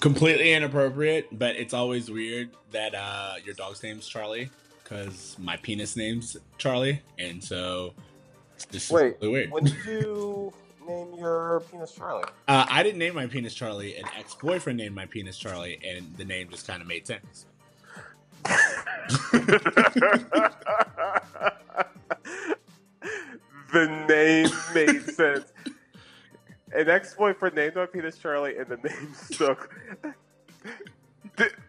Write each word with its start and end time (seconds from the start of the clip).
completely 0.00 0.52
inappropriate, 0.52 1.26
but 1.38 1.56
it's 1.56 1.74
always 1.74 2.10
weird 2.10 2.50
that 2.72 2.94
uh, 2.94 3.34
your 3.44 3.54
dog's 3.54 3.82
name's 3.82 4.06
Charlie 4.06 4.50
because 4.82 5.36
my 5.38 5.56
penis 5.56 5.96
name's 5.96 6.36
Charlie, 6.58 7.02
and 7.18 7.42
so 7.42 7.92
it's 8.54 8.66
just 8.66 8.90
Wait, 8.90 9.16
really 9.20 9.32
weird. 9.32 9.50
when 9.50 9.64
did 9.64 9.74
you 9.86 10.52
name 10.86 11.14
your 11.18 11.62
penis 11.70 11.92
Charlie? 11.92 12.24
Uh, 12.46 12.66
I 12.68 12.82
didn't 12.82 12.98
name 12.98 13.14
my 13.14 13.26
penis 13.26 13.54
Charlie. 13.54 13.96
An 13.96 14.04
ex 14.18 14.34
boyfriend 14.34 14.78
named 14.78 14.94
my 14.94 15.06
penis 15.06 15.36
Charlie, 15.38 15.78
and 15.86 16.16
the 16.16 16.24
name 16.24 16.48
just 16.50 16.66
kind 16.66 16.80
of 16.82 16.88
made 16.88 17.06
sense. 17.06 17.46
the 23.72 24.06
name 24.08 24.48
made 24.74 25.02
sense. 25.02 25.52
An 26.76 26.90
ex-boyfriend 26.90 27.56
named 27.56 27.74
my 27.74 27.86
penis 27.86 28.18
Charlie, 28.18 28.58
and 28.58 28.68
the 28.68 28.76
name 28.76 29.14
stuck. 29.14 29.74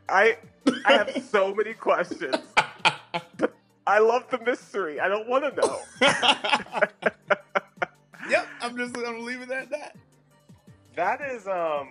I 0.10 0.38
I 0.86 0.92
have 0.92 1.24
so 1.32 1.56
many 1.56 1.74
questions. 1.74 2.36
But 3.38 3.54
I 3.88 4.00
love 4.00 4.30
the 4.30 4.40
mystery. 4.40 5.00
I 5.00 5.08
don't 5.08 5.30
want 5.30 5.46
to 5.46 5.56
know. 5.62 5.80
yep, 8.30 8.48
I'm 8.62 8.78
just 8.78 8.98
I'm 8.98 9.24
leaving 9.24 9.50
it 9.50 9.52
at 9.52 9.70
that. 9.70 9.96
That 10.96 11.22
is 11.22 11.48
um. 11.48 11.88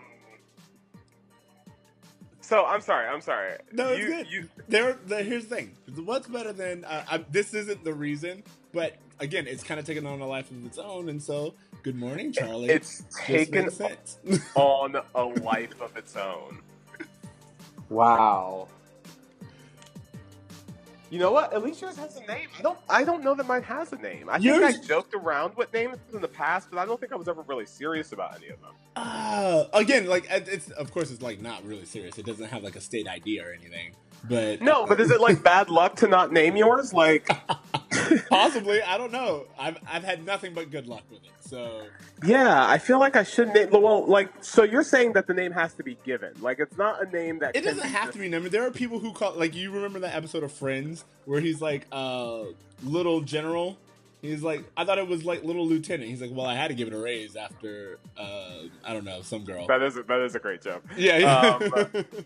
So 2.42 2.66
I'm 2.66 2.82
sorry. 2.82 3.08
I'm 3.08 3.22
sorry. 3.22 3.54
No, 3.72 3.88
it's 3.88 4.00
you, 4.00 4.06
good. 4.06 4.26
You, 4.30 4.48
There, 4.68 4.98
there, 5.06 5.24
here's 5.24 5.46
the 5.46 5.56
thing. 5.56 5.72
What's 6.04 6.28
better 6.28 6.52
than 6.52 6.84
uh, 6.84 7.04
I, 7.10 7.16
this? 7.30 7.54
Isn't 7.54 7.82
the 7.82 7.94
reason, 7.94 8.42
but 8.72 8.96
again, 9.18 9.46
it's 9.46 9.64
kind 9.64 9.80
of 9.80 9.86
taken 9.86 10.06
on 10.06 10.20
a 10.20 10.26
life 10.26 10.50
of 10.50 10.66
its 10.66 10.76
own, 10.76 11.08
and 11.08 11.22
so. 11.22 11.54
Good 11.86 11.94
morning, 11.94 12.32
Charlie. 12.32 12.68
it's 12.68 13.04
taken 13.16 13.68
on 14.56 14.96
a 15.14 15.22
life 15.22 15.80
of 15.80 15.96
its 15.96 16.16
own. 16.16 16.58
Wow. 17.90 18.66
You 21.10 21.20
know 21.20 21.30
what? 21.30 21.52
At 21.52 21.62
least 21.62 21.80
yours 21.80 21.96
has 21.96 22.16
a 22.16 22.26
name. 22.26 22.48
I 22.58 22.62
don't. 22.62 22.78
I 22.90 23.04
don't 23.04 23.22
know 23.22 23.36
that 23.36 23.46
mine 23.46 23.62
has 23.62 23.92
a 23.92 23.98
name. 23.98 24.28
I 24.28 24.40
think 24.40 24.64
I 24.64 24.72
joked 24.84 25.14
around 25.14 25.56
with 25.56 25.72
names 25.72 25.98
in 26.12 26.20
the 26.20 26.26
past, 26.26 26.72
but 26.72 26.80
I 26.80 26.86
don't 26.86 26.98
think 26.98 27.12
I 27.12 27.14
was 27.14 27.28
ever 27.28 27.42
really 27.42 27.66
serious 27.66 28.10
about 28.10 28.34
any 28.34 28.48
of 28.48 28.60
them. 28.60 28.72
Uh, 28.96 29.66
again, 29.72 30.06
like 30.06 30.26
it's 30.28 30.70
of 30.72 30.90
course 30.90 31.12
it's 31.12 31.22
like 31.22 31.40
not 31.40 31.64
really 31.64 31.84
serious. 31.84 32.18
It 32.18 32.26
doesn't 32.26 32.48
have 32.48 32.64
like 32.64 32.74
a 32.74 32.80
state 32.80 33.06
ID 33.06 33.38
or 33.40 33.52
anything. 33.52 33.92
But 34.28 34.60
No, 34.60 34.86
but 34.86 35.00
is 35.00 35.12
it 35.12 35.20
like 35.20 35.40
bad 35.44 35.68
luck 35.68 35.94
to 35.96 36.08
not 36.08 36.32
name 36.32 36.56
yours? 36.56 36.92
Like, 36.92 37.28
possibly 38.30 38.82
I 38.82 38.98
don't 38.98 39.12
know. 39.12 39.44
I've 39.58 39.78
I've 39.88 40.04
had 40.04 40.24
nothing 40.24 40.54
but 40.54 40.70
good 40.70 40.86
luck 40.86 41.02
with 41.10 41.24
it. 41.24 41.30
So 41.40 41.86
yeah, 42.24 42.66
I 42.66 42.78
feel 42.78 42.98
like 42.98 43.14
I 43.16 43.22
should 43.22 43.48
name. 43.48 43.70
Well, 43.70 44.06
like, 44.06 44.30
so 44.42 44.62
you're 44.62 44.82
saying 44.82 45.12
that 45.12 45.26
the 45.26 45.34
name 45.34 45.52
has 45.52 45.74
to 45.74 45.82
be 45.82 45.96
given? 46.04 46.32
Like, 46.40 46.58
it's 46.58 46.76
not 46.76 47.06
a 47.06 47.10
name 47.10 47.38
that 47.40 47.54
it 47.54 47.62
can 47.62 47.74
doesn't 47.74 47.88
have 47.90 48.04
just- 48.06 48.12
to 48.14 48.18
be 48.18 48.28
numbered. 48.28 48.52
There 48.52 48.66
are 48.66 48.70
people 48.70 48.98
who 48.98 49.12
call 49.12 49.34
like 49.34 49.54
you 49.54 49.70
remember 49.70 49.98
that 50.00 50.14
episode 50.14 50.42
of 50.42 50.52
Friends 50.52 51.04
where 51.24 51.40
he's 51.40 51.60
like 51.60 51.86
uh 51.92 52.44
little 52.84 53.20
general. 53.20 53.78
He's 54.22 54.42
like 54.42 54.64
I 54.76 54.84
thought 54.84 54.98
it 54.98 55.06
was 55.06 55.24
like 55.24 55.44
little 55.44 55.66
lieutenant. 55.68 56.08
He's 56.08 56.20
like, 56.20 56.30
well, 56.32 56.46
I 56.46 56.54
had 56.56 56.68
to 56.68 56.74
give 56.74 56.88
it 56.88 56.94
a 56.94 56.98
raise 56.98 57.36
after 57.36 57.98
uh 58.16 58.62
I 58.84 58.92
don't 58.92 59.04
know 59.04 59.20
some 59.22 59.44
girl. 59.44 59.66
That 59.66 59.82
is 59.82 59.96
a, 59.96 60.02
that 60.04 60.20
is 60.20 60.34
a 60.34 60.38
great 60.40 60.62
joke. 60.62 60.82
Yeah, 60.96 61.18
yeah. 61.18 61.58
Um, 61.94 62.04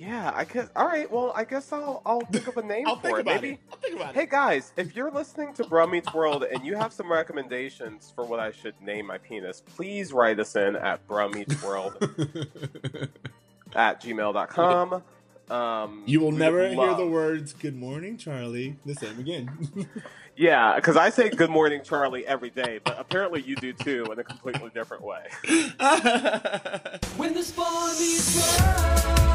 Yeah, 0.00 0.32
I 0.34 0.44
guess. 0.46 0.68
All 0.74 0.86
right. 0.86 1.10
Well, 1.12 1.30
I 1.36 1.44
guess 1.44 1.70
I'll 1.74 2.00
I'll 2.06 2.22
think 2.22 2.48
of 2.48 2.56
a 2.56 2.62
name 2.62 2.86
I'll 2.86 2.96
for 2.96 3.02
think 3.02 3.18
it. 3.18 3.20
about 3.20 3.34
Maybe 3.42 3.54
it. 3.54 3.60
I'll 3.70 3.76
think 3.78 3.96
about 3.96 4.14
Hey 4.14 4.24
guys, 4.24 4.72
if 4.78 4.96
you're 4.96 5.10
listening 5.10 5.52
to 5.54 5.64
Bruh 5.64 5.90
Meets 5.90 6.14
World 6.14 6.42
and 6.50 6.64
you 6.64 6.74
have 6.74 6.90
some 6.94 7.12
recommendations 7.12 8.10
for 8.14 8.24
what 8.24 8.40
I 8.40 8.50
should 8.50 8.74
name 8.80 9.06
my 9.08 9.18
penis, 9.18 9.62
please 9.76 10.10
write 10.14 10.40
us 10.40 10.56
in 10.56 10.74
at 10.76 11.06
bruhmeetsworld 11.06 11.62
World 11.62 13.08
at 13.74 14.02
gmail.com. 14.02 15.02
Um, 15.50 16.02
You 16.06 16.20
will 16.20 16.32
never 16.32 16.58
would 16.60 16.68
hear 16.70 16.78
love- 16.78 16.96
the 16.96 17.06
words 17.06 17.52
"Good 17.52 17.76
morning, 17.76 18.16
Charlie" 18.16 18.76
the 18.86 18.94
same 18.94 19.18
again. 19.18 19.50
Yeah, 20.36 20.76
because 20.76 20.96
I 20.96 21.10
say 21.10 21.28
good 21.28 21.50
morning, 21.50 21.82
Charlie, 21.84 22.26
every 22.26 22.48
day, 22.48 22.80
but 22.82 22.98
apparently 22.98 23.42
you 23.42 23.56
do 23.56 23.74
too 23.74 24.06
in 24.10 24.18
a 24.18 24.24
completely 24.24 24.70
different 24.72 25.02
way. 25.04 25.26
When 27.18 27.34
the 27.34 27.42
spawn 27.42 27.90
meets 27.98 28.36
world, 28.36 29.29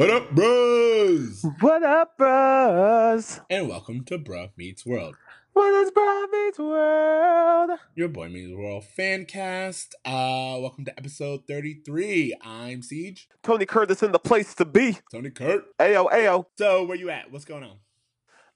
what 0.00 0.08
up, 0.08 0.30
bros? 0.30 1.44
What 1.60 1.82
up, 1.82 2.16
bros? 2.16 3.42
And 3.50 3.68
welcome 3.68 4.02
to 4.04 4.18
Bruh 4.18 4.48
Meets 4.56 4.86
World, 4.86 5.14
What 5.52 5.74
is 5.74 5.90
Bro 5.90 6.26
Meets 6.32 6.58
World? 6.58 7.78
your 7.94 8.08
Boy 8.08 8.30
Meets 8.30 8.56
World 8.56 8.86
fan 8.86 9.26
cast. 9.26 9.94
Uh, 10.06 10.56
welcome 10.58 10.86
to 10.86 10.98
episode 10.98 11.46
thirty-three. 11.46 12.34
I'm 12.42 12.80
Ceej, 12.80 13.26
Tony 13.42 13.66
Curtis 13.66 14.02
in 14.02 14.12
the 14.12 14.18
place 14.18 14.54
to 14.54 14.64
be. 14.64 14.96
Tony 15.12 15.28
Kurt. 15.28 15.66
Ayo, 15.76 16.10
ayo. 16.10 16.46
So, 16.56 16.86
where 16.86 16.96
you 16.96 17.10
at? 17.10 17.30
What's 17.30 17.44
going 17.44 17.64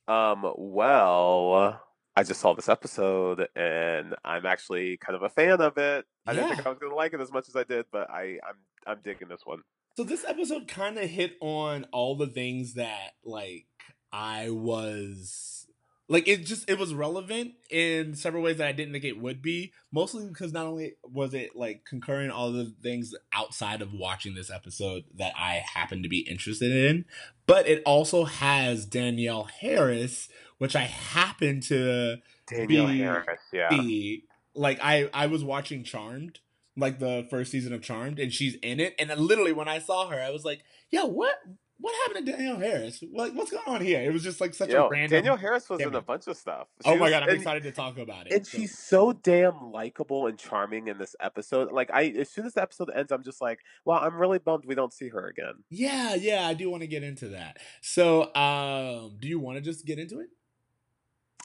on? 0.09 0.41
Um, 0.43 0.51
well, 0.57 1.79
I 2.17 2.23
just 2.23 2.41
saw 2.41 2.55
this 2.55 2.71
episode 2.71 3.49
and 3.55 4.15
I'm 4.25 4.47
actually 4.47 4.97
kind 4.97 5.15
of 5.15 5.23
a 5.23 5.29
fan 5.29 5.61
of 5.61 5.77
it. 5.77 6.07
I 6.27 6.33
didn't 6.33 6.55
think 6.55 6.67
I 6.67 6.71
was 6.71 6.79
gonna 6.79 6.95
like 6.95 7.13
it 7.13 7.21
as 7.21 7.31
much 7.31 7.51
as 7.51 7.55
I 7.55 7.65
did, 7.65 7.85
but 7.93 8.09
I, 8.09 8.39
I'm 8.49 8.57
I'm 8.87 9.01
digging 9.05 9.29
this 9.29 9.43
one. 9.45 9.61
So 9.97 10.03
this 10.03 10.25
episode 10.27 10.67
kind 10.67 10.99
of 10.99 11.09
hit 11.09 11.37
on 11.41 11.87
all 11.93 12.17
the 12.17 12.27
things 12.27 12.75
that 12.75 13.15
like 13.25 13.67
I 14.13 14.51
was 14.51 15.67
like 16.09 16.29
it 16.29 16.45
just 16.45 16.69
it 16.69 16.79
was 16.79 16.93
relevant 16.93 17.53
in 17.71 18.15
several 18.15 18.43
ways 18.43 18.59
that 18.59 18.67
I 18.67 18.73
didn't 18.73 18.93
think 18.93 19.05
it 19.05 19.21
would 19.21 19.41
be. 19.41 19.73
Mostly 19.93 20.27
because 20.29 20.53
not 20.53 20.67
only 20.67 20.95
was 21.05 21.33
it 21.33 21.57
like 21.57 21.85
concurring 21.85 22.31
all 22.31 22.53
the 22.53 22.75
things 22.83 23.15
outside 23.33 23.83
of 23.83 23.93
watching 23.93 24.35
this 24.35 24.51
episode 24.51 25.05
that 25.15 25.33
I 25.39 25.63
happen 25.75 26.03
to 26.03 26.09
be 26.09 26.21
interested 26.21 26.73
in, 26.73 27.05
but 27.47 27.69
it 27.69 27.83
also 27.87 28.25
has 28.25 28.87
Danielle 28.87 29.45
Harris, 29.45 30.29
which 30.59 30.75
I 30.77 30.83
happen 30.83 31.61
to 31.63 32.17
Danielle 32.47 32.89
Be- 32.89 32.99
Harris, 32.99 33.41
yeah. 33.53 33.69
be 33.71 34.25
like 34.55 34.79
I 34.83 35.09
I 35.15 35.27
was 35.27 35.45
watching 35.45 35.85
Charmed, 35.85 36.41
like 36.77 36.99
the 36.99 37.27
first 37.31 37.51
season 37.51 37.73
of 37.73 37.83
Charmed, 37.83 38.19
and 38.19 38.33
she's 38.33 38.55
in 38.57 38.81
it. 38.81 38.95
And 38.99 39.11
then 39.11 39.19
literally 39.19 39.53
when 39.53 39.69
I 39.69 39.79
saw 39.79 40.09
her, 40.09 40.21
I 40.21 40.31
was 40.31 40.45
like, 40.45 40.63
"Yo, 40.91 41.07
what 41.07 41.35
what 41.81 41.93
happened 42.07 42.25
to 42.27 42.33
Danielle 42.33 42.57
Harris? 42.57 43.03
Like, 43.13 43.33
what's 43.35 43.51
going 43.51 43.65
on 43.67 43.81
here?" 43.81 44.01
It 44.01 44.13
was 44.13 44.23
just 44.23 44.41
like 44.41 44.55
such 44.55 44.71
Yo, 44.71 44.87
a 44.87 44.89
random. 44.89 45.11
Danielle 45.19 45.37
Harris 45.37 45.69
was 45.69 45.81
in 45.81 45.95
a 45.95 46.01
bunch 46.01 46.27
of 46.29 46.37
stuff. 46.37 46.69
oh 46.85 46.95
my 46.97 47.03
was- 47.03 47.11
god, 47.11 47.23
I'm 47.25 47.29
and- 47.31 47.39
excited 47.39 47.63
to 47.65 47.73
talk 47.73 47.99
about 47.99 48.27
it. 48.27 48.33
And 48.33 48.47
So- 48.47 48.59
she's 48.59 48.79
so 48.79 49.13
damn 49.13 49.73
likable 49.73 50.27
and 50.29 50.39
charming 50.39 50.87
in 50.89 50.99
this 50.99 51.15
episode. 51.21 51.73
Like 51.73 51.91
I, 51.93 52.05
as 52.19 52.31
soon 52.31 52.47
as 52.47 52.55
the 52.55 52.63
episode 52.63 52.91
ends, 52.95 53.11
I'm 53.13 53.25
just 53.25 53.41
like, 53.43 53.59
"Well, 53.85 53.99
I'm 53.99 54.15
really 54.17 54.39
bummed 54.39 54.65
we 54.67 54.75
don't 54.75 54.93
see 54.93 55.09
her 55.09 55.27
again." 55.29 55.65
yeah, 55.69 56.15
yeah, 56.15 56.47
I 56.47 56.55
do 56.55 56.71
want 56.71 56.83
to 56.83 56.87
get 56.89 57.03
into 57.03 57.29
that. 57.31 57.59
So, 57.83 58.35
um, 58.35 59.17
do 59.21 59.29
you 59.29 59.39
want 59.41 59.57
to 59.59 59.61
just 59.61 59.85
get 59.85 59.99
into 59.99 60.21
it? 60.21 60.29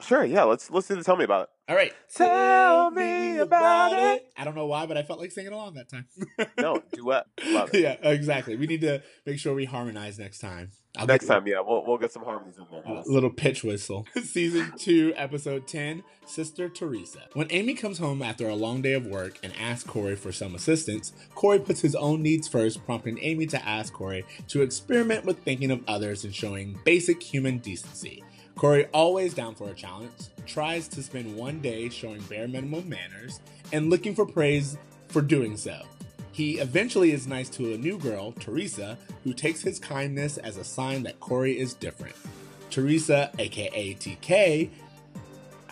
Sure, 0.01 0.23
yeah. 0.23 0.43
Let's 0.43 0.69
let's 0.71 0.87
do 0.87 0.95
the 0.95 1.03
tell 1.03 1.17
me 1.17 1.23
about 1.25 1.43
It. 1.43 1.49
All 1.69 1.75
right. 1.75 1.93
Tell 2.15 2.89
me 2.89 3.37
about 3.37 3.93
it. 3.93 4.25
I 4.37 4.43
don't 4.43 4.55
know 4.55 4.65
why, 4.65 4.85
but 4.87 4.97
I 4.97 5.03
felt 5.03 5.19
like 5.19 5.31
singing 5.31 5.51
along 5.53 5.75
that 5.75 5.87
time. 5.89 6.07
No, 6.57 6.81
duet. 6.93 7.27
Love 7.45 7.69
it. 7.75 7.81
yeah, 7.81 8.09
exactly. 8.09 8.55
We 8.55 8.65
need 8.65 8.81
to 8.81 9.03
make 9.25 9.37
sure 9.37 9.53
we 9.53 9.65
harmonize 9.65 10.17
next 10.17 10.39
time. 10.39 10.71
I'll 10.97 11.05
Next 11.05 11.25
get- 11.27 11.33
time, 11.33 11.47
yeah, 11.47 11.59
we'll 11.63 11.85
we'll 11.85 11.99
get 11.99 12.11
some 12.11 12.23
harmonies 12.23 12.55
in 12.57 12.65
there. 12.71 12.81
A 12.83 13.03
little 13.05 13.29
pitch 13.29 13.63
whistle. 13.63 14.07
Season 14.23 14.73
2, 14.77 15.13
Episode 15.15 15.67
10 15.67 16.01
Sister 16.25 16.69
Theresa. 16.69 17.19
When 17.33 17.47
Amy 17.51 17.75
comes 17.75 17.99
home 17.99 18.23
after 18.23 18.49
a 18.49 18.55
long 18.55 18.81
day 18.81 18.93
of 18.93 19.05
work 19.05 19.37
and 19.43 19.53
asks 19.59 19.87
Corey 19.87 20.15
for 20.15 20.31
some 20.31 20.55
assistance, 20.55 21.13
Corey 21.35 21.59
puts 21.59 21.81
his 21.81 21.93
own 21.93 22.23
needs 22.23 22.47
first, 22.47 22.83
prompting 22.85 23.19
Amy 23.21 23.45
to 23.47 23.63
ask 23.67 23.93
Corey 23.93 24.25
to 24.47 24.63
experiment 24.63 25.25
with 25.25 25.39
thinking 25.43 25.69
of 25.69 25.83
others 25.87 26.23
and 26.23 26.33
showing 26.33 26.79
basic 26.85 27.21
human 27.21 27.59
decency. 27.59 28.23
Corey, 28.59 28.87
always 28.87 29.33
down 29.33 29.55
for 29.55 29.69
a 29.69 29.73
challenge, 29.73 30.11
tries 30.45 30.89
to 30.89 31.01
spend 31.01 31.33
one 31.33 31.61
day 31.61 31.87
showing 31.87 32.19
bare 32.23 32.45
minimum 32.45 32.89
manners 32.89 33.39
and 33.71 33.89
looking 33.89 34.13
for 34.13 34.25
praise 34.25 34.77
for 35.07 35.21
doing 35.21 35.55
so. 35.55 35.81
He 36.33 36.59
eventually 36.59 37.13
is 37.13 37.25
nice 37.25 37.47
to 37.51 37.73
a 37.73 37.77
new 37.77 37.97
girl, 37.97 38.33
Theresa, 38.33 38.97
who 39.23 39.31
takes 39.31 39.61
his 39.61 39.79
kindness 39.79 40.37
as 40.39 40.57
a 40.57 40.65
sign 40.65 41.03
that 41.03 41.21
Corey 41.21 41.57
is 41.57 41.73
different. 41.73 42.17
Theresa, 42.69 43.31
aka 43.39 43.93
TK, 43.93 44.69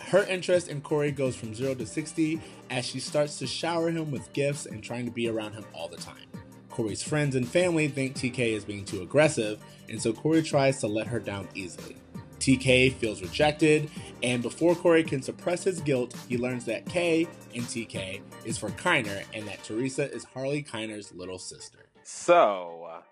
her 0.06 0.24
interest 0.24 0.68
in 0.68 0.80
Corey 0.80 1.12
goes 1.12 1.36
from 1.36 1.54
0 1.54 1.74
to 1.74 1.84
60 1.84 2.40
as 2.70 2.86
she 2.86 3.00
starts 3.00 3.38
to 3.40 3.46
shower 3.46 3.90
him 3.90 4.10
with 4.10 4.32
gifts 4.32 4.64
and 4.64 4.82
trying 4.82 5.04
to 5.04 5.10
be 5.12 5.28
around 5.28 5.52
him 5.52 5.66
all 5.74 5.88
the 5.88 5.98
time. 5.98 6.24
Corey's 6.70 7.02
friends 7.02 7.36
and 7.36 7.46
family 7.46 7.88
think 7.88 8.16
TK 8.16 8.38
is 8.54 8.64
being 8.64 8.86
too 8.86 9.02
aggressive, 9.02 9.62
and 9.90 10.00
so 10.00 10.14
Corey 10.14 10.42
tries 10.42 10.80
to 10.80 10.86
let 10.86 11.06
her 11.06 11.20
down 11.20 11.48
easily. 11.54 11.98
TK 12.48 12.94
feels 12.94 13.20
rejected, 13.20 13.90
and 14.22 14.42
before 14.42 14.74
Corey 14.74 15.04
can 15.04 15.20
suppress 15.20 15.64
his 15.64 15.80
guilt, 15.82 16.14
he 16.30 16.38
learns 16.38 16.64
that 16.64 16.86
K 16.86 17.28
in 17.52 17.62
TK 17.64 18.22
is 18.46 18.56
for 18.56 18.70
Keiner 18.70 19.22
and 19.34 19.46
that 19.46 19.62
Theresa 19.62 20.10
is 20.10 20.24
Harley 20.24 20.62
Keiner's 20.62 21.12
little 21.12 21.38
sister. 21.38 21.90
So, 22.04 22.88
uh, 22.90 23.02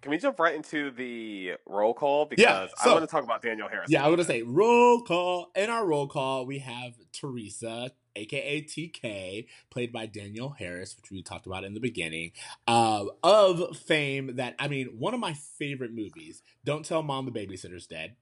can 0.00 0.10
we 0.10 0.16
jump 0.16 0.40
right 0.40 0.54
into 0.54 0.90
the 0.90 1.52
roll 1.66 1.92
call 1.92 2.24
because 2.24 2.42
Yeah, 2.42 2.66
I 2.82 2.94
want 2.94 3.00
to 3.02 3.06
talk 3.06 3.24
about 3.24 3.42
Danielle 3.42 3.68
Harris. 3.68 3.90
Yeah, 3.90 4.04
I 4.04 4.08
would 4.08 4.18
little 4.18 4.32
say 4.32 4.42
roll 4.42 5.02
call. 5.02 5.50
In 5.54 5.68
our 5.68 5.84
roll 5.84 6.06
call, 6.06 6.46
we 6.46 6.60
have 6.60 6.94
Theresa, 7.12 7.90
aka 8.16 8.62
TK, 8.62 9.46
played 9.70 9.92
by 9.92 10.06
Danielle 10.06 10.56
Harris, 10.58 10.96
which 10.96 11.10
we 11.10 11.22
talked 11.22 11.46
about 11.46 11.64
in 11.64 11.74
the 11.74 11.80
beginning, 11.80 12.32
uh, 12.66 13.04
of 13.22 13.76
fame. 13.76 14.36
That 14.36 14.54
I 14.58 14.68
mean, 14.68 14.88
one 14.98 15.14
of 15.14 15.20
my 15.20 15.34
favorite 15.34 15.92
movies. 15.92 16.42
Don't 16.64 16.84
tell 16.84 17.02
mom 17.02 17.26
the 17.26 17.32
babysitter's 17.32 17.86
dead. 17.86 18.16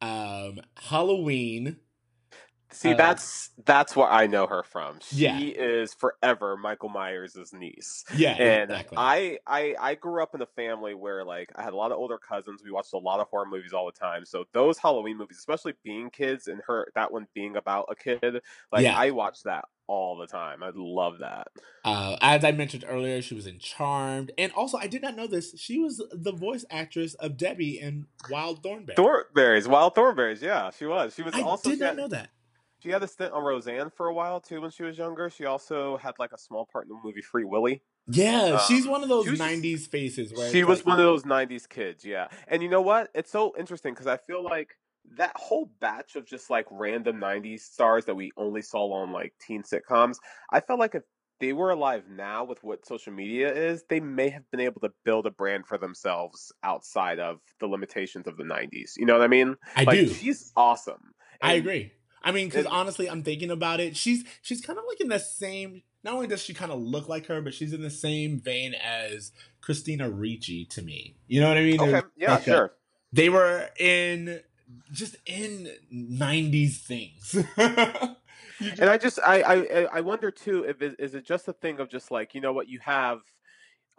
Um, 0.00 0.60
Halloween. 0.76 1.76
See, 2.72 2.92
Uh, 2.92 2.96
that's 2.96 3.50
that's 3.64 3.96
where 3.96 4.08
I 4.08 4.26
know 4.26 4.46
her 4.46 4.62
from. 4.62 4.98
She 5.00 5.16
Yeah. 5.24 5.38
is 5.38 5.92
forever 5.94 6.56
Michael 6.56 6.88
Myers' 6.88 7.36
niece. 7.52 8.04
Yeah, 8.14 8.30
And 8.32 8.70
exactly. 8.70 8.96
I, 8.98 9.38
I 9.46 9.74
I 9.78 9.94
grew 9.96 10.22
up 10.22 10.34
in 10.34 10.42
a 10.42 10.46
family 10.46 10.94
where 10.94 11.24
like 11.24 11.50
I 11.56 11.62
had 11.62 11.72
a 11.72 11.76
lot 11.76 11.90
of 11.92 11.98
older 11.98 12.18
cousins. 12.18 12.62
We 12.64 12.70
watched 12.70 12.92
a 12.92 12.98
lot 12.98 13.20
of 13.20 13.26
horror 13.28 13.46
movies 13.46 13.72
all 13.72 13.86
the 13.86 13.92
time. 13.98 14.24
So 14.24 14.44
those 14.52 14.78
Halloween 14.78 15.16
movies, 15.16 15.38
especially 15.38 15.74
being 15.84 16.10
kids 16.10 16.46
and 16.48 16.60
her 16.66 16.86
that 16.94 17.12
one 17.12 17.26
being 17.34 17.56
about 17.56 17.86
a 17.90 17.94
kid, 17.96 18.40
like 18.72 18.82
Yeah. 18.84 18.96
I 18.98 19.10
watched 19.10 19.44
that 19.44 19.64
all 19.88 20.16
the 20.16 20.26
time. 20.28 20.62
I 20.62 20.70
love 20.72 21.18
that. 21.18 21.48
Uh, 21.84 22.16
as 22.20 22.44
I 22.44 22.52
mentioned 22.52 22.84
earlier, 22.86 23.20
she 23.20 23.34
was 23.34 23.48
in 23.48 23.58
Charmed, 23.58 24.30
and 24.38 24.52
also 24.52 24.78
I 24.78 24.86
did 24.86 25.02
not 25.02 25.16
know 25.16 25.26
this. 25.26 25.58
She 25.58 25.80
was 25.80 26.00
the 26.12 26.30
voice 26.32 26.64
actress 26.70 27.14
of 27.14 27.36
Debbie 27.36 27.80
in 27.80 28.06
Wild 28.30 28.62
Thornberry. 28.62 28.94
Thornberries, 28.94 29.66
Wild 29.66 29.96
Thornberries, 29.96 30.40
yeah, 30.42 30.70
she 30.70 30.86
was. 30.86 31.14
She 31.16 31.22
was 31.22 31.34
I 31.34 31.40
also 31.42 31.70
did 31.70 31.80
not 31.80 31.86
had- 31.88 31.96
know 31.96 32.08
that. 32.08 32.30
She 32.82 32.90
had 32.90 33.02
a 33.02 33.08
stint 33.08 33.32
on 33.32 33.42
Roseanne 33.44 33.90
for 33.90 34.06
a 34.06 34.14
while 34.14 34.40
too 34.40 34.60
when 34.60 34.70
she 34.70 34.82
was 34.82 34.96
younger. 34.98 35.28
She 35.30 35.44
also 35.44 35.96
had 35.98 36.14
like 36.18 36.32
a 36.32 36.38
small 36.38 36.66
part 36.70 36.86
in 36.86 36.90
the 36.90 37.00
movie 37.04 37.20
Free 37.22 37.44
Willy. 37.44 37.82
Yeah, 38.06 38.54
Um, 38.54 38.60
she's 38.66 38.86
one 38.86 39.02
of 39.02 39.08
those 39.08 39.24
she 39.24 39.30
was 39.30 39.38
just- 39.38 39.50
'90s 39.50 39.86
faces. 39.86 40.32
Where 40.32 40.50
She 40.50 40.64
was 40.64 40.78
like- 40.80 40.86
one 40.86 40.98
of 41.00 41.04
those 41.04 41.24
'90s 41.24 41.68
kids, 41.68 42.04
yeah. 42.04 42.28
And 42.48 42.62
you 42.62 42.68
know 42.68 42.80
what? 42.80 43.10
It's 43.14 43.30
so 43.30 43.54
interesting 43.58 43.92
because 43.94 44.06
I 44.06 44.16
feel 44.16 44.42
like 44.42 44.70
that 45.16 45.32
whole 45.36 45.66
batch 45.80 46.16
of 46.16 46.24
just 46.24 46.50
like 46.50 46.66
random 46.70 47.18
'90s 47.20 47.60
stars 47.64 48.04
that 48.06 48.14
we 48.14 48.32
only 48.36 48.62
saw 48.62 48.90
on 48.92 49.12
like 49.12 49.34
teen 49.40 49.62
sitcoms. 49.62 50.16
I 50.50 50.60
felt 50.60 50.78
like 50.80 50.94
if 50.94 51.02
they 51.40 51.52
were 51.52 51.70
alive 51.70 52.04
now 52.08 52.44
with 52.44 52.62
what 52.62 52.84
social 52.86 53.12
media 53.12 53.52
is, 53.52 53.82
they 53.88 53.98
may 54.00 54.28
have 54.28 54.50
been 54.50 54.60
able 54.60 54.80
to 54.82 54.90
build 55.04 55.24
a 55.26 55.30
brand 55.30 55.66
for 55.66 55.78
themselves 55.78 56.52
outside 56.62 57.18
of 57.18 57.40
the 57.60 57.66
limitations 57.66 58.26
of 58.26 58.36
the 58.36 58.44
'90s. 58.44 58.92
You 58.96 59.06
know 59.06 59.14
what 59.14 59.22
I 59.22 59.28
mean? 59.28 59.56
I 59.76 59.84
like, 59.84 59.98
do. 59.98 60.08
She's 60.08 60.52
awesome. 60.56 61.12
I 61.42 61.54
agree. 61.54 61.92
I 62.22 62.32
mean, 62.32 62.48
because 62.48 62.66
honestly, 62.66 63.08
I'm 63.08 63.22
thinking 63.22 63.50
about 63.50 63.80
it. 63.80 63.96
She's 63.96 64.24
she's 64.42 64.60
kind 64.60 64.78
of 64.78 64.84
like 64.88 65.00
in 65.00 65.08
the 65.08 65.18
same. 65.18 65.82
Not 66.02 66.14
only 66.14 66.26
does 66.26 66.42
she 66.42 66.54
kind 66.54 66.72
of 66.72 66.80
look 66.80 67.08
like 67.08 67.26
her, 67.26 67.40
but 67.42 67.52
she's 67.54 67.72
in 67.72 67.82
the 67.82 67.90
same 67.90 68.38
vein 68.40 68.74
as 68.74 69.32
Christina 69.60 70.08
Ricci 70.08 70.64
to 70.66 70.82
me. 70.82 71.16
You 71.28 71.40
know 71.40 71.48
what 71.48 71.58
I 71.58 71.62
mean? 71.62 71.80
Okay, 71.80 72.02
yeah, 72.16 72.32
like 72.32 72.46
a- 72.46 72.50
sure. 72.50 72.72
they 73.12 73.28
were 73.28 73.68
in 73.78 74.40
just 74.92 75.16
in 75.26 75.70
'90s 75.92 76.78
things. 76.78 77.36
And 78.78 78.90
I 78.90 78.98
just 78.98 79.18
I 79.24 79.40
I 79.42 79.88
I 79.92 80.00
wonder 80.02 80.30
too 80.30 80.64
if 80.64 80.82
it, 80.82 80.96
is 80.98 81.14
it 81.14 81.24
just 81.24 81.48
a 81.48 81.52
thing 81.52 81.80
of 81.80 81.88
just 81.88 82.10
like 82.10 82.34
you 82.34 82.40
know 82.42 82.52
what 82.52 82.68
you 82.68 82.78
have, 82.80 83.20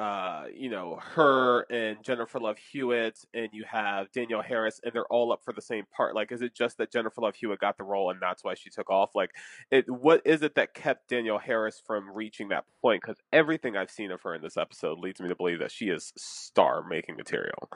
uh 0.01 0.45
you 0.55 0.69
know 0.69 0.99
her 1.01 1.61
and 1.69 2.03
Jennifer 2.03 2.39
Love 2.39 2.57
Hewitt 2.71 3.19
and 3.33 3.49
you 3.53 3.63
have 3.69 4.11
Danielle 4.11 4.41
Harris 4.41 4.79
and 4.83 4.93
they're 4.93 5.05
all 5.05 5.31
up 5.31 5.41
for 5.43 5.53
the 5.53 5.61
same 5.61 5.85
part. 5.95 6.15
Like 6.15 6.31
is 6.31 6.41
it 6.41 6.55
just 6.55 6.77
that 6.77 6.91
Jennifer 6.91 7.21
Love 7.21 7.35
Hewitt 7.35 7.59
got 7.59 7.77
the 7.77 7.83
role 7.83 8.09
and 8.09 8.19
that's 8.21 8.43
why 8.43 8.55
she 8.55 8.69
took 8.69 8.89
off? 8.89 9.11
Like 9.15 9.31
it 9.69 9.89
what 9.89 10.21
is 10.25 10.41
it 10.41 10.55
that 10.55 10.73
kept 10.73 11.09
Danielle 11.09 11.39
Harris 11.39 11.81
from 11.85 12.09
reaching 12.11 12.49
that 12.49 12.65
point? 12.81 13.01
Because 13.01 13.21
everything 13.31 13.77
I've 13.77 13.91
seen 13.91 14.11
of 14.11 14.21
her 14.23 14.33
in 14.35 14.41
this 14.41 14.57
episode 14.57 14.97
leads 14.99 15.19
me 15.21 15.29
to 15.29 15.35
believe 15.35 15.59
that 15.59 15.71
she 15.71 15.85
is 15.85 16.13
star 16.17 16.83
making 16.87 17.15
material. 17.15 17.69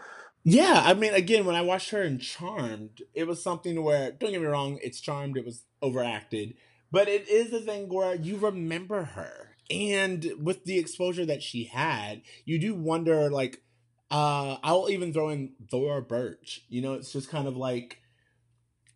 Yeah, 0.48 0.84
I 0.86 0.94
mean, 0.94 1.12
again, 1.14 1.46
when 1.46 1.56
I 1.56 1.62
watched 1.62 1.90
her 1.90 2.04
in 2.04 2.20
Charmed, 2.20 3.02
it 3.16 3.26
was 3.26 3.42
something 3.42 3.84
where, 3.84 4.12
don't 4.12 4.30
get 4.30 4.42
me 4.42 4.46
wrong, 4.46 4.78
it's 4.84 5.00
Charmed, 5.00 5.38
it 5.38 5.46
was 5.46 5.64
overacted, 5.82 6.54
but 6.92 7.08
it 7.08 7.28
is 7.28 7.52
a 7.52 7.60
thing 7.60 7.90
where 7.90 8.14
you 8.14 8.38
remember 8.38 9.04
her. 9.04 9.55
And 9.70 10.32
with 10.40 10.66
the 10.66 10.78
exposure 10.78 11.26
that 11.26 11.42
she 11.42 11.66
had, 11.66 12.22
you 12.46 12.60
do 12.60 12.76
wonder, 12.76 13.30
like, 13.30 13.64
uh, 14.12 14.58
I'll 14.64 14.90
even 14.90 15.14
throw 15.14 15.30
in 15.30 15.54
Thora 15.72 16.02
Birch. 16.02 16.62
You 16.70 16.82
know, 16.82 16.94
it's 16.94 17.12
just 17.12 17.30
kind 17.30 17.48
of 17.48 17.58
like 17.58 18.00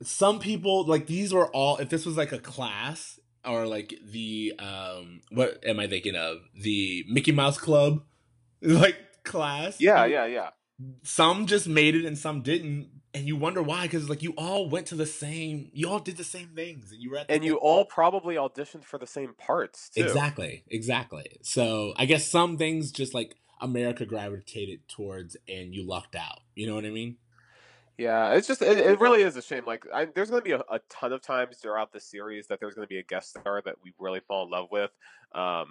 some 0.01 0.39
people, 0.39 0.85
like, 0.85 1.07
these 1.07 1.33
were 1.33 1.49
all, 1.51 1.77
if 1.77 1.89
this 1.89 2.05
was 2.05 2.17
like 2.17 2.31
a 2.31 2.39
class 2.39 3.19
or 3.45 3.65
like 3.65 3.93
the, 4.05 4.53
um, 4.59 5.21
what 5.31 5.63
am 5.65 5.79
I 5.79 5.87
thinking 5.87 6.15
of? 6.15 6.37
The 6.61 7.05
Mickey 7.07 7.31
Mouse 7.31 7.57
Club, 7.57 8.03
like, 8.61 9.23
class. 9.23 9.81
Yeah, 9.81 10.05
yeah, 10.05 10.25
yeah. 10.25 10.49
Some 11.03 11.45
just 11.45 11.67
made 11.67 11.95
it 11.95 12.05
and 12.05 12.17
some 12.17 12.41
didn't. 12.41 12.89
And 13.13 13.25
you 13.25 13.35
wonder 13.35 13.63
why 13.63 13.83
because 13.83 14.07
like 14.07 14.21
you 14.21 14.33
all 14.37 14.69
went 14.69 14.87
to 14.87 14.95
the 14.95 15.05
same 15.05 15.71
you 15.73 15.89
all 15.89 15.99
did 15.99 16.17
the 16.17 16.23
same 16.23 16.49
things 16.55 16.91
and 16.91 17.01
you 17.01 17.09
were 17.09 17.17
at 17.17 17.27
the 17.27 17.33
And 17.33 17.43
you 17.43 17.55
all 17.55 17.83
probably 17.83 18.35
auditioned 18.35 18.83
for 18.83 18.99
the 18.99 19.07
same 19.07 19.33
parts 19.33 19.89
too. 19.89 20.01
exactly 20.03 20.63
exactly. 20.67 21.25
So 21.41 21.93
i 21.97 22.05
guess 22.05 22.29
some 22.29 22.57
things 22.57 22.91
just 22.91 23.15
like 23.15 23.35
america 23.61 24.05
gravitated 24.05 24.87
towards 24.87 25.35
and 25.47 25.73
you 25.73 25.87
lucked 25.87 26.15
out. 26.15 26.41
You 26.55 26.67
know 26.67 26.75
what 26.75 26.85
i 26.85 26.91
mean? 26.91 27.17
Yeah, 27.99 28.31
it's 28.35 28.47
just 28.47 28.61
it, 28.61 28.77
it 28.77 28.99
really 29.01 29.23
is 29.23 29.35
a 29.35 29.41
shame. 29.41 29.63
Like, 29.67 29.83
I, 29.93 30.05
there's 30.05 30.29
going 30.29 30.41
to 30.41 30.45
be 30.45 30.53
a, 30.53 30.63
a 30.71 30.79
ton 30.87 31.11
of 31.11 31.21
times 31.21 31.57
throughout 31.57 31.91
the 31.91 31.99
series 31.99 32.47
that 32.47 32.61
there's 32.61 32.73
going 32.73 32.85
to 32.85 32.89
be 32.89 32.99
a 32.99 33.03
guest 33.03 33.31
star 33.31 33.61
that 33.65 33.75
we 33.83 33.91
really 33.99 34.21
fall 34.21 34.45
in 34.45 34.51
love 34.51 34.67
with, 34.71 34.89
um, 35.35 35.67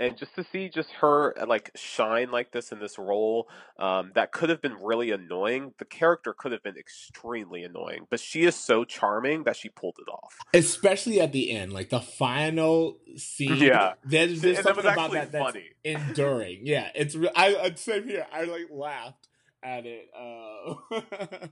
and 0.00 0.16
just 0.16 0.34
to 0.34 0.44
see 0.44 0.68
just 0.68 0.90
her 0.92 1.38
uh, 1.40 1.46
like 1.46 1.70
shine 1.76 2.30
like 2.30 2.50
this 2.52 2.72
in 2.72 2.80
this 2.80 2.98
role, 2.98 3.48
um, 3.78 4.12
that 4.14 4.32
could 4.32 4.48
have 4.50 4.60
been 4.60 4.76
really 4.82 5.10
annoying. 5.10 5.72
The 5.78 5.84
character 5.84 6.34
could 6.36 6.52
have 6.52 6.62
been 6.62 6.76
extremely 6.76 7.62
annoying, 7.62 8.06
but 8.10 8.20
she 8.20 8.42
is 8.44 8.56
so 8.56 8.84
charming 8.84 9.44
that 9.44 9.56
she 9.56 9.68
pulled 9.68 9.96
it 9.98 10.10
off. 10.10 10.36
especially 10.52 11.20
at 11.20 11.32
the 11.32 11.50
end 11.50 11.72
like 11.72 11.90
the 11.90 12.00
final 12.00 12.98
scene 13.16 13.56
Yeah. 13.56 13.94
there's, 14.04 14.40
there's 14.42 14.58
and 14.58 14.66
that 14.66 14.76
was 14.76 14.84
something 14.84 14.92
about 14.92 15.12
that 15.12 15.32
that's 15.32 15.44
funny. 15.44 15.64
enduring 15.84 16.60
yeah 16.66 16.88
it's 16.94 17.14
re- 17.14 17.30
i 17.36 17.54
i'd 17.62 17.78
say 17.78 18.02
here 18.02 18.26
i 18.32 18.44
like 18.44 18.66
laughed 18.70 19.28
at 19.62 19.84
it 19.86 20.08
uh 20.18 21.46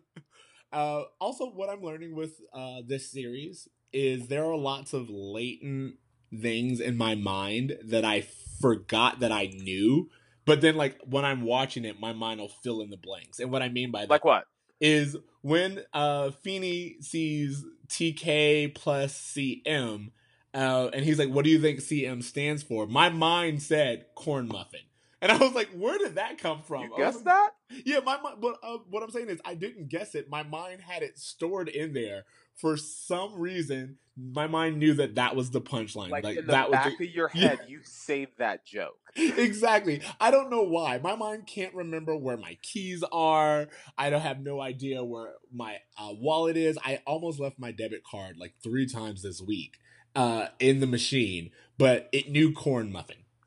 uh 0.72 1.02
also 1.20 1.46
what 1.50 1.68
i'm 1.68 1.82
learning 1.82 2.14
with 2.14 2.32
uh 2.54 2.78
this 2.86 3.10
series 3.10 3.68
is 3.92 4.28
there 4.28 4.44
are 4.44 4.56
lots 4.56 4.92
of 4.92 5.08
latent 5.10 5.94
things 6.40 6.80
in 6.80 6.96
my 6.96 7.14
mind 7.14 7.76
that 7.84 8.04
i 8.04 8.26
forgot 8.60 9.20
that 9.20 9.32
i 9.32 9.46
knew 9.46 10.08
but 10.44 10.60
then 10.60 10.76
like 10.76 10.98
when 11.04 11.24
i'm 11.24 11.42
watching 11.42 11.84
it 11.84 12.00
my 12.00 12.12
mind 12.12 12.40
will 12.40 12.48
fill 12.48 12.80
in 12.80 12.90
the 12.90 12.96
blanks 12.96 13.38
and 13.38 13.50
what 13.50 13.62
i 13.62 13.68
mean 13.68 13.90
by 13.90 14.00
that 14.02 14.10
Like 14.10 14.24
what? 14.24 14.44
is 14.80 15.16
when 15.42 15.80
uh 15.92 16.30
Feeney 16.30 16.96
sees 17.00 17.64
TK 17.88 18.74
plus 18.74 19.12
CM, 19.36 20.10
uh, 20.54 20.88
and 20.94 21.04
he's 21.04 21.18
like, 21.18 21.28
"What 21.28 21.44
do 21.44 21.50
you 21.50 21.60
think 21.60 21.80
CM 21.80 22.22
stands 22.22 22.62
for?" 22.62 22.86
My 22.86 23.10
mind 23.10 23.62
said 23.62 24.06
corn 24.14 24.48
muffin, 24.48 24.80
and 25.20 25.30
I 25.30 25.36
was 25.36 25.52
like, 25.52 25.68
"Where 25.70 25.98
did 25.98 26.14
that 26.14 26.38
come 26.38 26.62
from?" 26.62 26.84
You 26.84 26.90
was 27.04 27.16
like, 27.16 27.24
that? 27.24 27.50
Yeah, 27.84 28.00
my 28.00 28.18
mind. 28.20 28.38
But 28.40 28.56
uh, 28.62 28.78
what 28.88 29.02
I'm 29.02 29.10
saying 29.10 29.28
is, 29.28 29.40
I 29.44 29.54
didn't 29.54 29.88
guess 29.88 30.14
it. 30.14 30.30
My 30.30 30.42
mind 30.42 30.80
had 30.80 31.02
it 31.02 31.18
stored 31.18 31.68
in 31.68 31.92
there 31.92 32.24
for 32.54 32.76
some 32.76 33.38
reason. 33.38 33.98
My 34.16 34.46
mind 34.46 34.78
knew 34.78 34.92
that 34.94 35.14
that 35.14 35.34
was 35.36 35.50
the 35.50 35.60
punchline. 35.60 36.10
Like, 36.10 36.24
Like, 36.24 36.36
in 36.38 36.46
the 36.46 36.52
that 36.52 36.68
was 36.68 36.74
back 36.74 36.98
the- 36.98 37.08
of 37.08 37.14
your 37.14 37.30
Yeah. 37.34 37.48
head, 37.48 37.60
you 37.68 37.80
saved 37.82 38.32
that 38.38 38.66
joke. 38.66 38.98
exactly. 39.16 40.02
I 40.20 40.30
don't 40.30 40.50
know 40.50 40.62
why. 40.62 40.98
My 40.98 41.16
mind 41.16 41.46
can't 41.46 41.74
remember 41.74 42.16
where 42.16 42.36
my 42.36 42.58
keys 42.62 43.02
are. 43.10 43.68
I 43.96 44.10
don't 44.10 44.20
have 44.20 44.40
no 44.40 44.60
idea 44.60 45.02
where 45.02 45.34
my 45.52 45.78
uh, 45.98 46.10
wallet 46.12 46.56
is. 46.56 46.78
I 46.84 47.00
almost 47.06 47.40
left 47.40 47.58
my 47.58 47.72
debit 47.72 48.02
card 48.04 48.36
like 48.38 48.54
three 48.62 48.86
times 48.86 49.22
this 49.22 49.40
week 49.40 49.78
uh, 50.14 50.48
in 50.58 50.80
the 50.80 50.86
machine, 50.86 51.50
but 51.78 52.08
it 52.12 52.30
knew 52.30 52.52
corn 52.52 52.92
muffin. 52.92 53.16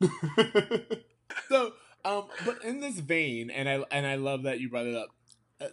so, 1.48 1.72
um, 2.04 2.24
but 2.44 2.62
in 2.64 2.80
this 2.80 2.98
vein, 3.00 3.50
and 3.50 3.68
I 3.68 3.82
and 3.90 4.06
I 4.06 4.16
love 4.16 4.44
that 4.44 4.60
you 4.60 4.68
brought 4.68 4.86
it 4.86 4.94
up. 4.94 5.08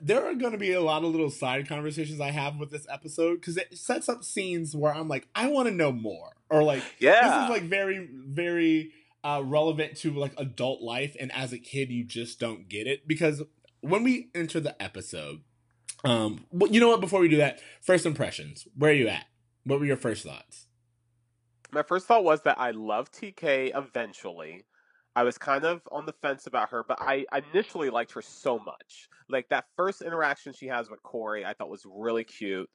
There 0.01 0.25
are 0.25 0.33
going 0.33 0.53
to 0.53 0.57
be 0.57 0.71
a 0.71 0.81
lot 0.81 1.03
of 1.03 1.11
little 1.11 1.29
side 1.29 1.67
conversations 1.67 2.21
I 2.21 2.31
have 2.31 2.57
with 2.57 2.71
this 2.71 2.87
episode 2.89 3.35
because 3.41 3.57
it 3.57 3.77
sets 3.77 4.07
up 4.07 4.23
scenes 4.23 4.75
where 4.75 4.93
I'm 4.93 5.09
like, 5.09 5.27
I 5.35 5.49
want 5.49 5.67
to 5.67 5.73
know 5.73 5.91
more, 5.91 6.31
or 6.49 6.63
like, 6.63 6.83
Yeah. 6.99 7.21
this 7.21 7.43
is 7.43 7.49
like 7.49 7.63
very 7.69 8.07
very 8.11 8.91
uh, 9.25 9.41
relevant 9.43 9.97
to 9.97 10.11
like 10.11 10.33
adult 10.37 10.81
life 10.81 11.15
and 11.19 11.31
as 11.33 11.53
a 11.53 11.57
kid 11.59 11.89
you 11.89 12.03
just 12.05 12.39
don't 12.39 12.67
get 12.69 12.87
it. 12.87 13.07
Because 13.07 13.41
when 13.81 14.03
we 14.03 14.29
enter 14.33 14.59
the 14.59 14.81
episode 14.81 15.41
um 16.05 16.45
well, 16.51 16.69
you 16.71 16.79
know 16.81 16.89
what? 16.89 16.99
Before 17.01 17.19
we 17.21 17.29
do 17.29 17.37
that 17.37 17.59
first 17.81 18.05
impressions. 18.05 18.67
Where 18.77 18.91
are 18.91 18.95
you 18.95 19.07
at? 19.07 19.25
What 19.65 19.79
were 19.79 19.85
your 19.85 19.95
first 19.97 20.23
thoughts? 20.25 20.67
My 21.71 21.83
first 21.83 22.05
thought 22.07 22.23
was 22.23 22.41
that 22.43 22.59
I 22.59 22.71
love 22.71 23.11
TK 23.11 23.71
eventually. 23.75 24.63
I 25.15 25.23
was 25.23 25.37
kind 25.37 25.63
of 25.63 25.81
on 25.91 26.05
the 26.05 26.13
fence 26.13 26.47
about 26.47 26.69
her, 26.69 26.83
but 26.87 26.99
I 26.99 27.25
initially 27.53 27.89
liked 27.89 28.11
her 28.13 28.21
so 28.21 28.57
much. 28.57 29.09
Like 29.29 29.47
that 29.49 29.65
first 29.75 30.01
interaction 30.01 30.53
she 30.53 30.67
has 30.67 30.89
with 30.89 31.03
Corey, 31.03 31.45
I 31.45 31.53
thought 31.53 31.69
was 31.69 31.85
really 31.87 32.23
cute. 32.23 32.69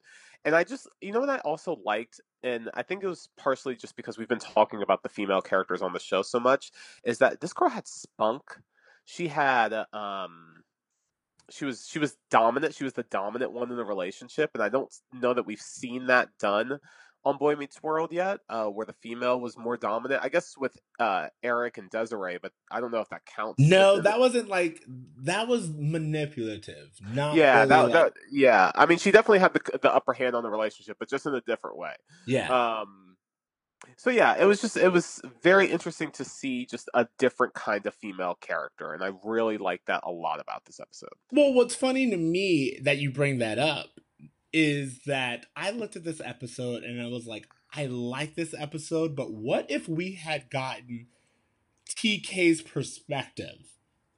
And 0.45 0.55
I 0.55 0.63
just, 0.63 0.87
you 1.01 1.11
know 1.11 1.19
what 1.19 1.29
I 1.29 1.39
also 1.39 1.79
liked, 1.85 2.21
and 2.43 2.69
I 2.73 2.81
think 2.81 3.03
it 3.03 3.07
was 3.07 3.27
partially 3.35 3.75
just 3.75 3.97
because 3.97 4.17
we've 4.17 4.29
been 4.29 4.39
talking 4.39 4.81
about 4.81 5.03
the 5.03 5.09
female 5.09 5.41
characters 5.41 5.81
on 5.81 5.91
the 5.91 5.99
show 5.99 6.21
so 6.21 6.39
much, 6.39 6.71
is 7.03 7.17
that 7.17 7.41
this 7.41 7.51
girl 7.51 7.69
had 7.69 7.87
spunk. 7.87 8.43
She 9.03 9.27
had, 9.27 9.73
um, 9.91 10.63
she 11.49 11.65
was 11.65 11.87
she 11.89 11.99
was 11.99 12.15
dominant. 12.29 12.75
She 12.75 12.83
was 12.83 12.93
the 12.93 13.03
dominant 13.03 13.51
one 13.51 13.69
in 13.71 13.77
the 13.77 13.83
relationship, 13.83 14.51
and 14.53 14.63
I 14.63 14.69
don't 14.69 14.93
know 15.11 15.33
that 15.33 15.45
we've 15.45 15.59
seen 15.59 16.07
that 16.07 16.29
done 16.39 16.79
on 17.29 17.37
Boy 17.37 17.55
Meets 17.55 17.81
World 17.81 18.11
yet, 18.11 18.39
uh, 18.49 18.65
where 18.65 18.85
the 18.85 18.93
female 18.93 19.39
was 19.39 19.57
more 19.57 19.77
dominant. 19.77 20.21
I 20.23 20.29
guess 20.29 20.55
with 20.57 20.75
uh, 20.99 21.27
Eric 21.43 21.77
and 21.77 21.89
Desiree, 21.89 22.39
but 22.41 22.51
I 22.71 22.81
don't 22.81 22.91
know 22.91 22.99
if 22.99 23.09
that 23.09 23.25
counts. 23.25 23.59
No, 23.59 24.01
that 24.01 24.19
wasn't 24.19 24.49
like 24.49 24.83
that 25.23 25.47
was 25.47 25.69
manipulative. 25.69 26.89
Not 27.13 27.35
yeah, 27.35 27.57
really 27.57 27.69
that, 27.69 27.81
like- 27.83 27.93
that 27.93 28.13
yeah. 28.31 28.71
I 28.75 28.85
mean, 28.85 28.97
she 28.97 29.11
definitely 29.11 29.39
had 29.39 29.53
the 29.53 29.79
the 29.79 29.93
upper 29.93 30.13
hand 30.13 30.35
on 30.35 30.43
the 30.43 30.49
relationship, 30.49 30.97
but 30.99 31.09
just 31.09 31.25
in 31.25 31.33
a 31.33 31.41
different 31.41 31.77
way. 31.77 31.93
yeah. 32.27 32.49
Um, 32.81 33.15
so 33.97 34.09
yeah, 34.09 34.35
it 34.37 34.45
was 34.45 34.61
just 34.61 34.75
it 34.77 34.91
was 34.91 35.21
very 35.41 35.67
interesting 35.67 36.11
to 36.11 36.25
see 36.25 36.65
just 36.65 36.89
a 36.93 37.07
different 37.17 37.53
kind 37.53 37.85
of 37.85 37.93
female 37.95 38.35
character, 38.41 38.93
and 38.93 39.03
I 39.03 39.11
really 39.23 39.57
liked 39.57 39.87
that 39.87 40.01
a 40.03 40.11
lot 40.11 40.39
about 40.41 40.65
this 40.65 40.79
episode. 40.79 41.09
Well, 41.31 41.53
what's 41.53 41.75
funny 41.75 42.09
to 42.09 42.17
me 42.17 42.79
that 42.83 42.97
you 42.97 43.11
bring 43.11 43.39
that 43.39 43.57
up 43.57 43.87
is 44.51 45.01
that 45.05 45.45
I 45.55 45.71
looked 45.71 45.95
at 45.95 46.03
this 46.03 46.21
episode 46.23 46.83
and 46.83 47.01
I 47.01 47.07
was 47.07 47.27
like, 47.27 47.47
I 47.73 47.85
like 47.85 48.35
this 48.35 48.53
episode, 48.57 49.15
but 49.15 49.31
what 49.31 49.69
if 49.69 49.87
we 49.87 50.13
had 50.13 50.49
gotten 50.49 51.07
TK's 51.89 52.61
perspective 52.61 53.75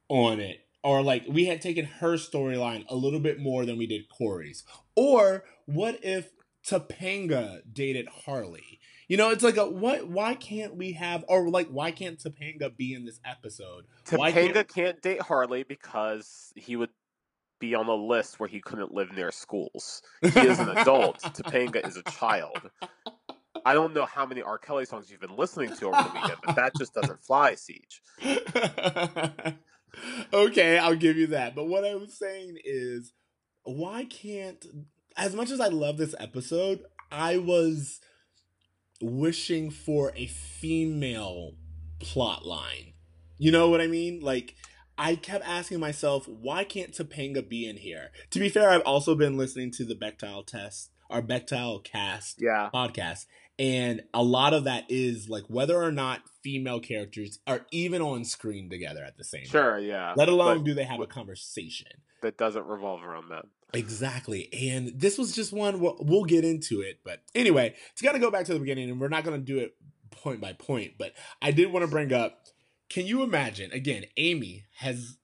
on 0.08 0.40
it? 0.40 0.66
Or 0.84 1.02
like 1.02 1.24
we 1.28 1.44
had 1.44 1.60
taken 1.60 1.84
her 1.84 2.14
storyline 2.14 2.84
a 2.88 2.96
little 2.96 3.20
bit 3.20 3.38
more 3.38 3.64
than 3.64 3.78
we 3.78 3.86
did 3.86 4.08
Corey's. 4.08 4.64
Or 4.96 5.44
what 5.66 6.00
if 6.02 6.30
Topanga 6.66 7.60
dated 7.72 8.08
Harley? 8.24 8.80
You 9.06 9.16
know, 9.16 9.30
it's 9.30 9.44
like 9.44 9.56
a 9.58 9.68
what 9.68 10.08
why 10.08 10.34
can't 10.34 10.74
we 10.74 10.92
have 10.92 11.24
or 11.28 11.48
like 11.50 11.68
why 11.68 11.92
can't 11.92 12.18
Topanga 12.18 12.74
be 12.76 12.94
in 12.94 13.04
this 13.04 13.20
episode? 13.24 13.84
Why 14.10 14.32
Topanga 14.32 14.54
can't- 14.54 14.68
can't... 14.68 15.02
date 15.02 15.22
Harley 15.22 15.62
because 15.62 16.52
he 16.56 16.74
would 16.74 16.90
be 17.62 17.74
on 17.76 17.86
a 17.86 17.94
list 17.94 18.40
where 18.40 18.48
he 18.48 18.60
couldn't 18.60 18.92
live 18.92 19.12
near 19.12 19.30
schools. 19.30 20.02
He 20.20 20.40
is 20.40 20.58
an 20.58 20.70
adult. 20.70 21.20
Topanga 21.22 21.86
is 21.86 21.96
a 21.96 22.02
child. 22.10 22.60
I 23.64 23.72
don't 23.72 23.94
know 23.94 24.04
how 24.04 24.26
many 24.26 24.42
R. 24.42 24.58
Kelly 24.58 24.84
songs 24.84 25.08
you've 25.08 25.20
been 25.20 25.36
listening 25.36 25.74
to 25.76 25.86
over 25.86 26.02
the 26.02 26.10
weekend, 26.12 26.40
but 26.44 26.56
that 26.56 26.72
just 26.76 26.92
doesn't 26.92 27.22
fly, 27.22 27.54
Ceej. 27.54 28.00
okay, 30.32 30.76
I'll 30.78 30.96
give 30.96 31.16
you 31.16 31.28
that. 31.28 31.54
But 31.54 31.68
what 31.68 31.84
I 31.84 31.94
was 31.94 32.18
saying 32.18 32.58
is, 32.64 33.12
why 33.62 34.06
can't, 34.06 34.66
as 35.16 35.36
much 35.36 35.52
as 35.52 35.60
I 35.60 35.68
love 35.68 35.98
this 35.98 36.16
episode, 36.18 36.80
I 37.12 37.36
was 37.36 38.00
wishing 39.00 39.70
for 39.70 40.12
a 40.16 40.26
female 40.26 41.52
plot 42.00 42.44
line. 42.44 42.94
You 43.38 43.52
know 43.52 43.70
what 43.70 43.80
I 43.80 43.86
mean? 43.86 44.18
Like, 44.20 44.56
I 44.98 45.16
kept 45.16 45.46
asking 45.46 45.80
myself, 45.80 46.28
why 46.28 46.64
can't 46.64 46.92
Topanga 46.92 47.46
be 47.48 47.68
in 47.68 47.76
here? 47.78 48.10
To 48.30 48.38
be 48.38 48.48
fair, 48.48 48.70
I've 48.70 48.82
also 48.82 49.14
been 49.14 49.36
listening 49.36 49.70
to 49.72 49.84
the 49.84 49.94
Bechdel 49.94 50.46
test, 50.46 50.90
our 51.10 51.22
Bechdel 51.22 51.82
cast 51.84 52.40
Yeah. 52.40 52.70
podcast 52.72 53.26
and 53.58 54.02
a 54.14 54.22
lot 54.22 54.54
of 54.54 54.64
that 54.64 54.84
is 54.88 55.28
like 55.28 55.44
whether 55.48 55.76
or 55.76 55.92
not 55.92 56.22
female 56.42 56.80
characters 56.80 57.38
are 57.46 57.66
even 57.70 58.00
on 58.00 58.24
screen 58.24 58.70
together 58.70 59.04
at 59.04 59.18
the 59.18 59.24
same 59.24 59.42
time 59.44 59.50
Sure, 59.50 59.78
yeah. 59.78 60.14
let 60.16 60.28
alone 60.30 60.58
But 60.58 60.64
do 60.64 60.74
they 60.74 60.84
have 60.84 61.00
a 61.00 61.06
conversation 61.06 61.88
that 62.22 62.38
doesn't 62.38 62.64
revolve 62.66 63.04
around 63.04 63.28
them. 63.28 63.48
exactly 63.74 64.48
and 64.70 64.98
this 64.98 65.18
was 65.18 65.34
just 65.34 65.52
one 65.52 65.80
we'll, 65.80 65.98
we'll 66.00 66.24
get 66.24 66.44
into 66.46 66.80
it 66.80 67.00
but 67.04 67.20
anyway 67.34 67.74
it's 67.92 68.00
got 68.00 68.12
to 68.12 68.18
go 68.18 68.30
back 68.30 68.46
to 68.46 68.54
the 68.54 68.58
beginning 68.60 68.88
and 68.90 68.98
we're 68.98 69.08
not 69.08 69.22
going 69.24 69.38
to 69.38 69.44
do 69.44 69.58
it 69.58 69.74
point 70.10 70.40
by 70.40 70.54
point 70.54 70.92
but 70.98 71.12
i 71.42 71.50
did 71.50 71.70
want 71.70 71.84
to 71.84 71.90
bring 71.90 72.12
up 72.12 72.38
can 72.92 73.06
you 73.06 73.22
imagine 73.22 73.70
again 73.72 74.04
amy 74.16 74.64
has 74.76 75.16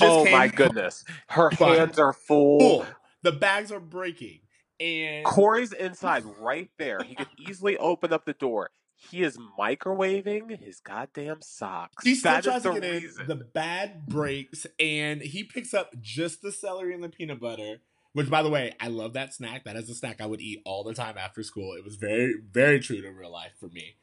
oh 0.00 0.24
my 0.30 0.48
goodness. 0.60 1.04
Her 1.28 1.50
hands 1.50 1.98
are 1.98 2.12
full. 2.12 2.60
full. 2.60 2.86
the 3.22 3.32
bags 3.32 3.72
are 3.72 3.80
breaking 3.80 4.40
and 4.80 5.24
Corey's 5.24 5.72
inside 5.72 6.24
right 6.40 6.70
there. 6.78 7.02
He 7.02 7.14
could 7.14 7.28
easily 7.38 7.76
open 7.78 8.12
up 8.12 8.24
the 8.26 8.32
door. 8.34 8.70
He 8.96 9.22
is 9.22 9.38
microwaving 9.58 10.58
his 10.62 10.80
goddamn 10.80 11.42
socks. 11.42 12.04
He 12.04 12.14
still 12.14 12.32
That 12.32 12.44
tries 12.44 12.62
to 12.62 12.72
the 12.72 12.80
get 12.80 12.90
reason. 13.02 13.22
in. 13.22 13.26
The 13.28 13.44
bad 13.44 14.06
breaks, 14.06 14.66
and 14.78 15.20
he 15.20 15.44
picks 15.44 15.74
up 15.74 15.92
just 16.00 16.42
the 16.42 16.50
celery 16.52 16.94
and 16.94 17.02
the 17.04 17.08
peanut 17.08 17.40
butter. 17.40 17.76
Which, 18.14 18.30
by 18.30 18.42
the 18.42 18.48
way, 18.50 18.72
I 18.80 18.88
love 18.88 19.12
that 19.14 19.34
snack. 19.34 19.64
That 19.64 19.76
is 19.76 19.90
a 19.90 19.94
snack 19.94 20.20
I 20.20 20.26
would 20.26 20.40
eat 20.40 20.62
all 20.64 20.84
the 20.84 20.94
time 20.94 21.18
after 21.18 21.42
school. 21.42 21.74
It 21.74 21.84
was 21.84 21.96
very, 21.96 22.34
very 22.52 22.78
true 22.80 23.00
to 23.02 23.10
real 23.10 23.32
life 23.32 23.52
for 23.58 23.68
me. 23.68 23.96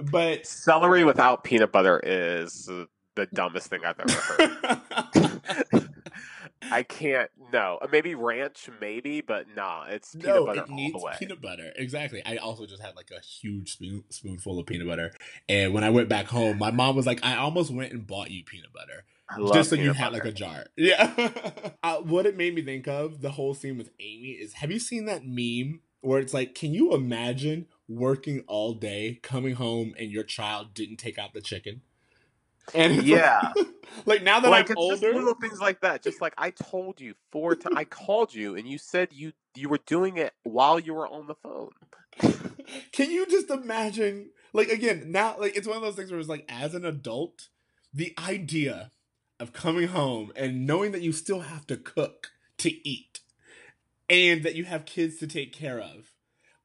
But 0.00 0.46
Celery 0.46 1.04
without 1.04 1.44
peanut 1.44 1.72
butter 1.72 2.00
is 2.02 2.68
the 3.14 3.26
dumbest 3.32 3.68
thing 3.68 3.80
I've 3.84 4.00
ever 4.00 4.12
heard. 4.12 5.90
I 6.70 6.82
can't. 6.82 7.30
No, 7.52 7.78
Uh, 7.80 7.86
maybe 7.92 8.14
ranch, 8.14 8.68
maybe, 8.80 9.20
but 9.20 9.46
nah, 9.54 9.84
it's 9.88 10.14
peanut 10.14 10.26
no, 10.34 10.46
butter 10.46 10.60
it 10.62 10.70
all 10.70 10.74
needs 10.76 10.92
the 10.98 11.04
way. 11.04 11.12
peanut 11.18 11.40
butter. 11.40 11.72
Exactly. 11.76 12.22
I 12.24 12.36
also 12.36 12.64
just 12.66 12.82
had 12.82 12.96
like 12.96 13.10
a 13.16 13.20
huge 13.20 13.72
spoon, 13.74 14.02
spoonful 14.08 14.58
of 14.58 14.66
peanut 14.66 14.86
butter, 14.88 15.12
and 15.48 15.74
when 15.74 15.84
I 15.84 15.90
went 15.90 16.08
back 16.08 16.26
home, 16.26 16.58
my 16.58 16.70
mom 16.70 16.96
was 16.96 17.06
like, 17.06 17.20
"I 17.24 17.36
almost 17.36 17.70
went 17.70 17.92
and 17.92 18.06
bought 18.06 18.30
you 18.30 18.42
peanut 18.44 18.72
butter." 18.72 19.04
Just 19.52 19.70
so 19.70 19.76
you 19.76 19.82
peanut 19.82 19.96
had 19.96 20.12
like 20.12 20.24
a 20.24 20.32
jar. 20.32 20.64
Yeah. 20.76 21.12
uh, 21.82 21.96
what 21.98 22.26
it 22.26 22.36
made 22.36 22.54
me 22.54 22.62
think 22.62 22.88
of 22.88 23.20
the 23.20 23.30
whole 23.30 23.54
scene 23.54 23.76
with 23.78 23.90
Amy 24.00 24.30
is 24.32 24.54
have 24.54 24.70
you 24.70 24.78
seen 24.78 25.04
that 25.06 25.22
meme 25.24 25.80
where 26.00 26.18
it's 26.20 26.34
like, 26.34 26.54
can 26.54 26.72
you 26.74 26.92
imagine 26.94 27.66
working 27.88 28.44
all 28.46 28.74
day, 28.74 29.18
coming 29.22 29.54
home, 29.54 29.94
and 29.98 30.10
your 30.10 30.24
child 30.24 30.74
didn't 30.74 30.96
take 30.96 31.18
out 31.18 31.34
the 31.34 31.40
chicken? 31.40 31.82
And 32.74 32.92
it's 32.92 33.02
like- 33.02 33.06
Yeah. 33.08 33.52
like, 34.06 34.22
now 34.22 34.40
that 34.40 34.50
like 34.50 34.70
I'm 34.70 34.76
older, 34.78 35.12
little 35.12 35.34
things 35.34 35.60
like 35.60 35.80
that. 35.82 36.02
Just 36.02 36.20
like 36.20 36.34
I 36.38 36.50
told 36.50 37.00
you 37.00 37.14
four 37.30 37.54
times, 37.54 37.76
I 37.76 37.84
called 37.84 38.34
you 38.34 38.56
and 38.56 38.66
you 38.66 38.78
said 38.78 39.08
you 39.12 39.32
you 39.54 39.68
were 39.68 39.80
doing 39.86 40.16
it 40.16 40.32
while 40.42 40.78
you 40.80 40.94
were 40.94 41.06
on 41.06 41.26
the 41.26 41.34
phone. 41.34 41.70
can 42.92 43.10
you 43.10 43.26
just 43.26 43.50
imagine? 43.50 44.30
Like 44.52 44.68
again, 44.68 45.10
now 45.12 45.36
like 45.38 45.56
it's 45.56 45.66
one 45.68 45.76
of 45.76 45.82
those 45.82 45.96
things 45.96 46.10
where 46.10 46.20
it's 46.20 46.28
like, 46.28 46.46
as 46.48 46.74
an 46.74 46.84
adult, 46.86 47.48
the 47.92 48.14
idea 48.18 48.90
of 49.38 49.52
coming 49.52 49.88
home 49.88 50.32
and 50.36 50.66
knowing 50.66 50.92
that 50.92 51.02
you 51.02 51.12
still 51.12 51.40
have 51.40 51.66
to 51.66 51.76
cook 51.76 52.28
to 52.58 52.70
eat 52.88 53.20
and 54.08 54.42
that 54.44 54.54
you 54.54 54.64
have 54.64 54.86
kids 54.86 55.18
to 55.18 55.26
take 55.26 55.52
care 55.52 55.78
of. 55.80 56.13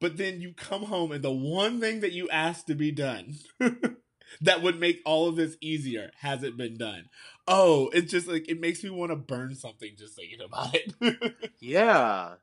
But 0.00 0.16
then 0.16 0.40
you 0.40 0.54
come 0.54 0.84
home 0.84 1.12
and 1.12 1.22
the 1.22 1.30
one 1.30 1.80
thing 1.80 2.00
that 2.00 2.12
you 2.12 2.28
asked 2.30 2.66
to 2.68 2.74
be 2.74 2.90
done 2.90 3.34
that 4.40 4.62
would 4.62 4.80
make 4.80 5.00
all 5.04 5.28
of 5.28 5.36
this 5.36 5.56
easier 5.60 6.10
hasn't 6.18 6.56
been 6.56 6.76
done. 6.76 7.10
Oh, 7.46 7.90
it's 7.92 8.10
just 8.10 8.26
like 8.26 8.48
it 8.48 8.60
makes 8.60 8.82
me 8.82 8.90
want 8.90 9.12
to 9.12 9.16
burn 9.16 9.54
something 9.54 9.90
just 9.98 10.16
thinking 10.16 10.40
about 10.40 10.74
it. 10.74 11.52
Yeah, 11.60 12.34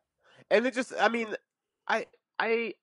and 0.52 0.68
it 0.68 0.76
just 0.76 0.94
I 1.00 1.10
mean, 1.10 1.28
I 1.88 2.06
I 2.38 2.76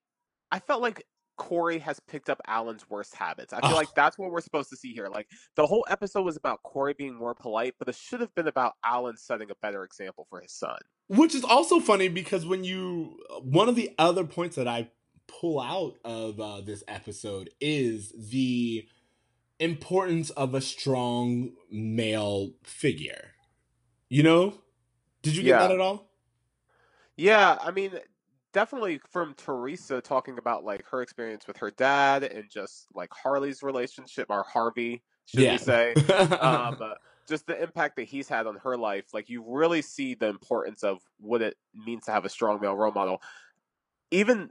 I 0.50 0.58
felt 0.58 0.82
like 0.82 1.06
Corey 1.36 1.78
has 1.78 1.98
picked 2.00 2.30
up 2.30 2.40
Alan's 2.46 2.88
worst 2.88 3.14
habits. 3.14 3.52
I 3.52 3.60
feel 3.60 3.70
Oh. 3.72 3.74
like 3.76 3.94
that's 3.94 4.16
what 4.18 4.30
we're 4.30 4.40
supposed 4.40 4.70
to 4.70 4.76
see 4.76 4.92
here. 4.92 5.08
Like 5.08 5.28
the 5.56 5.66
whole 5.66 5.84
episode 5.88 6.22
was 6.22 6.36
about 6.36 6.62
Corey 6.62 6.94
being 6.96 7.14
more 7.14 7.34
polite, 7.34 7.74
but 7.78 7.88
it 7.88 7.94
should 7.96 8.20
have 8.20 8.34
been 8.34 8.46
about 8.48 8.74
Alan 8.84 9.16
setting 9.16 9.50
a 9.50 9.54
better 9.62 9.82
example 9.84 10.26
for 10.30 10.40
his 10.40 10.52
son. 10.52 10.78
Which 11.08 11.34
is 11.34 11.44
also 11.44 11.80
funny 11.80 12.08
because 12.08 12.46
when 12.46 12.64
you 12.64 13.18
one 13.42 13.68
of 13.68 13.74
the 13.76 13.90
other 13.98 14.24
points 14.24 14.56
that 14.56 14.68
I 14.68 14.90
pull 15.26 15.60
out 15.60 15.94
of 16.04 16.38
uh, 16.38 16.60
this 16.60 16.84
episode 16.86 17.50
is 17.60 18.12
the 18.30 18.86
importance 19.58 20.30
of 20.30 20.54
a 20.54 20.60
strong 20.60 21.52
male 21.70 22.52
figure. 22.62 23.32
You 24.08 24.22
know? 24.22 24.60
Did 25.22 25.36
you 25.36 25.42
get 25.42 25.48
Yeah. 25.50 25.58
that 25.60 25.70
at 25.72 25.80
all? 25.80 26.10
Yeah, 27.16 27.58
I 27.60 27.70
mean, 27.70 27.92
definitely 28.54 28.98
from 29.10 29.34
Theresa 29.34 30.00
talking 30.00 30.38
about 30.38 30.64
like 30.64 30.82
her 30.90 31.02
experience 31.02 31.46
with 31.46 31.58
her 31.58 31.70
dad 31.72 32.22
and 32.22 32.44
just 32.50 32.86
like 32.94 33.10
Harley's 33.12 33.62
relationship 33.62 34.28
or 34.30 34.42
Harvey, 34.44 35.02
should 35.26 35.40
Yeah. 35.40 35.52
we 35.52 35.58
say? 35.58 35.92
um, 36.40 36.78
just 37.28 37.46
the 37.46 37.60
impact 37.62 37.96
that 37.96 38.04
he's 38.04 38.28
had 38.28 38.46
on 38.46 38.56
her 38.56 38.78
life. 38.78 39.06
Like 39.12 39.28
you 39.28 39.44
really 39.46 39.82
see 39.82 40.14
the 40.14 40.28
importance 40.28 40.82
of 40.82 41.00
what 41.18 41.42
it 41.42 41.56
means 41.74 42.04
to 42.06 42.12
have 42.12 42.24
a 42.24 42.28
strong 42.30 42.60
male 42.62 42.74
role 42.76 42.92
model. 42.92 43.20
Even 44.10 44.50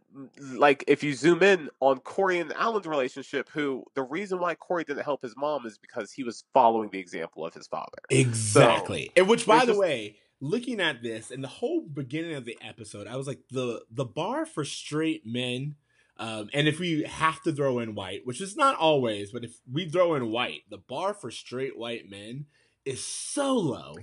like 0.52 0.84
if 0.88 1.04
you 1.04 1.14
zoom 1.14 1.42
in 1.42 1.70
on 1.80 2.00
Corey 2.00 2.40
and 2.40 2.52
Alan's 2.54 2.86
relationship, 2.88 3.48
who 3.50 3.86
the 3.96 4.02
reason 4.04 4.40
why 4.40 4.56
Corey 4.56 4.84
didn't 4.84 5.04
help 5.04 5.22
his 5.22 5.36
mom 5.38 5.66
is 5.66 5.78
because 5.78 6.12
he 6.12 6.24
was 6.24 6.44
following 6.54 6.90
the 6.90 7.00
example 7.00 7.46
of 7.46 7.54
his 7.54 7.68
father. 7.68 8.00
Exactly. 8.10 9.12
and 9.16 9.30
which 9.30 9.46
by 9.46 9.60
the 9.62 9.68
just- 9.68 9.80
way, 9.80 10.18
looking 10.44 10.80
at 10.82 11.02
this 11.02 11.32
and 11.32 11.44
the 11.44 11.48
whole 11.48 11.82
beginning 11.82 12.36
of 12.36 12.46
the 12.46 12.58
episode, 12.62 13.08
I 13.08 13.16
was 13.16 13.28
like 13.28 13.40
the 13.50 13.84
the 13.90 14.06
bar 14.06 14.46
for 14.46 14.66
straight 14.66 15.26
men 15.26 15.76
um, 16.18 16.50
and 16.54 16.68
if 16.68 16.80
we 16.80 17.04
have 17.04 17.42
to 17.44 17.52
throw 17.52 17.80
in 17.80 17.96
white, 17.96 18.26
which 18.26 18.40
is 18.40 18.56
not 18.56 18.76
always, 18.78 19.32
but 19.32 19.44
if 19.44 19.60
we 19.72 19.90
throw 19.90 20.14
in 20.16 20.30
white, 20.30 20.62
the 20.70 20.78
bar 20.78 21.14
for 21.14 21.32
straight 21.32 21.78
white 21.78 22.10
men 22.10 22.46
is 22.86 23.04
so 23.04 23.56
low. 23.56 23.96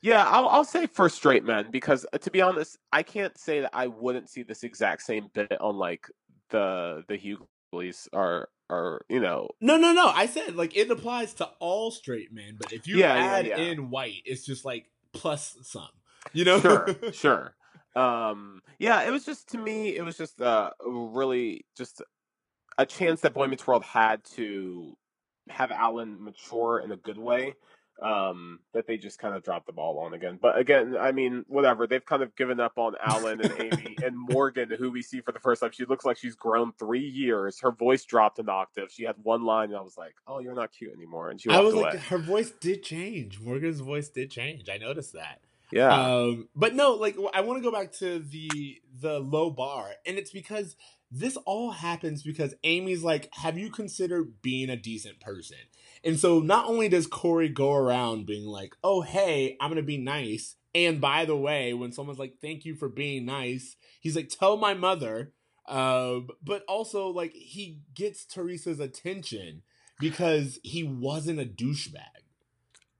Yeah, 0.00 0.24
I'll, 0.26 0.48
I'll 0.48 0.64
say 0.64 0.86
for 0.86 1.08
straight 1.08 1.44
men 1.44 1.70
because 1.70 2.06
uh, 2.12 2.18
to 2.18 2.30
be 2.30 2.40
honest, 2.40 2.78
I 2.92 3.02
can't 3.02 3.36
say 3.36 3.60
that 3.60 3.70
I 3.72 3.88
wouldn't 3.88 4.30
see 4.30 4.42
this 4.44 4.62
exact 4.62 5.02
same 5.02 5.28
bit 5.34 5.60
on 5.60 5.76
like 5.76 6.08
the 6.50 7.04
the 7.08 7.18
Hughleys 7.18 8.08
or 8.12 8.48
or 8.70 9.04
you 9.08 9.20
know 9.20 9.50
No, 9.60 9.76
no, 9.76 9.92
no. 9.92 10.06
I 10.06 10.26
said 10.26 10.54
like 10.54 10.76
it 10.76 10.90
applies 10.90 11.34
to 11.34 11.46
all 11.58 11.90
straight 11.90 12.32
men, 12.32 12.56
but 12.58 12.72
if 12.72 12.86
you 12.86 12.98
Yeah, 12.98 13.16
yeah, 13.16 13.36
add 13.36 13.46
yeah. 13.46 13.56
in 13.58 13.90
white, 13.90 14.22
it's 14.24 14.46
just 14.46 14.64
like 14.64 14.86
plus 15.12 15.56
some. 15.62 15.88
You 16.32 16.44
know? 16.44 16.60
sure, 16.60 16.96
sure. 17.12 17.54
Um, 17.96 18.60
yeah, 18.78 19.02
it 19.02 19.10
was 19.10 19.24
just 19.24 19.48
to 19.50 19.58
me, 19.58 19.96
it 19.96 20.04
was 20.04 20.16
just 20.16 20.40
uh, 20.40 20.70
really 20.84 21.64
just 21.76 22.02
a 22.76 22.86
chance 22.86 23.22
that 23.22 23.34
Boy 23.34 23.46
Meets 23.46 23.66
World 23.66 23.84
had 23.84 24.24
to 24.36 24.96
have 25.48 25.70
Alan 25.70 26.22
mature 26.22 26.80
in 26.84 26.92
a 26.92 26.96
good 26.96 27.18
way. 27.18 27.54
Um, 28.00 28.60
that 28.74 28.86
they 28.86 28.96
just 28.96 29.18
kind 29.18 29.34
of 29.34 29.42
dropped 29.42 29.66
the 29.66 29.72
ball 29.72 29.98
on 29.98 30.14
again. 30.14 30.38
But 30.40 30.56
again, 30.56 30.96
I 30.96 31.10
mean, 31.10 31.44
whatever. 31.48 31.86
They've 31.88 32.04
kind 32.04 32.22
of 32.22 32.36
given 32.36 32.60
up 32.60 32.78
on 32.78 32.94
Alan 33.04 33.40
and 33.40 33.52
Amy 33.58 33.96
and 34.04 34.16
Morgan, 34.16 34.70
who 34.70 34.92
we 34.92 35.02
see 35.02 35.20
for 35.20 35.32
the 35.32 35.40
first 35.40 35.60
time. 35.62 35.72
She 35.72 35.84
looks 35.84 36.04
like 36.04 36.16
she's 36.16 36.36
grown 36.36 36.72
three 36.78 37.04
years. 37.04 37.58
Her 37.60 37.72
voice 37.72 38.04
dropped 38.04 38.38
an 38.38 38.48
octave. 38.48 38.92
She 38.92 39.02
had 39.02 39.16
one 39.24 39.44
line, 39.44 39.70
and 39.70 39.76
I 39.78 39.80
was 39.80 39.96
like, 39.98 40.14
"Oh, 40.28 40.38
you're 40.38 40.54
not 40.54 40.70
cute 40.70 40.92
anymore." 40.94 41.30
And 41.30 41.40
she 41.40 41.50
I 41.50 41.58
was 41.58 41.74
away. 41.74 41.82
like, 41.82 41.98
her 42.02 42.18
voice 42.18 42.52
did 42.60 42.84
change. 42.84 43.40
Morgan's 43.40 43.80
voice 43.80 44.08
did 44.08 44.30
change. 44.30 44.68
I 44.68 44.78
noticed 44.78 45.14
that. 45.14 45.40
yeah, 45.72 45.92
Um, 45.92 46.48
but 46.54 46.74
no, 46.76 46.92
like 46.92 47.16
I 47.34 47.40
want 47.40 47.58
to 47.60 47.68
go 47.68 47.72
back 47.76 47.90
to 47.94 48.20
the 48.20 48.80
the 49.00 49.18
low 49.18 49.50
bar, 49.50 49.90
and 50.06 50.18
it's 50.18 50.30
because 50.30 50.76
this 51.10 51.36
all 51.46 51.72
happens 51.72 52.22
because 52.22 52.54
Amy's 52.62 53.02
like, 53.02 53.28
"Have 53.32 53.58
you 53.58 53.70
considered 53.70 54.40
being 54.40 54.70
a 54.70 54.76
decent 54.76 55.18
person?" 55.18 55.58
And 56.04 56.18
so 56.18 56.40
not 56.40 56.66
only 56.66 56.88
does 56.88 57.06
Corey 57.06 57.48
go 57.48 57.74
around 57.74 58.26
being 58.26 58.46
like, 58.46 58.74
"Oh 58.82 59.02
hey, 59.02 59.56
I'm 59.60 59.70
gonna 59.70 59.82
be 59.82 59.98
nice," 59.98 60.56
and 60.74 61.00
by 61.00 61.24
the 61.24 61.36
way, 61.36 61.74
when 61.74 61.92
someone's 61.92 62.18
like, 62.18 62.34
"Thank 62.40 62.64
you 62.64 62.74
for 62.74 62.88
being 62.88 63.24
nice," 63.24 63.76
he's 64.00 64.16
like, 64.16 64.28
"Tell 64.28 64.56
my 64.56 64.74
mother." 64.74 65.32
Um, 65.66 66.28
but 66.42 66.64
also 66.66 67.08
like 67.08 67.32
he 67.32 67.80
gets 67.94 68.24
Theresa's 68.24 68.80
attention 68.80 69.62
because 70.00 70.58
he 70.62 70.82
wasn't 70.82 71.40
a 71.40 71.44
douchebag. 71.44 72.24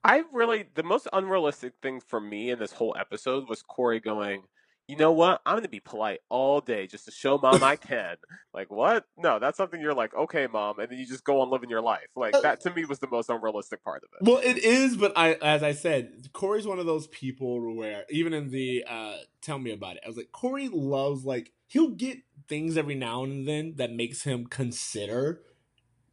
I 0.05 0.23
really 0.33 0.67
the 0.75 0.83
most 0.83 1.09
unrealistic 1.13 1.75
thing 1.83 2.01
for 2.01 2.21
me 2.21 2.51
in 2.51 2.59
this 2.59 2.73
whole 2.73 2.97
episode 2.99 3.49
was 3.49 3.63
Corey 3.63 4.01
going, 4.01 4.43
you 4.89 4.97
know 4.97 5.13
what? 5.13 5.43
I'm 5.45 5.57
gonna 5.57 5.69
be 5.69 5.81
polite 5.81 6.21
all 6.31 6.63
day 6.63 6.87
just 6.87 7.05
to 7.05 7.11
show 7.11 7.39
mom 7.39 7.63
I 7.63 7.77
can. 7.77 8.17
Like 8.55 8.71
what? 8.73 9.05
No, 9.19 9.39
that's 9.39 9.59
something 9.59 9.81
you're 9.81 9.95
like, 9.95 10.15
okay, 10.15 10.47
mom, 10.47 10.81
and 10.81 10.91
then 10.91 10.99
you 10.99 11.07
just 11.07 11.23
go 11.25 11.43
on 11.43 11.51
living 11.51 11.69
your 11.69 11.83
life. 11.83 12.09
Like 12.17 12.35
Uh, 12.35 12.41
that 12.41 12.63
to 12.63 12.75
me 12.75 12.87
was 12.87 12.99
the 12.99 13.07
most 13.07 13.29
unrealistic 13.29 13.85
part 13.85 14.03
of 14.03 14.09
it. 14.15 14.27
Well, 14.27 14.41
it 14.43 14.59
is, 14.59 14.97
but 14.97 15.13
I, 15.15 15.35
as 15.35 15.63
I 15.63 15.73
said, 15.73 16.31
Corey's 16.33 16.67
one 16.67 16.79
of 16.79 16.87
those 16.87 17.07
people 17.09 17.77
where 17.77 18.05
even 18.09 18.33
in 18.33 18.51
the 18.51 18.85
uh, 18.89 19.19
tell 19.43 19.59
me 19.59 19.73
about 19.73 19.97
it, 19.97 20.03
I 20.05 20.09
was 20.09 20.17
like, 20.17 20.33
Corey 20.33 20.69
loves 20.69 21.25
like 21.25 21.53
he'll 21.69 21.91
get 21.91 22.19
things 22.49 22.79
every 22.79 22.95
now 22.95 23.23
and 23.25 23.47
then 23.47 23.75
that 23.77 23.93
makes 23.93 24.23
him 24.23 24.47
consider 24.47 25.43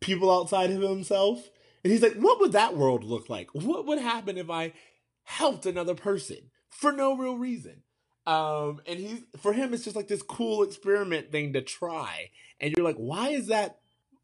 people 0.01 0.29
outside 0.29 0.69
of 0.69 0.81
himself, 0.81 1.49
and 1.83 1.93
he's 1.93 2.01
like, 2.01 2.15
what 2.15 2.41
would 2.41 2.51
that 2.51 2.75
world 2.75 3.05
look 3.05 3.29
like? 3.29 3.49
What 3.53 3.85
would 3.85 3.99
happen 3.99 4.37
if 4.37 4.49
I 4.49 4.73
helped 5.23 5.65
another 5.65 5.95
person 5.95 6.51
for 6.69 6.91
no 6.91 7.15
real 7.15 7.37
reason? 7.37 7.83
Um, 8.27 8.81
and 8.87 8.99
he's 8.99 9.21
for 9.37 9.53
him, 9.53 9.73
it's 9.73 9.83
just 9.83 9.95
like 9.95 10.07
this 10.07 10.23
cool 10.23 10.63
experiment 10.63 11.31
thing 11.31 11.53
to 11.53 11.61
try, 11.61 12.31
and 12.59 12.73
you're 12.75 12.85
like, 12.85 12.97
why 12.97 13.29
is 13.29 13.47
that 13.47 13.79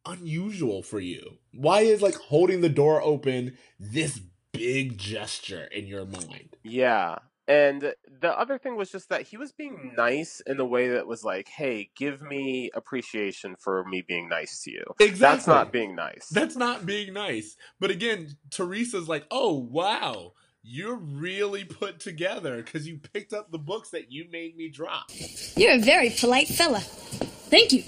unusual 0.05 0.81
for 0.81 0.99
you? 0.99 1.37
Why 1.53 1.81
is 1.81 2.01
like 2.01 2.15
holding 2.15 2.61
the 2.61 2.69
door 2.69 3.01
open 3.01 3.57
this 3.79 4.19
big 4.51 4.97
gesture 4.97 5.65
in 5.65 5.87
your 5.87 6.05
mind? 6.05 6.57
Yeah. 6.63 7.19
And 7.47 7.93
the 8.21 8.39
other 8.39 8.57
thing 8.57 8.77
was 8.77 8.91
just 8.91 9.09
that 9.09 9.23
he 9.23 9.35
was 9.35 9.51
being 9.51 9.93
nice 9.97 10.41
in 10.45 10.59
a 10.59 10.65
way 10.65 10.89
that 10.89 11.05
was 11.07 11.23
like, 11.23 11.49
"Hey, 11.49 11.89
give 11.95 12.21
me 12.21 12.69
appreciation 12.73 13.55
for 13.59 13.83
me 13.83 14.01
being 14.01 14.29
nice 14.29 14.63
to 14.63 14.71
you." 14.71 14.83
Exactly. 14.99 15.19
That's 15.19 15.47
not 15.47 15.71
being 15.71 15.95
nice. 15.95 16.29
That's 16.29 16.55
not 16.55 16.85
being 16.85 17.13
nice. 17.13 17.57
But 17.79 17.91
again, 17.91 18.37
Theresa's 18.55 19.09
like, 19.09 19.25
"Oh 19.31 19.53
wow, 19.53 20.33
you're 20.63 20.95
really 20.95 21.63
put 21.63 21.99
together 21.99 22.57
because 22.57 22.87
you 22.87 22.97
picked 22.97 23.33
up 23.33 23.51
the 23.51 23.57
books 23.57 23.89
that 23.89 24.11
you 24.11 24.25
made 24.31 24.55
me 24.55 24.69
drop." 24.69 25.11
You're 25.55 25.73
a 25.73 25.79
very 25.79 26.09
polite 26.09 26.47
fella. 26.47 26.79
Thank 26.79 27.71
you. 27.71 27.83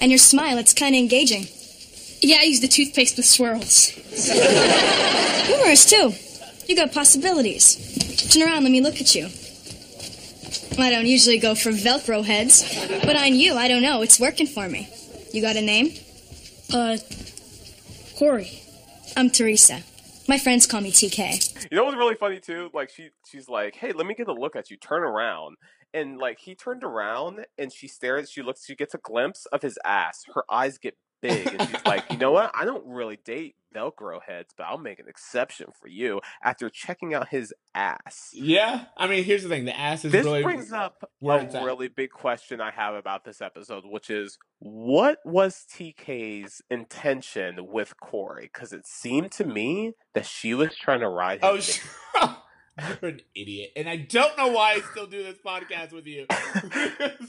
And 0.00 0.10
your 0.10 0.18
smile, 0.18 0.58
it's 0.58 0.74
kind 0.74 0.94
of 0.94 0.98
engaging. 0.98 1.46
Yeah, 2.20 2.38
I 2.40 2.44
use 2.44 2.60
the 2.60 2.68
toothpaste 2.68 3.16
with 3.16 3.26
swirls. 3.26 3.86
Humorous, 5.46 5.88
too. 5.88 6.12
You 6.68 6.76
got 6.76 6.92
possibilities. 6.92 8.30
Turn 8.32 8.42
around, 8.42 8.62
let 8.64 8.72
me 8.72 8.80
look 8.80 9.00
at 9.00 9.14
you. 9.14 9.28
I 10.78 10.90
don't 10.90 11.06
usually 11.06 11.38
go 11.38 11.54
for 11.54 11.70
Velcro 11.70 12.24
heads, 12.24 12.62
but 13.04 13.14
on 13.16 13.34
you, 13.34 13.54
I 13.54 13.68
don't 13.68 13.82
know. 13.82 14.02
It's 14.02 14.18
working 14.18 14.46
for 14.46 14.68
me. 14.68 14.88
You 15.32 15.42
got 15.42 15.56
a 15.56 15.60
name? 15.60 15.92
Uh, 16.72 16.96
Corey. 18.18 18.62
I'm 19.16 19.28
Theresa. 19.30 19.82
My 20.32 20.38
friends 20.38 20.66
call 20.66 20.80
me 20.80 20.90
TK. 20.90 21.68
You 21.70 21.76
know 21.76 21.84
what's 21.84 21.94
really 21.98 22.14
funny 22.14 22.40
too? 22.40 22.70
Like 22.72 22.88
she 22.88 23.10
she's 23.30 23.50
like, 23.50 23.76
"Hey, 23.76 23.92
let 23.92 24.06
me 24.06 24.14
get 24.14 24.28
a 24.28 24.32
look 24.32 24.56
at 24.56 24.70
you. 24.70 24.78
Turn 24.78 25.02
around." 25.02 25.58
And 25.92 26.16
like 26.16 26.38
he 26.38 26.54
turned 26.54 26.84
around 26.84 27.44
and 27.58 27.70
she 27.70 27.86
stares. 27.86 28.30
She 28.30 28.40
looks. 28.40 28.64
She 28.64 28.74
gets 28.74 28.94
a 28.94 28.98
glimpse 28.98 29.44
of 29.52 29.60
his 29.60 29.78
ass. 29.84 30.24
Her 30.34 30.44
eyes 30.50 30.78
get 30.78 30.96
big, 31.20 31.48
and 31.48 31.68
she's 31.68 31.84
like, 31.84 32.10
"You 32.10 32.16
know 32.16 32.32
what? 32.32 32.50
I 32.54 32.64
don't 32.64 32.82
really 32.86 33.18
date 33.22 33.56
Velcro 33.72 34.20
heads, 34.26 34.54
but 34.56 34.64
I'll 34.64 34.78
make 34.78 34.98
an 34.98 35.08
exception 35.08 35.68
for 35.80 35.88
you." 35.88 36.20
After 36.42 36.68
checking 36.68 37.14
out 37.14 37.28
his 37.28 37.52
ass, 37.74 38.30
Yeah, 38.32 38.86
I 38.96 39.06
mean, 39.06 39.24
here's 39.24 39.42
the 39.42 39.48
thing: 39.48 39.64
the 39.64 39.78
ass 39.78 40.04
is 40.04 40.12
this 40.12 40.24
really 40.24 40.42
brings 40.42 40.72
up 40.72 41.10
a 41.22 41.64
really 41.64 41.88
big 41.88 42.10
question 42.10 42.60
I 42.60 42.70
have 42.70 42.94
about 42.94 43.24
this 43.24 43.40
episode, 43.40 43.84
which 43.86 44.10
is 44.10 44.38
what 44.58 45.18
was 45.24 45.64
TK's 45.70 46.62
intention 46.70 47.66
with 47.68 47.98
Corey? 48.00 48.50
Because 48.52 48.72
it 48.72 48.86
seemed 48.86 49.32
to 49.32 49.44
me 49.44 49.94
that 50.14 50.26
she 50.26 50.54
was 50.54 50.76
trying 50.76 51.00
to 51.00 51.08
ride 51.08 51.42
his 51.42 51.80
Oh. 52.14 52.41
you're 53.00 53.10
an 53.10 53.20
idiot, 53.34 53.72
and 53.76 53.88
I 53.88 53.96
don't 53.96 54.36
know 54.38 54.48
why 54.48 54.72
I 54.72 54.80
still 54.92 55.06
do 55.06 55.22
this 55.22 55.36
podcast 55.44 55.92
with 55.92 56.06
you. 56.06 56.26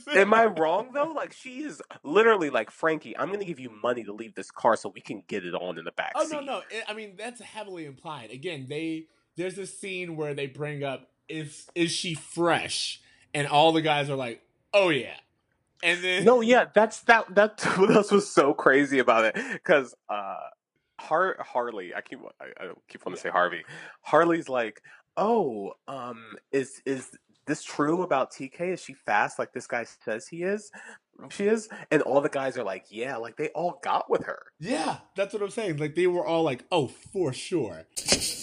Am 0.15 0.34
I 0.34 0.45
wrong 0.45 0.91
though? 0.93 1.12
Like 1.15 1.34
she 1.34 1.63
is 1.63 1.82
literally 2.03 2.49
like 2.49 2.71
Frankie. 2.71 3.17
I'm 3.17 3.32
gonna 3.32 3.45
give 3.45 3.60
you 3.60 3.69
money 3.82 4.03
to 4.03 4.13
leave 4.13 4.36
this 4.36 4.51
car 4.51 4.75
so 4.77 4.89
we 4.89 5.01
can 5.01 5.23
get 5.27 5.45
it 5.45 5.53
on 5.53 5.77
in 5.77 5.86
the 5.86 5.91
back 5.91 6.13
Oh 6.15 6.23
seat. 6.23 6.34
no, 6.34 6.39
no. 6.41 6.58
It, 6.69 6.84
I 6.88 6.93
mean, 6.93 7.15
that's 7.17 7.41
heavily 7.41 7.86
implied. 7.86 8.32
Again, 8.32 8.67
they 8.69 9.08
there's 9.36 9.58
a 9.58 9.65
scene 9.67 10.15
where 10.15 10.34
they 10.34 10.47
bring 10.47 10.84
up 10.84 11.10
is 11.27 11.67
is 11.75 11.91
she 11.91 12.13
fresh, 12.13 13.01
and 13.34 13.47
all 13.47 13.71
the 13.73 13.82
guys 13.82 14.10
are 14.10 14.15
like, 14.15 14.41
oh 14.73 14.89
yeah, 14.89 15.15
and 15.84 16.01
then 16.03 16.23
No, 16.23 16.41
yeah, 16.41 16.65
that's 16.73 17.01
that. 17.01 17.34
That's 17.36 17.63
what 17.77 17.91
else 17.91 18.12
was 18.12 18.29
so 18.29 18.53
crazy 18.53 18.99
about 18.99 19.25
it 19.25 19.36
because 19.53 19.93
uh, 20.10 20.38
Har- 20.99 21.38
Harley. 21.39 21.93
I 21.95 22.01
keep 22.01 22.19
I, 22.39 22.45
I 22.63 22.67
keep 22.88 23.06
wanting 23.06 23.17
to 23.17 23.21
say 23.21 23.29
Harvey. 23.29 23.63
Harley's 24.01 24.47
like, 24.49 24.82
oh, 25.17 25.73
um, 25.88 26.23
is 26.52 26.82
is 26.86 27.10
this 27.45 27.63
true 27.63 28.04
about 28.04 28.32
TK? 28.32 28.73
Is 28.73 28.82
she 28.82 28.93
fast 28.93 29.38
like 29.39 29.52
this 29.54 29.67
guy 29.67 29.86
says 30.06 30.28
he 30.28 30.43
is? 30.43 30.71
She 31.30 31.45
is, 31.45 31.69
and 31.91 32.02
all 32.02 32.21
the 32.21 32.30
guys 32.30 32.58
are 32.58 32.63
like, 32.63 32.86
yeah, 32.89 33.17
like 33.17 33.38
they 33.38 33.49
all 33.49 33.80
got 33.84 34.10
with 34.10 34.23
her. 34.26 34.43
yeah, 34.60 34.97
that's 35.15 35.32
what 35.34 35.43
I'm 35.43 35.52
saying. 35.52 35.78
Like 35.78 35.93
they 35.95 36.08
were 36.08 36.26
all 36.26 36.41
like, 36.43 36.63
oh 36.71 36.88
for 36.88 37.32
sure. 37.34 37.84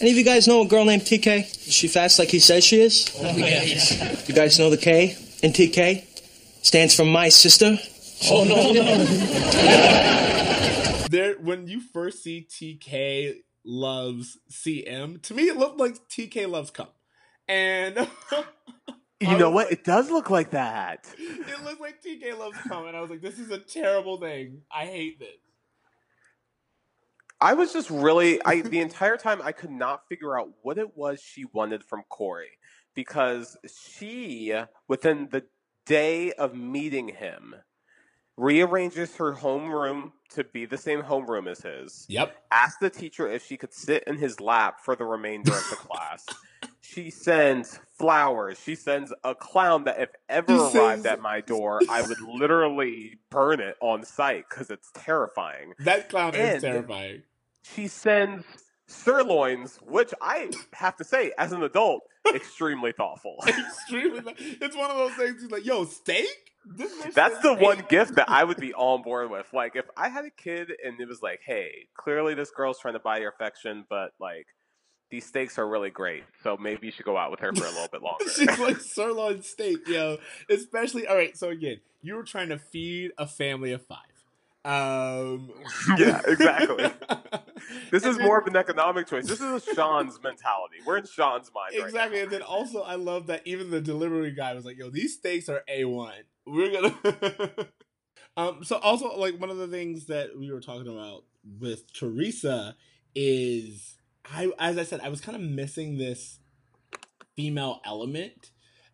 Any 0.01 0.13
of 0.13 0.17
you 0.17 0.25
guys 0.25 0.47
know 0.47 0.63
a 0.63 0.67
girl 0.67 0.85
named 0.85 1.03
TK? 1.03 1.41
Is 1.67 1.73
she 1.75 1.89
fast 1.89 2.19
like 2.19 2.29
he 2.29 2.39
says 2.39 2.65
she 2.65 2.81
is? 2.81 3.11
You 4.29 4.35
guys 4.35 4.59
know 4.59 4.71
the 4.71 4.77
K 4.77 5.17
in 5.43 5.53
TK? 5.53 6.05
Stands 6.65 6.95
for 6.95 7.05
my 7.05 7.29
sister. 7.31 7.77
Oh, 8.31 8.45
no, 8.45 8.73
no. 8.73 10.07
There, 11.11 11.35
when 11.41 11.67
you 11.67 11.81
first 11.81 12.23
see 12.23 12.47
TK 12.49 13.41
loves 13.65 14.39
CM, 14.51 15.23
to 15.23 15.35
me 15.35 15.45
it 15.45 15.57
looked 15.57 15.79
like 15.79 15.97
TK 16.09 16.49
loves 16.49 16.71
cum, 16.71 16.89
and 17.49 17.97
You 19.21 19.37
know 19.37 19.51
was 19.51 19.55
what? 19.67 19.73
It 19.73 19.85
does 19.85 20.11
look 20.11 20.31
like 20.31 20.51
that. 20.53 21.07
it 21.19 21.63
looks 21.63 21.79
like 21.79 22.03
TK 22.03 22.39
loves 22.39 22.57
cum, 22.67 22.87
and 22.87 22.97
I 22.97 23.03
was 23.03 23.11
like, 23.11 23.21
this 23.21 23.39
is 23.39 23.51
a 23.51 23.59
terrible 23.59 24.19
thing. 24.19 24.63
I 24.75 24.87
hate 24.87 25.19
this. 25.19 25.29
I 27.39 27.55
was 27.55 27.73
just 27.73 27.91
really 27.91 28.41
I 28.45 28.63
the 28.63 28.81
entire 28.81 29.17
time 29.17 29.41
I 29.43 29.53
could 29.53 29.71
not 29.71 30.09
figure 30.09 30.39
out 30.39 30.49
what 30.63 30.79
it 30.79 30.97
was 30.97 31.21
she 31.21 31.45
wanted 31.53 31.85
from 31.85 32.03
Corey 32.09 32.59
because 32.95 33.57
she 33.93 34.55
within 34.89 35.29
the 35.31 35.45
day 35.87 36.33
of 36.33 36.55
meeting 36.55 37.09
him 37.09 37.55
rearranges 38.37 39.17
her 39.17 39.35
homeroom 39.35 40.13
to 40.31 40.45
be 40.45 40.65
the 40.65 40.79
same 40.79 41.03
homeroom 41.03 41.49
as 41.51 41.61
his. 41.61 42.07
Yep. 42.09 42.35
Asked 42.51 42.81
the 42.81 42.91
teacher 42.91 43.27
if 43.29 43.45
she 43.47 43.57
could 43.57 43.73
sit 43.75 44.05
in 44.07 44.17
his 44.17 44.41
lap 44.41 44.81
for 44.83 44.95
the 44.97 45.05
remainder 45.05 45.53
of 45.53 45.67
the 45.71 45.77
class. 45.77 46.25
She 46.81 47.11
sends 47.11 47.79
flowers. 47.99 48.59
She 48.65 48.75
sends 48.75 49.13
a 49.25 49.35
clown 49.35 49.85
that 49.85 50.01
if 50.01 50.09
ever 50.29 50.55
arrived 50.55 50.73
sends- 50.73 51.07
at 51.07 51.21
my 51.21 51.41
door, 51.41 51.81
I 51.89 52.03
would 52.03 52.21
literally 52.21 53.19
burn 53.31 53.61
it 53.61 53.77
on 53.81 54.05
sight 54.05 54.45
because 54.49 54.71
it's 54.71 54.91
terrifying 54.95 55.75
That 55.81 56.09
clown 56.09 56.35
is 56.35 56.63
terrifying. 56.63 57.23
she 57.63 57.89
sends 57.89 58.45
sirloins, 58.87 59.79
which 59.87 60.13
I 60.21 60.51
have 60.73 60.97
to 60.97 61.05
say, 61.05 61.33
as 61.39 61.53
an 61.53 61.63
adult, 61.63 62.03
extremely 62.35 62.93
thoughtful. 62.93 63.37
Extremely. 63.47 64.35
It's 64.39 64.77
one 64.77 64.91
of 64.91 64.97
those 64.97 65.15
things. 65.15 65.43
He's 65.43 65.51
like, 65.51 65.65
"Yo, 65.65 65.85
steak." 65.85 66.27
That's 67.15 67.39
the 67.41 67.55
one 67.55 67.85
gift 67.89 68.15
that 68.17 68.29
I 68.29 68.45
would 68.45 68.59
be 68.59 68.73
on 68.75 69.03
board 69.03 69.31
with. 69.31 69.47
Like, 69.53 69.77
if 69.77 69.87
I 69.97 70.09
had 70.09 70.25
a 70.25 70.31
kid 70.31 70.71
and 70.85 71.01
it 71.01 71.09
was 71.09 71.23
like, 71.23 71.41
hey, 71.45 71.87
clearly 71.97 72.35
this 72.35 72.51
girl's 72.51 72.79
trying 72.79 72.95
to 72.95 73.01
buy 73.01 73.19
your 73.19 73.31
affection, 73.31 73.85
but 73.89 74.13
like, 74.21 74.47
these 75.11 75.27
steaks 75.27 75.59
are 75.59 75.67
really 75.67 75.91
great, 75.91 76.23
so 76.45 76.57
maybe 76.57 76.87
you 76.87 76.93
should 76.93 77.05
go 77.05 77.17
out 77.17 77.33
with 77.33 77.41
her 77.41 77.53
for 77.53 77.65
a 77.65 77.69
little 77.71 77.89
bit 77.91 78.01
longer. 78.03 78.29
She's 78.29 78.59
like 78.61 78.77
sirloin 78.81 79.43
steak, 79.43 79.89
yo. 79.89 80.19
Especially 80.49 81.07
all 81.07 81.17
right. 81.17 81.37
So 81.37 81.49
again, 81.49 81.81
you 82.03 82.15
were 82.15 82.23
trying 82.23 82.51
to 82.51 82.59
feed 82.59 83.11
a 83.19 83.27
family 83.27 83.73
of 83.73 83.85
five. 83.85 83.99
Um, 84.65 85.51
Yeah, 85.99 86.21
exactly. 86.27 86.91
this 87.91 88.03
and 88.05 88.11
is 88.13 88.19
then- 88.19 88.27
more 88.27 88.39
of 88.39 88.47
an 88.47 88.55
economic 88.57 89.09
choice. 89.09 89.27
This 89.27 89.41
is 89.41 89.65
Sean's 89.75 90.21
mentality. 90.23 90.77
We're 90.87 90.99
in 90.99 91.07
Sean's 91.07 91.51
mind 91.55 91.73
right 91.77 91.87
exactly. 91.89 92.19
now. 92.19 92.23
And 92.25 92.33
then 92.33 92.43
also, 92.43 92.83
I 92.83 92.95
love 92.95 93.27
that 93.29 93.43
even 93.47 93.71
the 93.71 93.81
delivery 93.81 94.31
guy 94.33 94.53
was 94.55 94.65
like, 94.65 94.79
"Yo, 94.79 94.91
these 94.91 95.15
steaks 95.15 95.49
are 95.49 95.63
a 95.67 95.87
one. 95.87 96.13
We're 96.51 96.73
gonna." 96.73 97.67
um. 98.37 98.65
So 98.65 98.77
also, 98.77 99.17
like 99.17 99.41
one 99.41 99.51
of 99.51 99.59
the 99.59 99.69
things 99.69 100.07
that 100.07 100.39
we 100.39 100.53
were 100.53 100.61
talking 100.61 100.89
about 100.89 101.25
with 101.61 101.93
Theresa 101.93 102.77
is, 103.15 103.97
I 104.25 104.51
as 104.59 104.79
I 104.79 104.85
said, 104.85 105.01
I 105.01 105.09
was 105.09 105.21
kind 105.21 105.37
of 105.37 105.43
missing 105.43 105.99
this 105.99 106.39
female 107.37 107.81
element, 107.85 108.51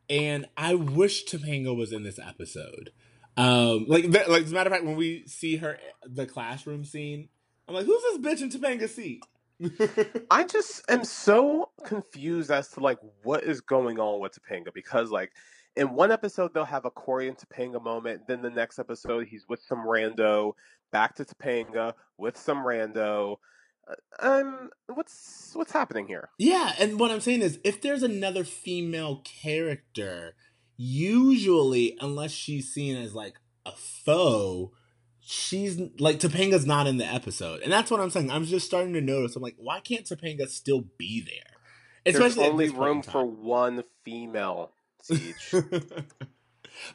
and 0.08 0.46
I 0.56 0.74
wish 0.74 1.24
Topanga 1.24 1.76
was 1.76 1.92
in 1.92 2.02
this 2.02 2.18
episode. 2.18 2.92
Um, 3.36 3.84
like, 3.86 4.10
th- 4.10 4.28
like 4.28 4.44
as 4.44 4.52
a 4.52 4.54
matter 4.54 4.68
of 4.68 4.72
fact, 4.72 4.86
when 4.86 4.96
we 4.96 5.26
see 5.26 5.56
her 5.56 5.78
the 6.04 6.26
classroom 6.26 6.84
scene, 6.84 7.28
I'm 7.68 7.74
like, 7.74 7.86
"Who's 7.86 8.02
this 8.02 8.18
bitch 8.18 8.42
in 8.42 8.50
Topanga's 8.50 8.94
seat?" 8.94 9.22
I 10.30 10.44
just 10.44 10.82
am 10.90 11.04
so 11.04 11.70
confused 11.84 12.50
as 12.50 12.68
to 12.70 12.80
like 12.80 12.98
what 13.22 13.44
is 13.44 13.60
going 13.60 13.98
on 13.98 14.20
with 14.20 14.32
Topanga 14.32 14.72
because 14.72 15.10
like 15.10 15.32
in 15.76 15.94
one 15.94 16.10
episode 16.10 16.54
they'll 16.54 16.64
have 16.64 16.84
a 16.84 16.90
Corey 16.90 17.28
and 17.28 17.36
Topanga 17.36 17.82
moment, 17.82 18.26
then 18.26 18.42
the 18.42 18.50
next 18.50 18.78
episode 18.78 19.26
he's 19.28 19.46
with 19.48 19.60
some 19.60 19.86
rando, 19.86 20.54
back 20.90 21.14
to 21.16 21.24
Topanga 21.24 21.94
with 22.16 22.36
some 22.36 22.58
rando. 22.58 23.36
Uh, 23.88 23.94
Um, 24.18 24.70
what's 24.86 25.52
what's 25.54 25.72
happening 25.72 26.06
here? 26.06 26.30
Yeah, 26.38 26.72
and 26.78 26.98
what 26.98 27.10
I'm 27.10 27.20
saying 27.20 27.42
is, 27.42 27.58
if 27.62 27.80
there's 27.80 28.02
another 28.02 28.42
female 28.44 29.22
character, 29.24 30.34
usually, 30.76 31.96
unless 32.00 32.32
she's 32.32 32.72
seen 32.72 32.96
as 32.96 33.14
like 33.14 33.34
a 33.64 33.72
foe, 33.72 34.72
she's 35.20 35.78
like 35.98 36.18
Topanga's 36.18 36.66
not 36.66 36.86
in 36.86 36.96
the 36.96 37.06
episode, 37.06 37.60
and 37.60 37.72
that's 37.72 37.90
what 37.90 38.00
I'm 38.00 38.10
saying. 38.10 38.30
I'm 38.30 38.44
just 38.44 38.66
starting 38.66 38.94
to 38.94 39.00
notice. 39.00 39.36
I'm 39.36 39.42
like, 39.42 39.56
why 39.58 39.80
can't 39.80 40.06
Topanga 40.06 40.48
still 40.48 40.84
be 40.98 41.20
there? 41.20 41.52
Especially 42.06 42.44
at 42.44 42.52
only 42.52 42.66
this 42.66 42.72
point 42.72 42.82
in 42.82 42.94
room 42.94 43.02
for 43.02 43.24
one 43.24 43.84
female. 44.04 44.72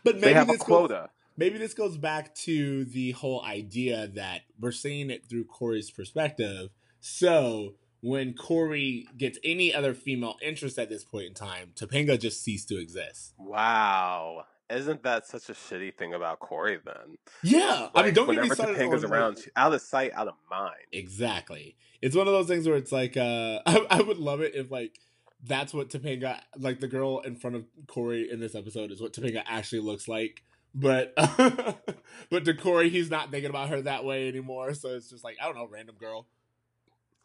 But 0.04 0.16
maybe 0.16 0.20
they 0.22 0.34
have 0.34 0.50
a 0.50 0.54
this 0.54 0.64
goes- 0.64 0.92
maybe 1.38 1.58
this 1.58 1.74
goes 1.74 1.98
back 1.98 2.36
to 2.36 2.86
the 2.86 3.12
whole 3.12 3.44
idea 3.44 4.08
that 4.16 4.42
we're 4.60 4.72
seeing 4.72 5.10
it 5.10 5.28
through 5.30 5.46
Corey's 5.46 5.90
perspective. 5.92 6.70
So 7.00 7.76
when 8.02 8.34
Corey 8.34 9.08
gets 9.18 9.40
any 9.44 9.74
other 9.74 9.94
female 9.94 10.36
interest 10.42 10.78
at 10.78 10.90
this 10.90 11.04
point 11.04 11.26
in 11.28 11.34
time, 11.34 11.72
Topanga 11.76 12.20
just 12.20 12.44
ceased 12.44 12.68
to 12.70 12.80
exist. 12.80 13.34
Wow. 13.40 14.46
Isn't 14.70 15.04
that 15.04 15.26
such 15.28 15.50
a 15.50 15.54
shitty 15.54 15.98
thing 15.98 16.14
about 16.14 16.40
Corey 16.40 16.80
then? 16.86 17.18
Yeah, 17.44 17.90
I 17.94 18.04
mean, 18.04 18.14
don't 18.14 18.28
get 18.28 18.32
me 18.34 18.38
whenever 18.50 18.56
started. 18.56 18.78
Topanga's 18.78 19.04
on, 19.04 19.12
around, 19.12 19.36
like- 19.38 19.52
out 19.56 19.74
of 19.74 19.82
sight, 19.82 20.12
out 20.14 20.28
of 20.28 20.36
mind. 20.50 20.76
Exactly. 20.94 21.76
It's 22.02 22.16
one 22.16 22.28
of 22.28 22.34
those 22.34 22.48
things 22.48 22.68
where 22.68 22.78
it's 22.78 22.92
like, 22.92 23.18
uh, 23.18 23.60
I, 23.66 23.86
I 23.90 24.02
would 24.02 24.18
love 24.18 24.42
it 24.42 24.56
if 24.56 24.72
like 24.72 25.00
that's 25.44 25.74
what 25.74 25.90
Topanga, 25.90 26.40
like 26.58 26.80
the 26.80 26.88
girl 26.88 27.20
in 27.20 27.36
front 27.36 27.56
of 27.56 27.66
Corey 27.88 28.30
in 28.30 28.40
this 28.40 28.56
episode, 28.56 28.92
is 28.92 29.02
what 29.02 29.14
Topanga 29.14 29.44
actually 29.46 29.82
looks 29.82 30.08
like. 30.08 30.44
But 30.74 31.14
but 32.30 32.46
to 32.46 32.54
Corey, 32.54 32.90
he's 32.90 33.10
not 33.10 33.32
thinking 33.32 33.50
about 33.50 33.70
her 33.70 33.82
that 33.82 34.06
way 34.06 34.28
anymore. 34.28 34.74
So 34.74 34.90
it's 34.90 35.10
just 35.10 35.24
like 35.24 35.38
I 35.42 35.46
don't 35.46 35.56
know, 35.56 35.68
random 35.70 35.96
girl. 36.00 36.28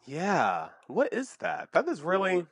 Yeah. 0.07 0.69
What 0.87 1.13
is 1.13 1.35
that? 1.37 1.69
That 1.73 1.87
is 1.87 2.01
really. 2.01 2.45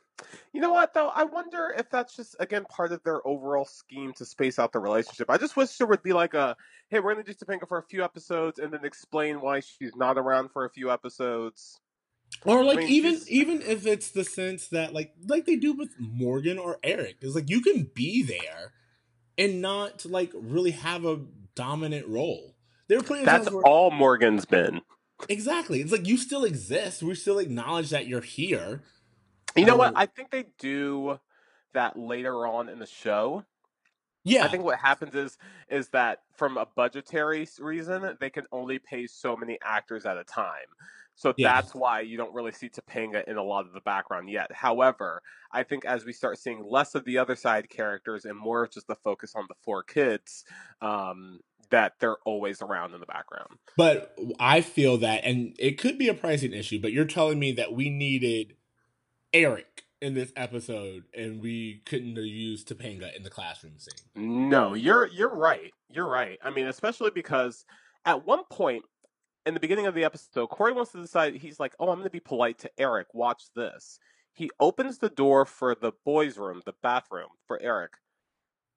You 0.52 0.60
know 0.60 0.72
what, 0.72 0.94
though? 0.94 1.08
I 1.08 1.24
wonder 1.24 1.74
if 1.76 1.90
that's 1.90 2.16
just, 2.16 2.36
again, 2.40 2.64
part 2.64 2.92
of 2.92 3.02
their 3.02 3.26
overall 3.26 3.66
scheme 3.66 4.14
to 4.14 4.24
space 4.24 4.58
out 4.58 4.72
the 4.72 4.78
relationship. 4.78 5.28
I 5.28 5.36
just 5.36 5.56
wish 5.56 5.76
there 5.76 5.86
would 5.86 6.02
be 6.02 6.14
like 6.14 6.32
a 6.32 6.56
hey, 6.88 7.00
we're 7.00 7.14
going 7.14 7.24
to 7.24 7.32
do 7.32 7.44
Topanga 7.44 7.66
for 7.66 7.78
a 7.78 7.82
few 7.82 8.04
episodes 8.04 8.58
and 8.58 8.72
then 8.72 8.84
explain 8.84 9.40
why 9.40 9.60
she's 9.60 9.96
not 9.96 10.18
around 10.18 10.52
for 10.52 10.64
a 10.64 10.70
few 10.70 10.90
episodes. 10.90 11.80
Or 12.44 12.64
like 12.64 12.78
mean, 12.78 12.88
even 12.88 13.20
even 13.28 13.62
if 13.62 13.86
it's 13.86 14.10
the 14.10 14.24
sense 14.24 14.68
that 14.68 14.92
like 14.94 15.14
like 15.26 15.46
they 15.46 15.56
do 15.56 15.72
with 15.72 15.90
Morgan 15.98 16.58
or 16.58 16.78
Eric, 16.82 17.16
is 17.22 17.34
like 17.34 17.50
you 17.50 17.60
can 17.60 17.90
be 17.94 18.22
there 18.22 18.72
and 19.38 19.60
not 19.60 20.04
like 20.06 20.32
really 20.34 20.72
have 20.72 21.04
a 21.04 21.20
dominant 21.54 22.06
role. 22.06 22.54
They're 22.88 23.02
playing 23.02 23.24
That's 23.24 23.50
where 23.50 23.64
all 23.64 23.90
Morgan's 23.90 24.44
been. 24.44 24.82
exactly. 25.28 25.80
It's 25.80 25.92
like 25.92 26.06
you 26.06 26.16
still 26.16 26.44
exist. 26.44 27.02
We 27.02 27.14
still 27.14 27.38
acknowledge 27.38 27.90
that 27.90 28.06
you're 28.06 28.20
here. 28.20 28.82
You 29.56 29.64
know 29.64 29.76
what? 29.76 29.88
Um, 29.88 29.94
I 29.96 30.06
think 30.06 30.30
they 30.30 30.44
do 30.58 31.18
that 31.74 31.98
later 31.98 32.46
on 32.46 32.68
in 32.68 32.78
the 32.78 32.86
show. 32.86 33.44
Yeah, 34.24 34.44
I 34.44 34.48
think 34.48 34.64
what 34.64 34.78
happens 34.78 35.14
is 35.14 35.38
is 35.68 35.88
that 35.90 36.20
from 36.36 36.56
a 36.56 36.66
budgetary 36.74 37.46
reason, 37.60 38.16
they 38.20 38.30
can 38.30 38.44
only 38.52 38.78
pay 38.78 39.06
so 39.06 39.36
many 39.36 39.58
actors 39.64 40.04
at 40.04 40.16
a 40.16 40.24
time. 40.24 40.66
So 41.16 41.34
Yeah. 41.36 41.54
that's 41.60 41.74
why 41.74 42.00
you 42.00 42.16
don't 42.16 42.32
really 42.34 42.52
see 42.52 42.68
Topanga 42.68 43.24
in 43.26 43.36
a 43.38 43.42
lot 43.42 43.66
of 43.66 43.72
the 43.72 43.80
background 43.80 44.28
yet. 44.30 44.52
However, 44.52 45.22
I 45.50 45.62
think 45.62 45.84
as 45.84 46.04
we 46.04 46.12
start 46.12 46.38
seeing 46.38 46.62
less 46.62 46.94
of 46.94 47.04
the 47.04 47.18
other 47.18 47.34
side 47.34 47.68
characters 47.70 48.24
and 48.26 48.38
more 48.38 48.62
of 48.64 48.70
just 48.70 48.86
the 48.86 48.94
focus 48.96 49.32
on 49.34 49.46
the 49.48 49.54
four 49.64 49.82
kids, 49.82 50.44
um, 50.82 51.40
that 51.70 51.94
they're 51.98 52.18
always 52.24 52.62
around 52.62 52.94
in 52.94 53.00
the 53.00 53.06
background. 53.06 53.58
but 53.76 54.16
I 54.38 54.60
feel 54.60 54.98
that, 54.98 55.24
and 55.24 55.56
it 55.58 55.78
could 55.78 55.98
be 55.98 56.08
a 56.08 56.14
pricing 56.14 56.52
issue. 56.52 56.80
But 56.80 56.92
you're 56.92 57.04
telling 57.06 57.38
me 57.40 57.50
that 57.52 57.72
we 57.72 57.90
needed 57.90 58.54
Eric 59.32 59.82
in 60.00 60.14
this 60.14 60.32
episode, 60.36 61.04
and 61.16 61.40
we 61.40 61.82
couldn't 61.86 62.14
have 62.16 62.24
used 62.26 62.68
Topanga 62.68 63.14
in 63.16 63.22
the 63.22 63.30
classroom 63.30 63.78
scene. 63.78 64.48
No, 64.48 64.74
you're 64.74 65.06
you're 65.08 65.34
right. 65.34 65.72
You're 65.90 66.08
right. 66.08 66.38
I 66.44 66.50
mean, 66.50 66.66
especially 66.66 67.10
because 67.10 67.64
at 68.04 68.24
one 68.26 68.44
point 68.50 68.84
in 69.46 69.54
the 69.54 69.60
beginning 69.60 69.86
of 69.86 69.94
the 69.94 70.04
episode, 70.04 70.48
Corey 70.48 70.72
wants 70.72 70.92
to 70.92 71.00
decide. 71.00 71.36
He's 71.36 71.60
like, 71.60 71.74
"Oh, 71.78 71.88
I'm 71.88 71.96
going 71.96 72.04
to 72.04 72.10
be 72.10 72.20
polite 72.20 72.58
to 72.58 72.70
Eric. 72.78 73.08
Watch 73.14 73.44
this." 73.54 73.98
He 74.32 74.50
opens 74.60 74.98
the 74.98 75.08
door 75.08 75.46
for 75.46 75.74
the 75.74 75.92
boys' 76.04 76.36
room, 76.36 76.60
the 76.66 76.74
bathroom 76.82 77.30
for 77.46 77.60
Eric. 77.62 77.92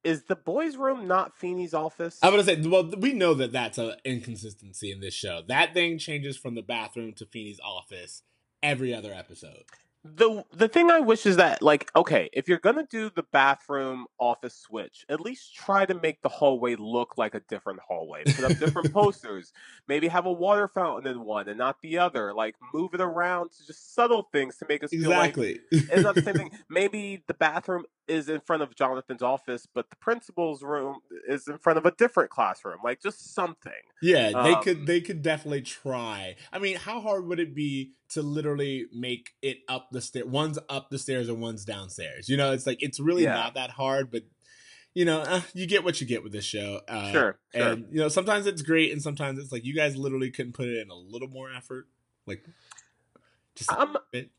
Is 0.06 0.24
the 0.24 0.38
boys' 0.38 0.78
room 0.78 1.06
not 1.06 1.36
Feeney's 1.36 1.74
office? 1.74 2.18
I'm 2.24 2.32
gonna 2.32 2.46
say, 2.46 2.62
well, 2.62 2.90
we 2.98 3.12
know 3.12 3.34
that 3.34 3.52
that's 3.52 3.78
an 3.78 3.96
inconsistency 4.06 4.92
in 4.92 5.02
this 5.02 5.14
show. 5.14 5.42
That 5.46 5.74
thing 5.74 5.98
changes 5.98 6.38
from 6.38 6.56
the 6.56 6.62
bathroom 6.62 7.12
to 7.14 7.26
Feeney's 7.26 7.60
office 7.60 8.24
every 8.64 8.94
other 8.94 9.14
episode. 9.14 9.64
The 10.04 10.44
the 10.54 10.70
thing 10.70 10.90
I 10.90 11.02
wish 11.02 11.26
is 11.26 11.36
that 11.38 11.62
like 11.62 11.92
okay, 11.96 12.30
if 12.32 12.48
you're 12.48 12.60
gonna 12.60 12.88
do 12.90 13.12
the 13.14 13.24
bathroom 13.34 14.06
office 14.18 14.56
switch, 14.56 15.06
at 15.10 15.20
least 15.20 15.56
try 15.56 15.86
to 15.86 15.94
make 15.94 16.22
the 16.22 16.30
hallway 16.30 16.76
look 16.76 17.18
like 17.18 17.36
a 17.36 17.42
different 17.42 17.80
hallway. 17.86 18.24
Put 18.24 18.46
up 18.46 18.58
different 18.58 18.94
posters. 18.94 19.52
Maybe 19.88 20.08
have 20.08 20.26
a 20.26 20.32
water 20.32 20.70
fountain 20.70 21.12
in 21.12 21.26
one 21.26 21.50
and 21.50 21.58
not 21.58 21.82
the 21.82 21.98
other. 21.98 22.34
Like 22.34 22.56
move 22.74 22.94
it 22.94 23.02
around 23.02 23.52
to 23.52 23.68
just 23.68 23.94
subtle 23.94 24.30
things 24.32 24.56
to 24.58 24.66
make 24.70 24.84
us 24.84 24.90
feel 24.90 25.10
like 25.10 25.36
it's 25.38 26.04
not 26.04 26.16
the 26.16 26.22
same 26.22 26.36
thing. 26.36 26.52
Maybe 26.70 27.24
the 27.28 27.34
bathroom 27.34 27.84
is 28.10 28.28
in 28.28 28.42
front 28.42 28.64
of 28.64 28.76
Jonathan's 28.76 29.22
office, 29.22 29.68
but 29.74 29.90
the 29.90 29.96
principal's 29.98 30.64
room 30.64 30.98
is 31.28 31.48
in 31.48 31.58
front 31.60 31.78
of 31.78 31.86
a 31.86 31.92
different 31.92 32.30
classroom. 32.30 32.80
Like 32.84 33.02
just 33.02 33.34
something. 33.34 33.72
Yeah, 34.02 34.30
they 34.30 34.54
Um, 34.54 34.64
could 34.64 34.86
they 34.86 35.02
could 35.02 35.22
definitely 35.22 35.62
try. 35.62 36.36
I 36.52 36.60
mean, 36.60 36.78
how 36.78 37.00
hard 37.02 37.28
would 37.28 37.40
it 37.40 37.54
be 37.56 37.94
to 38.10 38.22
literally 38.22 38.88
make 38.94 39.32
it 39.42 39.60
up 39.68 39.90
the 39.92 40.02
stair? 40.02 40.26
One's 40.26 40.58
up 40.70 40.90
the 40.90 40.98
stairs 41.00 41.30
and 41.30 41.40
one's 41.42 41.64
downstairs. 41.66 42.28
You 42.28 42.38
know, 42.38 42.52
it's 42.52 42.66
like 42.66 42.82
it's 42.82 43.00
really 43.00 43.24
Yeah. 43.24 43.34
not 43.34 43.54
that 43.54 43.70
hard, 43.72 44.12
but 44.12 44.24
you 44.96 45.06
know, 45.06 45.20
uh, 45.22 45.42
you 45.54 45.68
get 45.68 45.84
what 45.84 46.02
you 46.02 46.08
get 46.08 46.24
with 46.24 46.32
this 46.32 46.46
show. 46.46 46.82
Uh, 46.88 47.12
Sure, 47.12 47.40
sure. 47.56 47.68
And 47.72 47.86
you 47.92 48.00
know, 48.00 48.08
sometimes 48.10 48.48
it's 48.48 48.64
great, 48.64 48.92
and 48.92 49.02
sometimes 49.02 49.38
it's 49.38 49.52
like 49.52 49.64
you 49.64 49.76
guys 49.76 49.96
literally 49.96 50.32
couldn't 50.32 50.54
put 50.54 50.68
it 50.68 50.80
in 50.82 50.90
a 50.90 50.96
little 50.96 51.28
more 51.28 51.52
effort, 51.54 51.88
like 52.26 52.44
just 53.56 53.72
a 53.72 53.80
Um, 53.82 53.98
bit. 54.12 54.32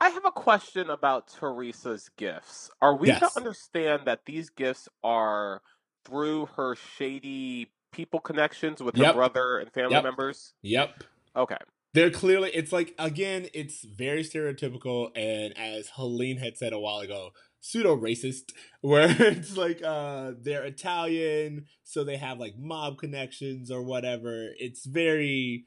I 0.00 0.10
have 0.10 0.24
a 0.26 0.30
question 0.32 0.90
about 0.90 1.28
Theresa's 1.40 2.10
gifts. 2.16 2.70
Are 2.82 2.96
we 2.96 3.08
Yes. 3.08 3.20
to 3.20 3.36
understand 3.36 4.02
that 4.06 4.26
these 4.26 4.50
gifts 4.50 4.88
are 5.02 5.62
through 6.04 6.46
her 6.56 6.74
shady 6.76 7.72
people 7.92 8.20
connections 8.20 8.82
with 8.82 8.96
her 8.98 9.06
brother 9.06 9.58
and 9.58 9.72
family 9.72 9.94
Yep. 9.96 10.04
members? 10.04 10.54
Yep. 10.62 11.04
Okay. 11.34 11.56
They're 11.94 12.10
clearly 12.10 12.50
it's 12.52 12.72
like 12.72 12.94
again, 12.98 13.48
it's 13.54 13.84
very 13.84 14.22
stereotypical 14.22 15.10
and 15.16 15.56
as 15.56 15.88
Helene 15.96 16.36
had 16.36 16.58
said 16.58 16.74
a 16.74 16.78
while 16.78 16.98
ago, 17.00 17.30
pseudo 17.60 17.96
racist, 17.96 18.52
where 18.82 19.08
it's 19.18 19.56
like 19.56 19.82
uh 19.82 20.32
they're 20.38 20.64
Italian, 20.64 21.66
so 21.84 22.04
they 22.04 22.18
have 22.18 22.38
like 22.38 22.54
mob 22.58 22.98
connections 22.98 23.70
or 23.70 23.82
whatever. 23.82 24.50
It's 24.58 24.84
very 24.84 25.64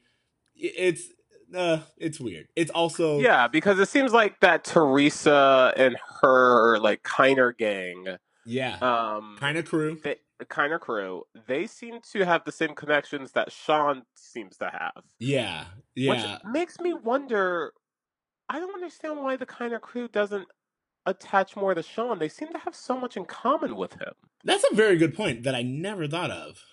it's 0.54 1.08
uh 1.54 1.80
it's 1.96 2.20
weird. 2.20 2.48
It's 2.56 2.70
also 2.70 3.18
Yeah, 3.20 3.48
because 3.48 3.78
it 3.78 3.88
seems 3.88 4.12
like 4.12 4.40
that 4.40 4.64
Theresa 4.64 5.72
and 5.76 5.96
her 6.20 6.78
like 6.78 7.02
Keiner 7.02 7.56
gang, 7.56 8.16
yeah. 8.44 8.78
um, 8.78 9.36
kind 9.38 9.56
of 9.58 9.66
crew. 9.66 9.98
they, 10.02 10.16
Keiner 10.44 10.80
crew, 10.80 11.24
they 11.46 11.66
seem 11.66 12.00
to 12.12 12.24
have 12.24 12.44
the 12.44 12.52
same 12.52 12.74
connections 12.74 13.32
that 13.32 13.52
Sean 13.52 14.02
seems 14.14 14.56
to 14.58 14.70
have. 14.70 15.04
Yeah. 15.18 15.64
Yeah. 15.94 16.10
Which 16.10 16.52
makes 16.52 16.80
me 16.80 16.94
wonder. 16.94 17.72
I 18.48 18.58
don't 18.58 18.74
understand 18.74 19.18
why 19.18 19.36
the 19.36 19.46
kind 19.46 19.72
of 19.74 19.80
crew 19.80 20.08
doesn't 20.08 20.48
attach 21.06 21.56
more 21.56 21.74
to 21.74 21.82
Sean. 21.82 22.18
They 22.18 22.28
seem 22.28 22.48
to 22.52 22.58
have 22.58 22.74
so 22.74 22.98
much 22.98 23.16
in 23.16 23.24
common 23.24 23.76
with 23.76 23.94
him. 23.94 24.12
That's 24.44 24.64
a 24.70 24.74
very 24.74 24.96
good 24.96 25.14
point 25.14 25.44
that 25.44 25.54
I 25.54 25.62
never 25.62 26.08
thought 26.08 26.30
of. 26.30 26.64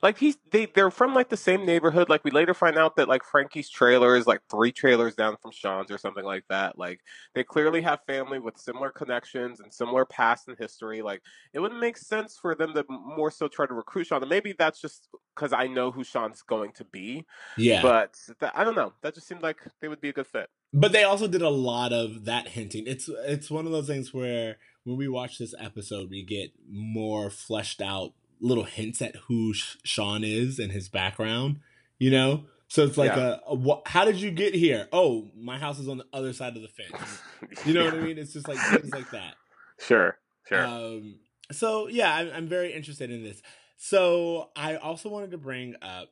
Like 0.00 0.18
he's 0.18 0.36
they 0.52 0.66
they're 0.66 0.92
from 0.92 1.14
like 1.14 1.28
the 1.28 1.36
same 1.36 1.66
neighborhood. 1.66 2.08
Like 2.08 2.22
we 2.22 2.30
later 2.30 2.54
find 2.54 2.78
out 2.78 2.96
that 2.96 3.08
like 3.08 3.24
Frankie's 3.24 3.68
trailer 3.68 4.14
is 4.14 4.28
like 4.28 4.40
three 4.48 4.70
trailers 4.70 5.16
down 5.16 5.36
from 5.42 5.50
Sean's 5.50 5.90
or 5.90 5.98
something 5.98 6.24
like 6.24 6.44
that. 6.48 6.78
Like 6.78 7.00
they 7.34 7.42
clearly 7.42 7.82
have 7.82 8.00
family 8.06 8.38
with 8.38 8.58
similar 8.58 8.90
connections 8.90 9.58
and 9.58 9.72
similar 9.72 10.04
past 10.04 10.46
and 10.46 10.56
history. 10.56 11.02
Like 11.02 11.22
it 11.52 11.58
wouldn't 11.58 11.80
make 11.80 11.96
sense 11.96 12.38
for 12.40 12.54
them 12.54 12.74
to 12.74 12.84
more 12.88 13.30
so 13.30 13.48
try 13.48 13.66
to 13.66 13.74
recruit 13.74 14.06
Sean. 14.06 14.22
And 14.22 14.30
maybe 14.30 14.54
that's 14.56 14.80
just 14.80 15.08
because 15.34 15.52
I 15.52 15.66
know 15.66 15.90
who 15.90 16.04
Sean's 16.04 16.42
going 16.42 16.72
to 16.72 16.84
be. 16.84 17.24
Yeah. 17.56 17.82
But 17.82 18.16
that, 18.38 18.56
I 18.56 18.62
don't 18.62 18.76
know. 18.76 18.92
That 19.02 19.14
just 19.14 19.26
seemed 19.26 19.42
like 19.42 19.56
they 19.80 19.88
would 19.88 20.00
be 20.00 20.10
a 20.10 20.12
good 20.12 20.28
fit. 20.28 20.48
But 20.72 20.92
they 20.92 21.02
also 21.02 21.26
did 21.26 21.42
a 21.42 21.48
lot 21.48 21.92
of 21.92 22.24
that 22.26 22.48
hinting. 22.48 22.86
It's 22.86 23.08
it's 23.26 23.50
one 23.50 23.66
of 23.66 23.72
those 23.72 23.88
things 23.88 24.14
where 24.14 24.58
when 24.84 24.96
we 24.96 25.08
watch 25.08 25.38
this 25.38 25.54
episode, 25.58 26.08
we 26.10 26.22
get 26.22 26.52
more 26.70 27.30
fleshed 27.30 27.82
out 27.82 28.12
little 28.40 28.64
hints 28.64 29.00
at 29.02 29.16
who 29.28 29.52
Sean 29.84 30.24
is 30.24 30.58
and 30.58 30.72
his 30.72 30.88
background. 30.88 31.60
You 31.98 32.10
know, 32.12 32.44
so 32.68 32.84
it's 32.84 32.96
like 32.96 33.16
Yeah. 33.16 33.38
a, 33.46 33.50
a 33.50 33.54
what, 33.54 33.82
how 33.86 34.04
did 34.04 34.16
you 34.20 34.30
get 34.30 34.54
here? 34.54 34.88
Oh, 34.92 35.30
my 35.36 35.58
house 35.58 35.78
is 35.80 35.88
on 35.88 35.98
the 35.98 36.06
other 36.12 36.32
side 36.32 36.56
of 36.56 36.62
the 36.62 36.68
fence. 36.68 37.22
You 37.64 37.72
know 37.74 37.84
what 37.84 37.94
I 37.94 37.98
mean? 37.98 38.18
It's 38.18 38.32
just 38.32 38.46
like 38.46 38.58
things 38.60 38.92
like 38.92 39.10
that. 39.10 39.34
Sure. 39.80 40.16
Sure. 40.48 40.64
Um, 40.64 41.16
so 41.50 41.88
yeah, 41.88 42.14
I'm, 42.14 42.30
I'm 42.32 42.46
very 42.48 42.72
interested 42.72 43.10
in 43.10 43.24
this. 43.24 43.42
So 43.76 44.50
I 44.54 44.76
also 44.76 45.08
wanted 45.08 45.30
to 45.32 45.38
bring 45.38 45.74
up, 45.82 46.10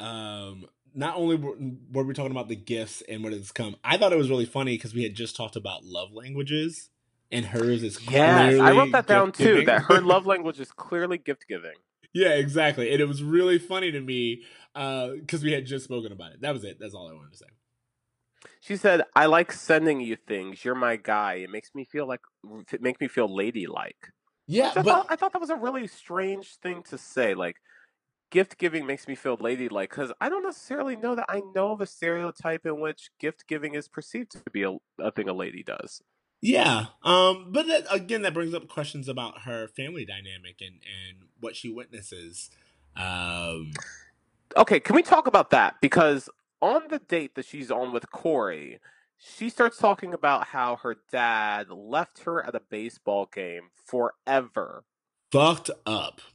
um, 0.00 0.66
not 0.94 1.16
only 1.16 1.36
were, 1.36 1.56
were 1.92 2.04
we 2.04 2.14
talking 2.14 2.30
about 2.30 2.48
the 2.48 2.56
gifts 2.56 3.02
and 3.08 3.22
what 3.24 3.32
has 3.32 3.52
come, 3.52 3.76
I 3.82 3.96
thought 3.96 4.12
it 4.12 4.18
was 4.18 4.30
really 4.30 4.44
funny 4.44 4.76
because 4.76 4.94
we 4.94 5.02
had 5.02 5.14
just 5.14 5.34
talked 5.36 5.56
about 5.56 5.84
love 5.84 6.12
languages, 6.12 6.90
and 7.32 7.46
hers 7.46 7.82
is 7.82 7.98
yes, 8.10 8.60
I 8.60 8.70
wrote 8.72 8.92
that 8.92 9.06
down 9.06 9.32
too. 9.32 9.64
That 9.64 9.82
her 9.82 10.00
love 10.00 10.26
language 10.26 10.60
is 10.60 10.70
clearly 10.70 11.18
gift 11.18 11.46
giving. 11.48 11.74
yeah, 12.12 12.34
exactly, 12.34 12.92
and 12.92 13.00
it 13.00 13.06
was 13.06 13.22
really 13.22 13.58
funny 13.58 13.90
to 13.90 14.00
me 14.00 14.42
uh, 14.74 15.08
because 15.18 15.42
we 15.42 15.52
had 15.52 15.66
just 15.66 15.84
spoken 15.84 16.12
about 16.12 16.32
it. 16.32 16.42
That 16.42 16.52
was 16.52 16.64
it. 16.64 16.78
That's 16.78 16.94
all 16.94 17.08
I 17.08 17.14
wanted 17.14 17.32
to 17.32 17.38
say. 17.38 17.46
She 18.60 18.76
said, 18.76 19.02
"I 19.16 19.26
like 19.26 19.52
sending 19.52 20.00
you 20.00 20.16
things. 20.16 20.64
You're 20.64 20.74
my 20.74 20.96
guy. 20.96 21.34
It 21.34 21.50
makes 21.50 21.74
me 21.74 21.84
feel 21.84 22.06
like 22.06 22.20
it 22.72 22.82
makes 22.82 23.00
me 23.00 23.08
feel 23.08 23.34
ladylike." 23.34 24.12
Yeah, 24.46 24.70
I, 24.70 24.74
but 24.74 24.84
thought, 24.84 25.06
I 25.08 25.16
thought 25.16 25.32
that 25.32 25.40
was 25.40 25.50
a 25.50 25.56
really 25.56 25.86
strange 25.86 26.56
thing 26.56 26.82
to 26.84 26.98
say. 26.98 27.34
Like, 27.34 27.56
gift 28.30 28.58
giving 28.58 28.86
makes 28.86 29.06
me 29.06 29.14
feel 29.14 29.36
ladylike 29.40 29.90
because 29.90 30.12
I 30.20 30.28
don't 30.28 30.42
necessarily 30.42 30.96
know 30.96 31.14
that 31.14 31.26
I 31.28 31.42
know 31.54 31.72
of 31.72 31.80
a 31.80 31.86
stereotype 31.86 32.66
in 32.66 32.80
which 32.80 33.10
gift 33.20 33.44
giving 33.46 33.74
is 33.74 33.88
perceived 33.88 34.32
to 34.32 34.42
be 34.52 34.64
a, 34.64 34.76
a 34.98 35.12
thing 35.12 35.28
a 35.28 35.32
lady 35.32 35.62
does. 35.62 36.02
Yeah. 36.42 36.86
Um, 37.02 37.46
but 37.50 37.66
that, 37.68 37.86
again, 37.90 38.22
that 38.22 38.34
brings 38.34 38.52
up 38.52 38.68
questions 38.68 39.08
about 39.08 39.42
her 39.42 39.68
family 39.68 40.04
dynamic 40.04 40.60
and, 40.60 40.80
and 40.82 41.28
what 41.40 41.56
she 41.56 41.70
witnesses. 41.70 42.50
Um, 42.96 43.72
Okay, 44.56 44.80
can 44.80 44.96
we 44.96 45.02
talk 45.02 45.26
about 45.26 45.50
that? 45.50 45.76
Because 45.80 46.28
on 46.60 46.82
the 46.90 46.98
date 46.98 47.34
that 47.36 47.46
she's 47.46 47.70
on 47.70 47.92
with 47.92 48.10
Corey, 48.10 48.80
she 49.16 49.48
starts 49.48 49.78
talking 49.78 50.12
about 50.12 50.48
how 50.48 50.76
her 50.76 50.96
dad 51.10 51.70
left 51.70 52.24
her 52.24 52.44
at 52.44 52.54
a 52.54 52.60
baseball 52.60 53.28
game 53.32 53.70
forever 53.84 54.84
fucked 55.30 55.70
up. 55.86 56.20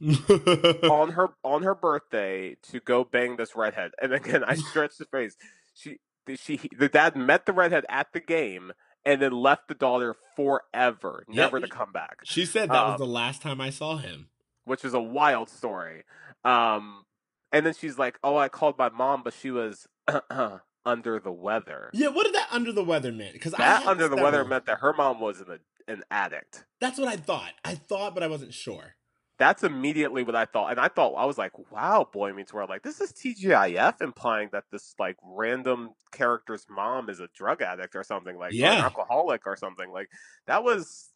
on 0.90 1.12
her 1.12 1.28
on 1.44 1.62
her 1.62 1.74
birthday 1.74 2.56
to 2.70 2.80
go 2.80 3.04
bang 3.04 3.36
this 3.36 3.54
redhead. 3.54 3.92
And 4.02 4.12
again, 4.12 4.42
I 4.44 4.56
stretch 4.56 4.96
the 4.98 5.04
face. 5.04 5.36
She 5.74 5.98
she 6.36 6.60
the 6.76 6.88
dad 6.88 7.16
met 7.16 7.46
the 7.46 7.52
redhead 7.52 7.86
at 7.88 8.12
the 8.12 8.20
game 8.20 8.72
and 9.08 9.22
then 9.22 9.32
left 9.32 9.68
the 9.68 9.74
daughter 9.74 10.14
forever, 10.36 11.24
Yep. 11.28 11.34
never 11.36 11.60
to 11.60 11.66
come 11.68 11.92
back, 11.92 12.18
she 12.24 12.44
said 12.44 12.68
that 12.70 12.84
was 12.84 12.92
Um, 12.94 12.98
the 12.98 13.06
last 13.06 13.40
time 13.42 13.60
I 13.60 13.70
saw 13.70 13.96
him. 13.96 14.28
which 14.64 14.84
is 14.84 14.92
a 14.94 15.00
wild 15.00 15.48
story. 15.48 16.04
Um, 16.44 17.04
and 17.52 17.64
then 17.64 17.72
she's 17.72 17.98
like, 17.98 18.18
"Oh, 18.22 18.36
I 18.36 18.48
called 18.50 18.76
my 18.78 18.90
mom, 18.90 19.22
but 19.22 19.32
she 19.32 19.50
was 19.50 19.86
under 20.84 21.18
the 21.18 21.32
weather." 21.32 21.90
Yeah, 21.94 22.08
what 22.08 22.24
did 22.26 22.34
that 22.34 22.48
under 22.50 22.70
the 22.72 22.84
weather 22.84 23.10
mean? 23.12 23.32
Because 23.32 23.52
That 23.52 23.86
under 23.86 24.08
the 24.08 24.16
weather 24.16 24.44
meant 24.44 24.66
that 24.66 24.80
her 24.80 24.92
mom 24.92 25.20
was 25.20 25.40
an 25.40 25.60
an 25.88 26.02
addict. 26.10 26.64
That's 26.80 26.98
what 26.98 27.08
I 27.08 27.16
thought. 27.16 27.52
I 27.64 27.74
thought, 27.74 28.12
but 28.14 28.22
I 28.22 28.26
wasn't 28.26 28.52
sure. 28.52 28.94
That's 29.38 29.62
immediately 29.62 30.24
what 30.24 30.34
I 30.34 30.44
thought, 30.46 30.72
and 30.72 30.80
I 30.80 30.88
thought 30.88 31.14
I 31.14 31.24
was 31.24 31.38
like, 31.38 31.52
"Wow, 31.70 32.08
Boy 32.12 32.32
Meets 32.32 32.52
World!" 32.52 32.68
Like 32.70 32.82
this 32.82 33.00
is 33.00 33.12
TGIF 33.12 34.00
implying 34.02 34.48
that 34.52 34.64
this 34.72 34.94
like 34.98 35.16
random 35.22 35.90
character's 36.10 36.66
mom 36.68 37.08
is 37.08 37.20
a 37.20 37.28
drug 37.36 37.62
addict 37.62 37.94
or 37.94 38.02
something, 38.02 38.36
like 38.36 38.52
or 38.52 38.56
an 38.56 38.60
Yeah. 38.60 38.84
alcoholic 38.84 39.46
or 39.46 39.56
something. 39.56 39.90
Like 39.92 40.10
that 40.46 40.64
was, 40.64 41.10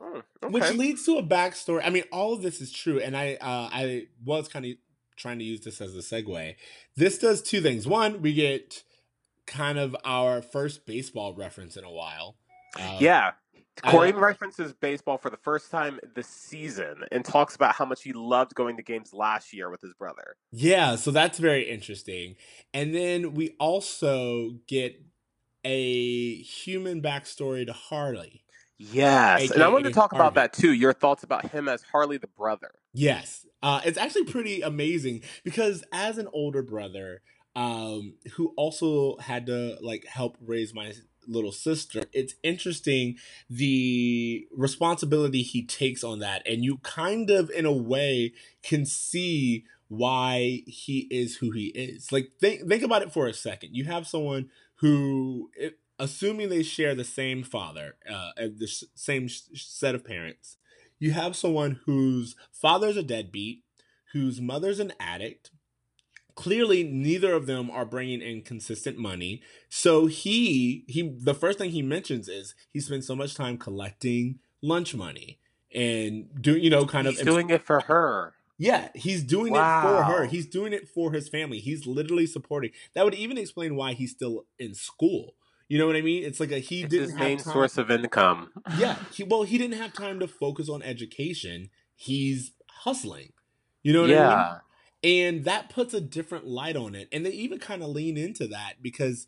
mm, 0.00 0.22
okay. 0.42 0.52
Which 0.52 0.72
leads 0.72 1.04
to 1.04 1.18
a 1.18 1.22
backstory. 1.22 1.82
I 1.84 1.90
mean, 1.90 2.04
all 2.10 2.32
of 2.32 2.40
this 2.42 2.62
is 2.62 2.72
true, 2.72 2.98
and 2.98 3.14
I 3.14 3.34
uh, 3.34 3.68
I 3.70 4.06
was 4.24 4.48
kind 4.48 4.64
of 4.64 4.72
trying 5.16 5.38
to 5.38 5.44
use 5.44 5.60
this 5.60 5.80
as 5.80 5.94
a 5.94 6.00
segue. 6.00 6.56
This 6.96 7.18
does 7.18 7.42
two 7.42 7.60
things. 7.60 7.86
One, 7.86 8.22
we 8.22 8.32
get 8.32 8.82
kind 9.46 9.78
of 9.78 9.94
our 10.04 10.40
first 10.42 10.86
baseball 10.86 11.34
reference 11.34 11.76
in 11.76 11.84
a 11.84 11.90
while. 11.90 12.36
Uh, 12.78 12.98
yeah. 13.00 13.32
Corey 13.82 14.12
references 14.12 14.72
baseball 14.72 15.18
for 15.18 15.30
the 15.30 15.36
first 15.36 15.70
time 15.70 16.00
this 16.14 16.28
season 16.28 17.04
and 17.12 17.24
talks 17.24 17.54
about 17.54 17.74
how 17.74 17.84
much 17.84 18.02
he 18.02 18.12
loved 18.12 18.54
going 18.54 18.76
to 18.76 18.82
games 18.82 19.12
last 19.12 19.52
year 19.52 19.70
with 19.70 19.80
his 19.80 19.92
brother. 19.94 20.36
Yeah, 20.50 20.96
so 20.96 21.10
that's 21.10 21.38
very 21.38 21.68
interesting. 21.68 22.36
And 22.72 22.94
then 22.94 23.34
we 23.34 23.54
also 23.60 24.58
get 24.66 25.00
a 25.64 26.36
human 26.42 27.02
backstory 27.02 27.66
to 27.66 27.72
Harley. 27.72 28.44
Yes, 28.78 29.50
and 29.50 29.62
I 29.62 29.68
wanted 29.68 29.84
to 29.84 29.88
AKA 29.88 29.94
talk 29.94 30.12
about 30.12 30.34
that 30.34 30.52
too. 30.52 30.72
Your 30.72 30.92
thoughts 30.92 31.22
about 31.22 31.50
him 31.50 31.66
as 31.66 31.82
Harley 31.82 32.18
the 32.18 32.26
brother. 32.26 32.72
Yes, 32.92 33.46
uh, 33.62 33.80
it's 33.84 33.96
actually 33.96 34.24
pretty 34.24 34.60
amazing 34.60 35.22
because 35.44 35.82
as 35.92 36.18
an 36.18 36.28
older 36.32 36.62
brother, 36.62 37.22
um, 37.56 38.16
who 38.34 38.52
also 38.56 39.16
had 39.16 39.46
to 39.46 39.78
like 39.80 40.04
help 40.04 40.36
raise 40.44 40.74
my 40.74 40.92
little 41.26 41.52
sister, 41.52 42.04
it's 42.12 42.34
interesting 42.42 43.16
the 43.48 44.46
responsibility 44.52 45.42
he 45.42 45.64
takes 45.64 46.02
on 46.04 46.18
that, 46.20 46.46
and 46.46 46.64
you 46.64 46.78
kind 46.78 47.30
of, 47.30 47.50
in 47.50 47.66
a 47.66 47.72
way, 47.72 48.32
can 48.62 48.84
see 48.86 49.64
why 49.88 50.62
he 50.66 51.06
is 51.10 51.36
who 51.36 51.50
he 51.50 51.66
is. 51.66 52.10
Like 52.10 52.32
think 52.40 52.68
think 52.68 52.82
about 52.82 53.02
it 53.02 53.12
for 53.12 53.26
a 53.26 53.34
second. 53.34 53.74
You 53.74 53.84
have 53.84 54.06
someone 54.06 54.50
who, 54.76 55.50
assuming 55.98 56.48
they 56.48 56.62
share 56.62 56.94
the 56.94 57.04
same 57.04 57.42
father, 57.42 57.96
uh, 58.10 58.32
the 58.36 58.68
same 58.94 59.28
set 59.28 59.94
of 59.94 60.04
parents, 60.04 60.56
you 60.98 61.12
have 61.12 61.36
someone 61.36 61.80
whose 61.86 62.34
father's 62.52 62.96
a 62.96 63.02
deadbeat, 63.02 63.62
whose 64.12 64.40
mother's 64.40 64.80
an 64.80 64.92
addict. 64.98 65.50
Clearly, 66.36 66.84
neither 66.84 67.32
of 67.32 67.46
them 67.46 67.70
are 67.70 67.84
bringing 67.86 68.20
in 68.22 68.42
consistent 68.42 68.96
money. 68.98 69.42
So 69.68 70.06
he 70.06 70.84
he 70.86 71.08
the 71.18 71.34
first 71.34 71.58
thing 71.58 71.70
he 71.70 71.82
mentions 71.82 72.28
is 72.28 72.54
he 72.72 72.78
spends 72.80 73.06
so 73.06 73.16
much 73.16 73.34
time 73.34 73.56
collecting 73.58 74.38
lunch 74.62 74.94
money 74.94 75.38
and 75.74 76.28
doing 76.40 76.62
you 76.62 76.70
know 76.70 76.86
kind 76.86 77.06
He's 77.08 77.18
of 77.20 77.26
doing 77.26 77.50
it 77.50 77.62
for 77.64 77.80
her. 77.80 78.34
yeah, 78.58 78.88
he's 78.94 79.22
doing 79.24 79.54
it 79.54 79.58
for 79.82 80.04
her. 80.04 80.26
He's 80.26 80.46
doing 80.46 80.72
it 80.74 80.88
for 80.88 81.12
his 81.12 81.28
family. 81.28 81.58
He's 81.58 81.86
literally 81.86 82.26
supporting. 82.26 82.70
That 82.94 83.04
would 83.04 83.14
even 83.14 83.38
explain 83.38 83.74
why 83.74 83.94
he's 83.94 84.12
still 84.12 84.44
in 84.58 84.74
school. 84.74 85.34
You 85.68 85.78
know 85.78 85.86
what 85.86 85.96
I 85.96 86.00
mean? 86.02 86.22
It's 86.22 86.38
like 86.38 86.52
a 86.52 86.58
he 86.58 86.82
It's 86.82 86.90
didn't 86.90 87.10
his 87.10 87.18
main 87.18 87.38
time- 87.38 87.52
source 87.52 87.78
of 87.78 87.90
income. 87.90 88.52
yeah, 88.78 88.96
he 89.12 89.24
well 89.24 89.42
he 89.44 89.56
didn't 89.56 89.78
have 89.78 89.94
time 89.94 90.20
to 90.20 90.28
focus 90.28 90.68
on 90.68 90.82
education. 90.82 91.70
He's 91.94 92.52
hustling. 92.70 93.32
You 93.82 93.94
know 93.94 94.02
what 94.02 94.10
I 94.10 94.14
mean? 94.52 94.60
And 95.02 95.44
that 95.44 95.68
puts 95.70 95.94
a 95.94 96.00
different 96.00 96.46
light 96.46 96.76
on 96.76 96.94
it. 96.94 97.08
And 97.12 97.24
they 97.24 97.30
even 97.30 97.58
kind 97.58 97.82
of 97.82 97.90
lean 97.90 98.16
into 98.16 98.46
that 98.48 98.82
because 98.82 99.26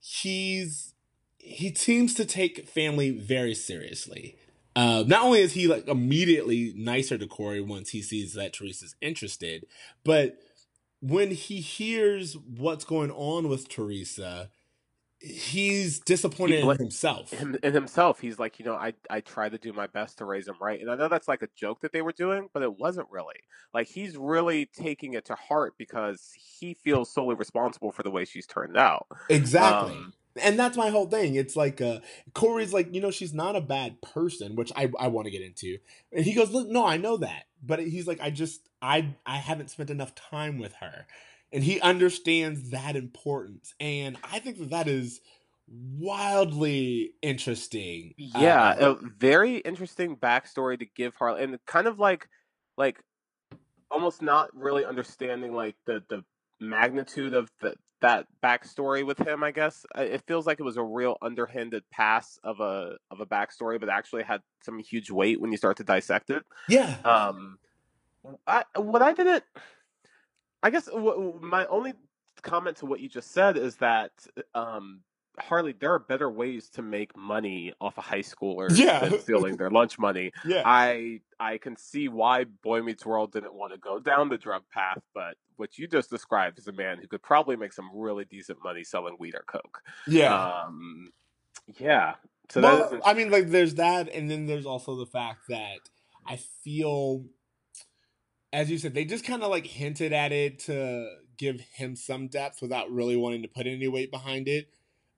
he's 0.00 0.94
he 1.38 1.74
seems 1.74 2.14
to 2.14 2.24
take 2.24 2.68
family 2.68 3.10
very 3.10 3.54
seriously. 3.54 4.36
Uh, 4.74 5.04
not 5.06 5.24
only 5.24 5.40
is 5.40 5.52
he 5.52 5.66
like 5.66 5.86
immediately 5.88 6.72
nicer 6.76 7.18
to 7.18 7.26
Corey 7.26 7.60
once 7.60 7.90
he 7.90 8.00
sees 8.00 8.32
that 8.34 8.56
Theresa's 8.58 8.94
interested, 9.00 9.66
but 10.04 10.38
when 11.00 11.32
he 11.32 11.60
hears 11.60 12.36
what's 12.36 12.84
going 12.84 13.10
on 13.10 13.48
with 13.48 13.68
Theresa, 13.68 14.50
he's 15.22 16.00
disappointed 16.00 16.62
He 16.62 16.68
in 16.68 16.76
himself. 16.76 17.30
Him, 17.30 17.56
in 17.62 17.72
himself, 17.72 18.20
he's 18.20 18.38
like, 18.38 18.58
you 18.58 18.64
know, 18.64 18.74
I 18.74 18.94
I 19.08 19.20
try 19.20 19.48
to 19.48 19.58
do 19.58 19.72
my 19.72 19.86
best 19.86 20.18
to 20.18 20.24
raise 20.24 20.48
him 20.48 20.56
right, 20.60 20.80
and 20.80 20.90
I 20.90 20.96
know 20.96 21.08
that's 21.08 21.28
like 21.28 21.42
a 21.42 21.48
joke 21.54 21.80
that 21.80 21.92
they 21.92 22.02
were 22.02 22.12
doing, 22.12 22.48
but 22.52 22.62
it 22.62 22.78
wasn't 22.78 23.08
really. 23.10 23.36
Like 23.72 23.86
he's 23.86 24.16
really 24.16 24.66
taking 24.66 25.14
it 25.14 25.24
to 25.26 25.34
heart 25.34 25.74
because 25.78 26.32
he 26.58 26.74
feels 26.74 27.12
solely 27.12 27.36
responsible 27.36 27.92
for 27.92 28.02
the 28.02 28.10
way 28.10 28.24
she's 28.24 28.46
turned 28.46 28.76
out. 28.76 29.06
Exactly. 29.28 29.92
Um, 29.92 30.12
and 30.40 30.58
that's 30.58 30.76
my 30.76 30.88
whole 30.88 31.06
thing. 31.06 31.34
It's 31.34 31.56
like 31.56 31.80
uh 31.80 32.00
Corey's 32.34 32.72
like, 32.72 32.94
you 32.94 33.00
know, 33.00 33.10
she's 33.10 33.34
not 33.34 33.56
a 33.56 33.60
bad 33.60 34.00
person, 34.02 34.56
which 34.56 34.72
I, 34.74 34.90
I 34.98 35.08
want 35.08 35.26
to 35.26 35.30
get 35.30 35.42
into. 35.42 35.78
And 36.10 36.24
he 36.24 36.32
goes, 36.32 36.50
Look, 36.50 36.68
no, 36.68 36.86
I 36.86 36.96
know 36.96 37.18
that. 37.18 37.44
But 37.62 37.80
he's 37.80 38.06
like, 38.06 38.20
I 38.20 38.30
just 38.30 38.68
I 38.80 39.14
I 39.24 39.36
haven't 39.36 39.70
spent 39.70 39.90
enough 39.90 40.14
time 40.14 40.58
with 40.58 40.74
her. 40.80 41.06
And 41.52 41.62
he 41.62 41.80
understands 41.80 42.70
that 42.70 42.96
importance. 42.96 43.74
And 43.78 44.16
I 44.24 44.38
think 44.38 44.58
that 44.58 44.70
that 44.70 44.88
is 44.88 45.20
wildly 45.68 47.14
interesting. 47.22 48.14
Yeah, 48.16 48.70
Uh, 48.70 48.94
a 48.94 49.08
very 49.18 49.56
interesting 49.58 50.16
backstory 50.16 50.78
to 50.78 50.86
give 50.86 51.14
Harley, 51.16 51.42
and 51.42 51.58
kind 51.66 51.86
of 51.86 51.98
like, 51.98 52.28
like, 52.76 53.02
almost 53.90 54.22
not 54.22 54.48
really 54.54 54.84
understanding 54.84 55.52
like 55.54 55.76
the 55.86 56.02
the 56.08 56.24
magnitude 56.60 57.34
of 57.34 57.50
the, 57.60 57.74
that 58.00 58.26
backstory 58.42 59.06
with 59.06 59.18
him. 59.18 59.42
I 59.44 59.50
guess 59.50 59.84
it 59.96 60.22
feels 60.26 60.46
like 60.46 60.60
it 60.60 60.64
was 60.64 60.76
a 60.76 60.82
real 60.82 61.16
underhanded 61.22 61.84
pass 61.90 62.38
of 62.42 62.60
a 62.60 62.96
of 63.10 63.20
a 63.20 63.26
backstory, 63.26 63.78
but 63.78 63.88
actually 63.88 64.24
had 64.24 64.40
some 64.64 64.78
huge 64.78 65.10
weight 65.10 65.40
when 65.40 65.50
you 65.52 65.58
start 65.58 65.76
to 65.78 65.84
dissect 65.84 66.30
it. 66.30 66.42
yeah. 66.68 66.96
Um, 67.04 67.58
I 68.46 68.64
what 68.76 69.02
I 69.02 69.12
didn't, 69.12 69.44
I 70.62 70.70
guess 70.70 70.86
w- 70.86 71.38
my 71.42 71.66
only 71.66 71.94
comment 72.42 72.76
to 72.78 72.86
what 72.86 73.00
you 73.00 73.08
just 73.08 73.32
said 73.32 73.56
is 73.56 73.76
that 73.76 74.10
um, 74.54 75.00
Harley, 75.38 75.72
there 75.72 75.92
are 75.92 75.98
better 75.98 76.30
ways 76.30 76.68
to 76.70 76.82
make 76.82 77.16
money 77.16 77.72
off 77.80 77.98
of 77.98 78.04
high 78.04 78.20
schoolers 78.20 78.76
Yeah. 78.76 79.00
than 79.00 79.18
stealing 79.20 79.56
their 79.56 79.70
lunch 79.70 79.98
money. 79.98 80.30
yeah. 80.44 80.62
I 80.64 81.20
I 81.40 81.58
can 81.58 81.76
see 81.76 82.08
why 82.08 82.44
Boy 82.44 82.82
Meets 82.82 83.04
World 83.06 83.32
didn't 83.32 83.54
want 83.54 83.72
to 83.72 83.78
go 83.78 83.98
down 83.98 84.28
the 84.28 84.38
drug 84.38 84.62
path, 84.70 85.00
but 85.14 85.36
what 85.56 85.78
you 85.78 85.86
just 85.86 86.10
described 86.10 86.58
is 86.58 86.68
a 86.68 86.72
man 86.72 86.98
who 87.00 87.06
could 87.08 87.22
probably 87.22 87.56
make 87.56 87.72
some 87.72 87.90
really 87.94 88.24
decent 88.24 88.58
money 88.62 88.84
selling 88.84 89.16
weed 89.18 89.34
or 89.34 89.44
coke. 89.46 89.80
yeah. 90.06 90.62
Um, 90.64 91.08
yeah. 91.78 92.14
So 92.50 92.60
well, 92.60 93.00
I 93.04 93.14
mean, 93.14 93.30
like, 93.30 93.48
there's 93.48 93.76
that, 93.76 94.08
and 94.12 94.30
then 94.30 94.46
there's 94.46 94.66
also 94.66 94.96
the 94.96 95.06
fact 95.06 95.42
that 95.48 95.78
I 96.26 96.36
feel, 96.36 97.24
as 98.52 98.70
you 98.70 98.78
said, 98.78 98.94
they 98.94 99.04
just 99.04 99.24
kind 99.24 99.42
of 99.42 99.50
like 99.50 99.66
hinted 99.66 100.12
at 100.12 100.32
it 100.32 100.58
to 100.60 101.08
give 101.38 101.60
him 101.74 101.96
some 101.96 102.28
depth 102.28 102.60
without 102.60 102.90
really 102.90 103.16
wanting 103.16 103.42
to 103.42 103.48
put 103.48 103.66
any 103.66 103.88
weight 103.88 104.10
behind 104.10 104.48
it. 104.48 104.68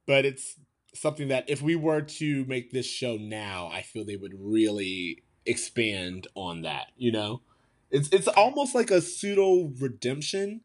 But 0.07 0.25
it's 0.25 0.57
something 0.95 1.29
that 1.29 1.45
if 1.49 1.61
we 1.61 1.75
were 1.75 2.03
to 2.03 2.45
make 2.45 2.71
this 2.71 2.87
show 2.87 3.17
now, 3.17 3.69
I 3.73 3.83
feel 3.83 4.05
they 4.05 4.17
would 4.17 4.35
really 4.39 5.23
expand 5.47 6.29
on 6.35 6.63
that. 6.63 6.93
You 6.97 7.13
know, 7.13 7.43
it's 7.91 8.09
it's 8.11 8.29
almost 8.29 8.75
like 8.75 8.91
a 8.91 9.01
pseudo 9.01 9.73
redemption 9.81 10.61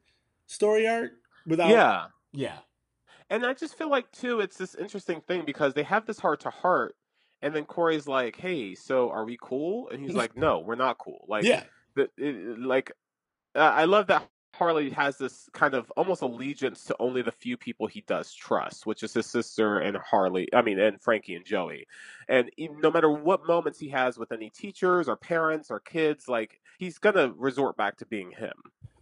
story 0.45 0.87
arc 0.87 1.11
without. 1.45 1.69
yeah. 1.69 2.05
yeah, 2.31 2.59
And 3.29 3.45
I 3.45 3.53
just 3.53 3.77
feel 3.77 3.89
like 3.89 4.11
too, 4.11 4.39
it's 4.39 4.57
this 4.57 4.75
interesting 4.75 5.21
thing 5.21 5.43
because 5.45 5.73
they 5.73 5.83
have 5.83 6.05
this 6.05 6.19
heart 6.19 6.41
to 6.41 6.49
heart, 6.49 6.95
and 7.41 7.55
then 7.55 7.65
Corey's 7.65 8.07
like, 8.07 8.35
"Hey, 8.35 8.75
so 8.75 9.09
are 9.09 9.25
we 9.25 9.37
cool?" 9.41 9.89
And 9.89 10.03
he's 10.03 10.15
like, 10.23 10.37
"No, 10.37 10.59
we're 10.59 10.75
not 10.75 10.97
cool." 10.99 11.25
Like, 11.27 11.43
yeah, 11.43 11.63
the, 11.99 12.09
it, 12.17 12.59
like, 12.59 12.91
I 13.55 13.85
love 13.85 14.07
that 14.07 14.27
Harley 14.55 14.89
has 14.91 15.17
this 15.17 15.49
kind 15.53 15.73
of 15.73 15.91
almost 15.91 16.21
allegiance 16.21 16.83
to 16.85 16.95
only 16.99 17.21
the 17.21 17.31
few 17.31 17.57
people 17.57 17.87
he 17.87 18.01
does 18.01 18.33
trust, 18.33 18.85
which 18.85 19.03
is 19.03 19.13
his 19.13 19.25
sister 19.25 19.79
and 19.79 19.97
Harley. 19.97 20.47
I 20.53 20.61
mean, 20.61 20.79
and 20.79 21.01
Frankie 21.01 21.35
and 21.35 21.45
Joey. 21.45 21.85
And 22.27 22.51
no 22.57 22.91
matter 22.91 23.09
what 23.11 23.45
moments 23.47 23.79
he 23.79 23.89
has 23.89 24.17
with 24.17 24.31
any 24.31 24.49
teachers 24.49 25.07
or 25.07 25.15
parents 25.17 25.71
or 25.71 25.79
kids, 25.79 26.27
like 26.27 26.61
he's 26.77 26.97
gonna 26.97 27.31
resort 27.37 27.77
back 27.77 27.97
to 27.97 28.05
being 28.05 28.31
him. 28.31 28.53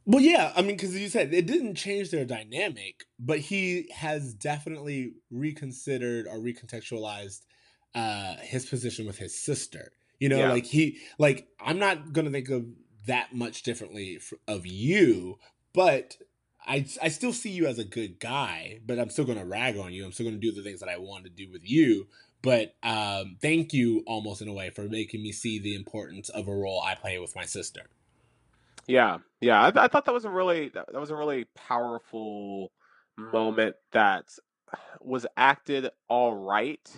Well, 0.06 0.22
yeah, 0.22 0.54
I 0.56 0.62
mean, 0.62 0.78
because 0.78 0.98
you 0.98 1.10
said 1.10 1.34
it 1.34 1.48
didn't 1.48 1.76
change 1.76 2.12
their 2.12 2.26
dynamic, 2.26 3.06
but 3.20 3.40
he 3.40 3.90
has 3.94 4.34
definitely 4.34 5.16
reconsidered 5.32 6.28
or 6.28 6.38
recontextualized 6.40 7.42
uh, 7.94 8.38
his 8.38 8.66
position 8.66 9.06
with 9.06 9.18
his 9.18 9.38
sister. 9.38 9.92
You 10.20 10.30
know, 10.30 10.40
Yeah. 10.40 10.50
like 10.50 10.66
he, 10.66 11.00
like 11.20 11.48
I'm 11.60 11.78
not 11.80 12.14
gonna 12.14 12.32
think 12.32 12.50
of 12.50 12.66
that 13.08 13.34
much 13.34 13.64
differently 13.64 14.20
of 14.48 14.66
you, 14.66 15.40
but 15.74 16.18
I, 16.66 16.86
I 17.02 17.10
still 17.10 17.34
see 17.34 17.50
you 17.50 17.68
as 17.68 17.80
a 17.80 17.84
good 17.86 18.20
guy, 18.20 18.80
but 18.86 19.00
I'm 19.00 19.10
still 19.10 19.26
gonna 19.26 19.46
rag 19.46 19.78
on 19.78 19.94
you. 19.94 20.06
I'm 20.06 20.12
still 20.12 20.26
gonna 20.26 20.38
do 20.38 20.52
the 20.52 20.64
things 20.64 20.80
that 20.82 20.90
I 20.90 20.98
want 20.98 21.24
to 21.26 21.30
do 21.30 21.50
with 21.52 21.70
you. 21.70 22.08
But 22.42 22.76
um, 22.84 23.38
thank 23.42 23.74
you, 23.74 24.04
almost 24.06 24.42
in 24.42 24.48
a 24.48 24.54
way, 24.54 24.70
for 24.70 24.84
making 24.84 25.24
me 25.24 25.32
see 25.32 25.60
the 25.60 25.76
importance 25.76 26.30
of 26.30 26.48
a 26.48 26.54
role 26.56 26.82
I 26.82 26.96
play 26.96 27.18
with 27.20 27.36
my 27.36 27.46
sister. 27.46 27.82
Yeah, 28.88 29.20
yeah. 29.42 29.62
I, 29.62 29.86
I 29.86 29.88
thought 29.88 30.06
that 30.06 30.14
was 30.14 30.26
a 30.26 30.30
really 30.30 30.70
that 30.70 30.94
was 30.94 31.12
a 31.12 31.16
really 31.16 31.46
powerful 31.56 32.72
moment 33.18 33.76
that 33.92 34.26
was 35.02 35.26
acted 35.36 35.90
all 36.08 36.36
right 36.36 36.90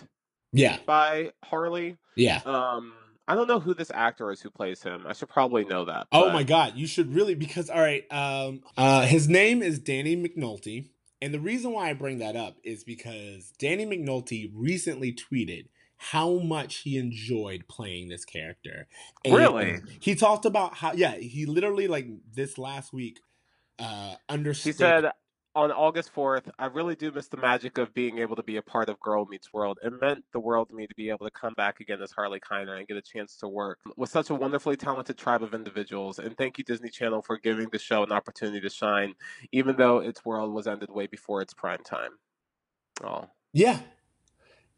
Yeah, 0.52 0.78
by 0.86 1.32
Harley. 1.44 1.96
yeah. 2.16 2.42
Um, 2.44 2.92
I 3.30 3.36
don't 3.36 3.46
know 3.46 3.60
who 3.60 3.74
this 3.74 3.92
actor 3.94 4.32
is 4.32 4.40
who 4.40 4.50
plays 4.50 4.82
him. 4.82 5.04
I 5.06 5.12
should 5.12 5.28
probably 5.28 5.64
know 5.64 5.84
that. 5.84 6.08
Oh 6.10 6.32
my 6.32 6.42
god, 6.42 6.72
you 6.74 6.88
should 6.88 7.14
really 7.14 7.36
because 7.36 7.70
all 7.70 7.80
right, 7.80 8.04
um 8.10 8.62
uh 8.76 9.02
his 9.02 9.28
name 9.28 9.62
is 9.62 9.78
Danny 9.78 10.16
McNulty. 10.16 10.88
And 11.22 11.32
the 11.32 11.38
reason 11.38 11.70
why 11.70 11.90
I 11.90 11.92
bring 11.92 12.18
that 12.18 12.34
up 12.34 12.56
is 12.64 12.82
because 12.82 13.52
Danny 13.56 13.86
McNulty 13.86 14.50
recently 14.52 15.12
tweeted 15.12 15.66
how 15.96 16.38
much 16.38 16.78
he 16.78 16.96
enjoyed 16.98 17.68
playing 17.68 18.08
this 18.08 18.24
character. 18.24 18.88
And 19.24 19.36
Really? 19.36 19.78
He 20.00 20.16
talked 20.16 20.44
about 20.44 20.74
how 20.74 20.94
yeah, 20.94 21.14
he 21.14 21.46
literally 21.46 21.86
like 21.86 22.08
this 22.34 22.58
last 22.58 22.92
week 22.92 23.20
uh 23.78 24.16
He 24.72 24.72
said 24.72 25.12
on 25.54 25.72
August 25.72 26.14
4th, 26.14 26.50
I 26.58 26.66
really 26.66 26.94
do 26.94 27.10
miss 27.10 27.26
the 27.28 27.36
magic 27.36 27.78
of 27.78 27.92
being 27.92 28.18
able 28.18 28.36
to 28.36 28.42
be 28.42 28.56
a 28.56 28.62
part 28.62 28.88
of 28.88 29.00
Girl 29.00 29.26
Meets 29.26 29.52
World. 29.52 29.78
It 29.82 29.92
meant 30.00 30.24
the 30.32 30.38
world 30.38 30.68
to 30.68 30.74
me 30.74 30.86
to 30.86 30.94
be 30.94 31.10
able 31.10 31.26
to 31.26 31.30
come 31.30 31.54
back 31.54 31.80
again 31.80 32.00
as 32.00 32.12
Harley 32.12 32.38
Keiner 32.40 32.78
and 32.78 32.86
get 32.86 32.96
a 32.96 33.02
chance 33.02 33.36
to 33.38 33.48
work 33.48 33.78
with 33.96 34.10
such 34.10 34.30
a 34.30 34.34
wonderfully 34.34 34.76
talented 34.76 35.18
tribe 35.18 35.42
of 35.42 35.52
individuals. 35.52 36.18
And 36.18 36.36
thank 36.36 36.58
you, 36.58 36.64
Disney 36.64 36.88
Channel, 36.88 37.22
for 37.22 37.36
giving 37.36 37.68
the 37.70 37.78
show 37.78 38.04
an 38.04 38.12
opportunity 38.12 38.60
to 38.60 38.70
shine, 38.70 39.14
even 39.50 39.76
though 39.76 39.98
its 39.98 40.24
world 40.24 40.52
was 40.54 40.68
ended 40.68 40.90
way 40.90 41.08
before 41.08 41.42
its 41.42 41.52
prime 41.52 41.82
time. 41.84 42.12
Oh, 43.02 43.28
Yeah. 43.52 43.80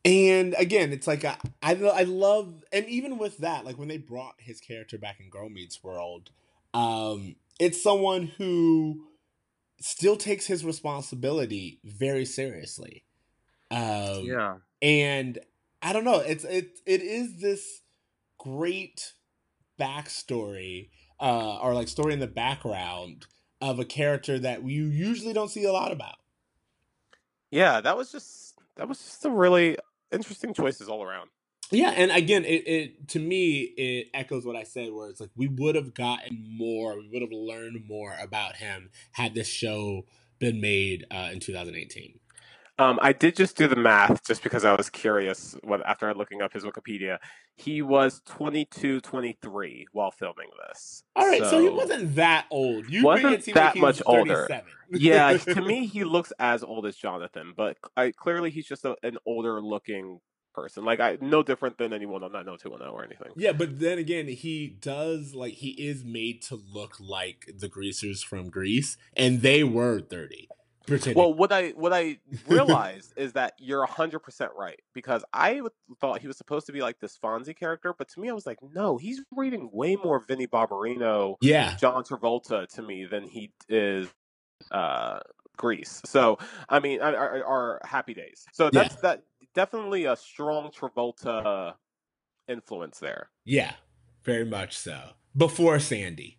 And 0.05 0.55
again, 0.59 0.93
it's 0.93 1.07
like 1.07 1.25
I, 1.25 1.37
I 1.63 1.75
I 1.75 2.03
love 2.03 2.65
and 2.73 2.87
even 2.87 3.19
with 3.19 3.39
that, 3.39 3.65
like 3.65 3.79
when 3.79 3.87
they 3.87 3.99
brought 3.99 4.35
his 4.39 4.61
character 4.61 4.99
back 4.99 5.21
in 5.21 5.29
Girl 5.31 5.49
Meets 5.49 5.85
World, 5.85 6.31
um, 6.75 7.37
it's 7.61 7.81
someone 7.81 8.27
who 8.39 9.07
still 9.83 10.17
takes 10.17 10.47
his 10.47 10.65
responsibility 10.65 11.81
very 11.85 12.25
seriously. 12.25 13.05
Um, 13.71 14.25
yeah. 14.25 14.57
and 14.81 15.39
I 15.81 15.93
don't 15.93 16.05
know, 16.05 16.21
it's 16.21 16.45
it 16.45 16.79
it 16.87 17.03
is 17.03 17.41
this 17.41 17.81
great 18.39 19.13
backstory, 19.81 20.91
uh, 21.19 21.59
or 21.59 21.75
like 21.75 21.89
story 21.89 22.13
in 22.13 22.21
the 22.21 22.27
background 22.27 23.27
of 23.61 23.79
a 23.79 23.85
character 23.85 24.39
that 24.39 24.65
you 24.65 24.87
usually 24.87 25.33
don't 25.33 25.51
see 25.51 25.65
a 25.65 25.73
lot 25.73 25.93
about. 25.93 26.17
Yeah, 27.51 27.81
that 27.81 27.97
was 27.97 28.13
just 28.13 28.59
that 28.77 28.89
was 28.89 28.99
just 28.99 29.25
a 29.25 29.31
really 29.31 29.77
interesting 30.11 30.55
choices 30.55 30.89
all 30.89 31.03
around. 31.03 31.31
Yeah, 31.73 31.91
and 31.91 32.11
again, 32.11 32.45
it, 32.45 32.69
it 32.69 33.09
to 33.09 33.19
me 33.19 33.61
it 33.77 34.09
echoes 34.15 34.45
what 34.45 34.57
I 34.57 34.63
said, 34.65 34.93
where 34.93 35.09
it's 35.09 35.21
like 35.21 35.31
we 35.37 35.49
would 35.49 35.75
have 35.75 35.95
gotten 35.95 36.45
more, 36.57 36.97
we 36.99 37.09
would 37.13 37.23
have 37.23 37.33
learned 37.33 37.87
more 37.89 38.15
about 38.21 38.57
him 38.57 38.91
had 39.13 39.35
this 39.35 39.49
show 39.49 40.03
been 40.39 40.61
made 40.61 41.07
uh, 41.11 41.31
in 41.33 41.41
2018. 41.41 42.19
Um, 42.79 42.99
I 43.03 43.13
did 43.13 43.37
just 43.37 43.57
do 43.57 43.69
the 43.69 43.77
math 43.77 44.25
just 44.25 44.43
because 44.43 44.65
I 44.65 44.75
was 44.75 44.89
curious 44.89 45.57
what, 45.63 45.87
after 45.87 46.13
looking 46.15 46.41
up 46.43 46.53
his 46.53 46.65
Wikipedia. 46.65 47.19
He 47.55 47.83
was 47.83 48.23
22, 48.27 49.01
23 49.03 49.87
while 49.93 50.11
filming 50.11 50.49
this. 50.67 51.05
All 51.15 51.29
right, 51.29 51.45
so, 51.45 51.61
he 51.61 51.69
wasn't 51.69 52.17
that 52.17 52.47
old. 52.51 52.89
You 52.89 53.05
Wasn't 53.05 53.31
made 53.31 53.39
it 53.39 53.45
seem 53.45 53.55
that 53.55 53.67
like 53.67 53.75
he 53.75 53.81
much 53.81 53.99
was 53.99 54.03
older. 54.07 54.47
37. 54.49 54.65
yeah, 54.95 55.37
to 55.37 55.61
me, 55.67 55.87
he 55.87 56.03
looks 56.05 56.33
as 56.39 56.65
old 56.65 56.87
as 56.87 56.97
Jonathan, 56.97 57.53
but 57.55 57.77
I, 57.97 58.11
clearly 58.11 58.51
he's 58.51 58.67
just 58.67 58.85
a, 58.85 58.97
an 59.03 59.19
older 59.27 59.61
looking 59.61 60.21
person. 60.53 60.85
Like, 60.85 61.01
I 61.01 61.19
no 61.21 61.43
different 61.43 61.79
than 61.79 61.93
anyone 61.93 62.23
on 62.23 62.33
90210 62.33 62.89
or 62.89 63.05
anything. 63.05 63.33
Yeah, 63.37 63.53
but 63.53 63.81
then 63.81 63.99
again, 63.99 64.29
he 64.29 64.69
does 64.69 65.35
like 65.35 65.55
he 65.55 65.71
is 65.71 66.05
made 66.05 66.43
to 66.43 66.57
look 66.57 66.97
like 67.01 67.53
the 67.59 67.69
greasers 67.69 68.23
from 68.23 68.51
Grease, 68.51 68.97
and 69.17 69.43
they 69.43 69.65
were 69.65 70.01
30. 70.01 70.49
Pretending. 70.85 71.23
Well, 71.23 71.33
what 71.33 71.53
I 71.53 71.71
what 71.71 71.93
I 71.93 72.19
realized 72.49 73.13
is 73.17 73.35
that 73.35 73.55
you're 73.59 73.87
hundred 73.87 74.19
percent 74.19 74.51
right 74.59 74.81
because 74.95 75.25
I 75.33 75.61
thought 76.01 76.21
he 76.21 76.27
was 76.27 76.37
supposed 76.37 76.67
to 76.67 76.73
be 76.73 76.81
like 76.81 76.99
this 76.99 77.17
Fonzie 77.17 77.57
character, 77.57 77.95
but 77.97 78.09
to 78.11 78.21
me, 78.21 78.29
I 78.29 78.33
was 78.33 78.47
like, 78.47 78.59
no, 78.75 78.97
he's 78.97 79.21
reading 79.31 79.71
way 79.73 79.95
more 79.95 80.19
Vinnie 80.19 80.49
Barbarino, 80.49 81.37
yeah, 81.41 81.77
John 81.77 82.03
Travolta 82.03 82.67
to 82.75 82.83
me 82.83 83.05
than 83.05 83.29
he 83.29 83.53
is 83.69 84.09
uh, 84.73 85.21
Grease. 85.57 86.03
So, 86.05 86.39
I 86.69 86.81
mean, 86.81 87.01
are, 87.01 87.15
are, 87.15 87.45
are 87.45 87.81
Happy 87.85 88.15
Days. 88.15 88.45
So 88.53 88.65
Yeah. 88.65 88.83
that's 88.83 88.97
that 89.03 89.23
definitely 89.55 90.05
a 90.05 90.17
strong 90.17 90.71
Travolta 90.71 91.75
influence 92.49 92.99
there. 92.99 93.31
yeah, 93.45 93.75
very 94.25 94.45
much 94.45 94.77
so. 94.77 95.11
Before 95.37 95.79
Sandy. 95.79 96.39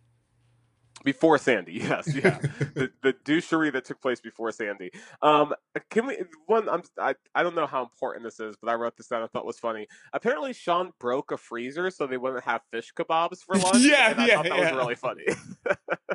Before 1.04 1.36
Sandy, 1.36 1.72
yes, 1.82 2.08
yeah, 2.14 2.38
the, 2.74 2.90
the 3.02 3.12
douchery 3.12 3.70
that 3.74 3.84
took 3.84 4.00
place 4.00 4.20
before 4.20 4.50
Sandy. 4.52 4.90
Um, 5.20 5.52
can 5.90 6.06
we 6.06 6.16
one? 6.46 6.66
I'm 6.66 6.82
I, 6.98 7.14
I 7.34 7.42
don't 7.42 7.54
know 7.54 7.66
how 7.66 7.82
important 7.82 8.24
this 8.24 8.40
is, 8.40 8.56
but 8.56 8.70
I 8.70 8.74
wrote 8.74 8.96
this 8.96 9.08
down. 9.08 9.22
I 9.22 9.26
thought 9.26 9.44
was 9.44 9.58
funny. 9.58 9.86
Apparently, 10.14 10.54
Sean 10.54 10.92
broke 10.98 11.30
a 11.30 11.36
freezer 11.36 11.90
so 11.90 12.06
they 12.06 12.16
wouldn't 12.16 12.44
have 12.44 12.62
fish 12.70 12.90
kebabs 12.96 13.40
for 13.44 13.56
lunch. 13.56 13.76
Yeah, 13.80 14.12
and 14.12 14.20
I 14.20 14.26
yeah, 14.26 14.34
thought 14.36 14.44
that 14.44 14.56
yeah. 14.56 14.72
was 14.72 14.72
really 14.72 14.94
funny. 14.94 15.24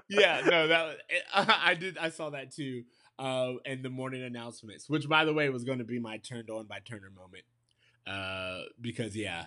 yeah, 0.10 0.42
no, 0.50 0.68
that 0.68 0.86
was, 0.88 0.96
I 1.36 1.76
did. 1.76 2.00
I 2.00 2.10
saw 2.10 2.32
that 2.32 2.52
too. 2.52 2.84
Uh, 3.20 3.54
and 3.66 3.84
the 3.84 3.90
morning 3.90 4.24
announcements, 4.24 4.90
which 4.90 5.08
by 5.08 5.26
the 5.26 5.34
way 5.34 5.50
was 5.50 5.64
going 5.64 5.80
to 5.80 5.84
be 5.84 6.00
my 6.00 6.18
turned 6.18 6.50
on 6.50 6.66
by 6.66 6.80
Turner 6.80 7.12
moment. 7.12 7.44
Uh, 8.08 8.64
because 8.82 9.16
yeah, 9.16 9.46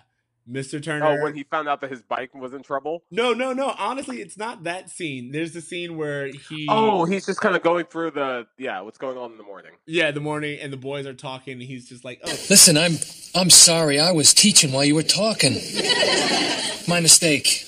Mr. 0.49 0.81
Turner. 0.81 1.19
Oh, 1.19 1.23
when 1.23 1.35
he 1.35 1.43
found 1.43 1.67
out 1.67 1.81
that 1.81 1.89
his 1.89 2.01
bike 2.01 2.33
was 2.35 2.53
in 2.53 2.63
trouble. 2.63 3.03
No, 3.09 3.33
no, 3.33 3.53
no. 3.53 3.73
Honestly, 3.77 4.21
it's 4.21 4.37
not 4.37 4.63
that 4.63 4.89
scene. 4.89 5.31
There's 5.31 5.53
the 5.53 5.61
scene 5.61 5.97
where 5.97 6.27
he. 6.27 6.67
Oh, 6.69 7.05
he's 7.05 7.25
just 7.25 7.39
kind 7.39 7.55
of 7.55 7.63
going 7.63 7.85
through 7.85 8.11
the 8.11 8.47
yeah, 8.57 8.81
what's 8.81 8.97
going 8.97 9.17
on 9.17 9.31
in 9.31 9.37
the 9.37 9.43
morning. 9.43 9.71
Yeah, 9.85 10.11
the 10.11 10.19
morning, 10.19 10.59
and 10.61 10.71
the 10.71 10.77
boys 10.77 11.05
are 11.05 11.13
talking, 11.13 11.53
and 11.53 11.61
he's 11.61 11.87
just 11.87 12.03
like, 12.05 12.21
"Oh, 12.23 12.29
Listen, 12.49 12.77
I'm 12.77 12.97
I'm 13.35 13.49
sorry. 13.49 13.99
I 13.99 14.11
was 14.11 14.33
teaching 14.33 14.71
while 14.71 14.85
you 14.85 14.95
were 14.95 15.03
talking. 15.03 15.53
My 16.87 16.99
mistake. 16.99 17.65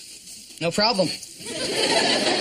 No 0.62 0.72
problem. 0.72 1.08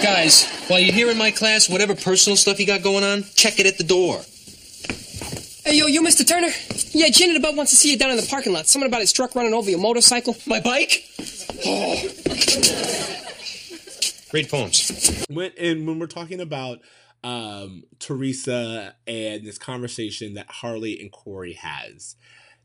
Guys, 0.02 0.46
while 0.68 0.78
you're 0.78 0.94
here 0.94 1.10
in 1.10 1.18
my 1.18 1.30
class, 1.30 1.68
whatever 1.68 1.94
personal 1.94 2.36
stuff 2.36 2.60
you 2.60 2.66
got 2.66 2.82
going 2.82 3.04
on, 3.04 3.24
check 3.34 3.58
it 3.58 3.66
at 3.66 3.78
the 3.78 3.84
door. 3.84 4.22
Hey, 5.64 5.78
yo, 5.78 5.86
you, 5.86 6.02
Mr. 6.02 6.26
Turner? 6.26 6.50
Yeah, 6.92 7.08
Janet 7.08 7.36
above 7.36 7.56
wants 7.56 7.72
to 7.72 7.76
see 7.76 7.90
you 7.90 7.98
down 7.98 8.10
in 8.10 8.16
the 8.16 8.26
parking 8.28 8.52
lot. 8.52 8.66
Something 8.66 8.88
about 8.88 9.00
his 9.00 9.12
truck 9.12 9.34
running 9.34 9.54
over 9.54 9.70
your 9.70 9.80
motorcycle. 9.80 10.36
My 10.46 10.60
bike? 10.60 11.04
Oh. 11.66 11.94
Great 14.30 14.50
poems. 14.50 15.24
when 15.30 15.52
and 15.58 15.86
when 15.86 15.98
we're 15.98 16.06
talking 16.06 16.40
about 16.40 16.80
um 17.22 17.84
Theresa 17.98 18.94
and 19.06 19.46
this 19.46 19.58
conversation 19.58 20.34
that 20.34 20.50
Harley 20.50 21.00
and 21.00 21.10
Corey 21.10 21.54
has, 21.54 22.16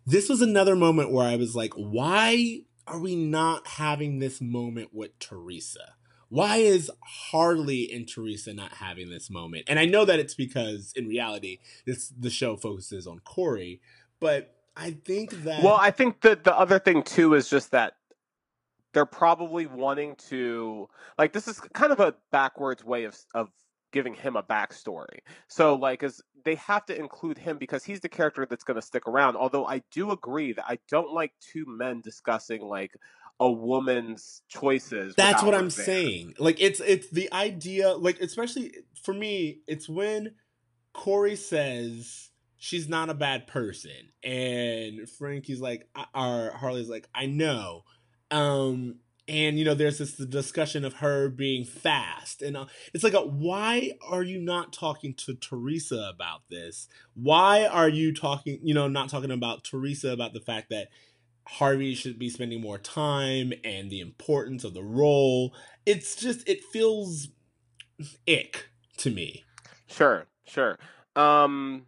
this 0.06 0.28
was 0.28 0.42
another 0.42 0.76
moment 0.76 1.12
where 1.12 1.28
I 1.28 1.36
was 1.38 1.56
like, 1.56 1.74
why 1.76 2.64
are 2.90 3.00
we 3.00 3.16
not 3.16 3.68
having 3.68 4.20
this 4.20 4.42
moment 4.42 4.90
with 4.94 5.18
Theresa? 5.20 5.94
Why 6.30 6.58
is 6.58 6.92
Harley 7.02 7.92
and 7.92 8.08
Theresa 8.08 8.54
not 8.54 8.74
having 8.74 9.10
this 9.10 9.30
moment? 9.30 9.66
And 9.68 9.80
I 9.80 9.86
know 9.86 10.06
that 10.06 10.20
it's 10.20 10.36
because 10.36 10.94
in 10.96 11.08
reality, 11.08 11.60
this 11.86 12.10
the 12.10 12.30
show 12.30 12.56
focuses 12.56 13.08
on 13.08 13.20
Corey, 13.20 13.82
but 14.20 14.56
I 14.76 14.92
think 14.92 15.32
that 15.44 15.64
Well, 15.64 15.78
I 15.80 15.92
think 15.92 16.22
that 16.22 16.44
the 16.44 16.58
other 16.58 16.80
thing 16.80 17.04
too 17.04 17.34
is 17.34 17.50
just 17.50 17.72
that 17.72 17.94
they're 18.94 19.06
probably 19.06 19.66
wanting 19.66 20.16
to 20.30 20.88
like 21.18 21.34
this 21.34 21.48
is 21.48 21.60
kind 21.60 21.92
of 21.92 22.00
a 22.00 22.16
backwards 22.32 22.84
way 22.84 23.06
of 23.06 23.18
of 23.34 23.50
giving 23.92 24.14
him 24.14 24.36
a 24.36 24.44
backstory. 24.44 25.20
So 25.48 25.76
like 25.76 26.04
as 26.04 26.22
they 26.44 26.56
have 26.56 26.86
to 26.88 26.98
include 26.98 27.38
him 27.38 27.58
because 27.58 27.84
he's 27.84 28.00
the 28.00 28.10
character 28.10 28.46
that's 28.50 28.64
going 28.64 28.76
to 28.76 28.86
stick 28.86 29.08
around. 29.08 29.36
Although 29.36 29.66
I 29.66 29.84
do 29.92 30.12
agree 30.12 30.54
that 30.54 30.66
I 30.68 30.80
don't 30.90 31.14
like 31.14 31.34
two 31.40 31.66
men 31.68 32.02
discussing 32.02 32.62
like 32.62 32.92
a 33.40 33.50
woman's 33.50 34.42
choices. 34.50 35.16
That's 35.16 35.44
what 35.44 35.56
I'm 35.56 35.70
there. 35.70 35.86
saying. 35.86 36.34
Like 36.40 36.62
it's 36.62 36.80
it's 36.82 37.10
the 37.10 37.32
idea 37.32 37.94
like 37.94 38.20
especially 38.20 38.74
for 39.02 39.14
me 39.14 39.62
it's 39.68 39.88
when 39.88 40.36
Corey 40.94 41.36
says 41.36 42.30
she's 42.58 42.90
not 42.90 43.10
a 43.10 43.14
bad 43.14 43.48
person 43.48 44.12
and 44.24 45.10
Frankie's 45.10 45.62
like 45.62 45.88
or 46.14 46.52
Harley's 46.56 46.90
like 46.90 47.08
I 47.16 47.28
know. 47.28 47.84
Um 48.30 48.98
and 49.30 49.60
you 49.60 49.64
know 49.64 49.76
there's 49.76 50.00
this 50.00 50.16
discussion 50.16 50.84
of 50.84 50.96
her 50.96 51.30
being 51.30 51.64
fast 51.64 52.42
and 52.42 52.58
uh, 52.58 52.66
it's 52.94 53.04
like 53.04 53.14
a, 53.14 53.22
why 53.22 53.94
are 54.08 54.24
you 54.24 54.40
not 54.40 54.74
talking 54.74 55.14
to 55.14 55.36
Theresa 55.36 56.12
about 56.14 56.42
this? 56.50 56.88
Why 57.14 57.66
are 57.66 57.90
you 57.90 58.14
talking, 58.14 58.60
you 58.64 58.74
know, 58.74 58.88
not 58.88 59.10
talking 59.10 59.32
about 59.32 59.64
Theresa 59.64 60.12
about 60.12 60.34
the 60.34 60.40
fact 60.40 60.70
that 60.70 60.90
Harvey 61.48 61.96
should 61.96 62.20
be 62.20 62.30
spending 62.30 62.62
more 62.62 62.78
time 62.78 63.54
and 63.64 63.90
the 63.90 64.02
importance 64.02 64.64
of 64.64 64.74
the 64.74 64.84
role. 64.84 65.54
It's 65.86 66.16
just 66.16 66.48
it 66.48 66.64
feels 66.64 67.30
ick 68.28 68.70
to 68.98 69.10
me. 69.10 69.46
Sure, 69.88 70.26
sure. 70.46 70.78
Um 71.16 71.86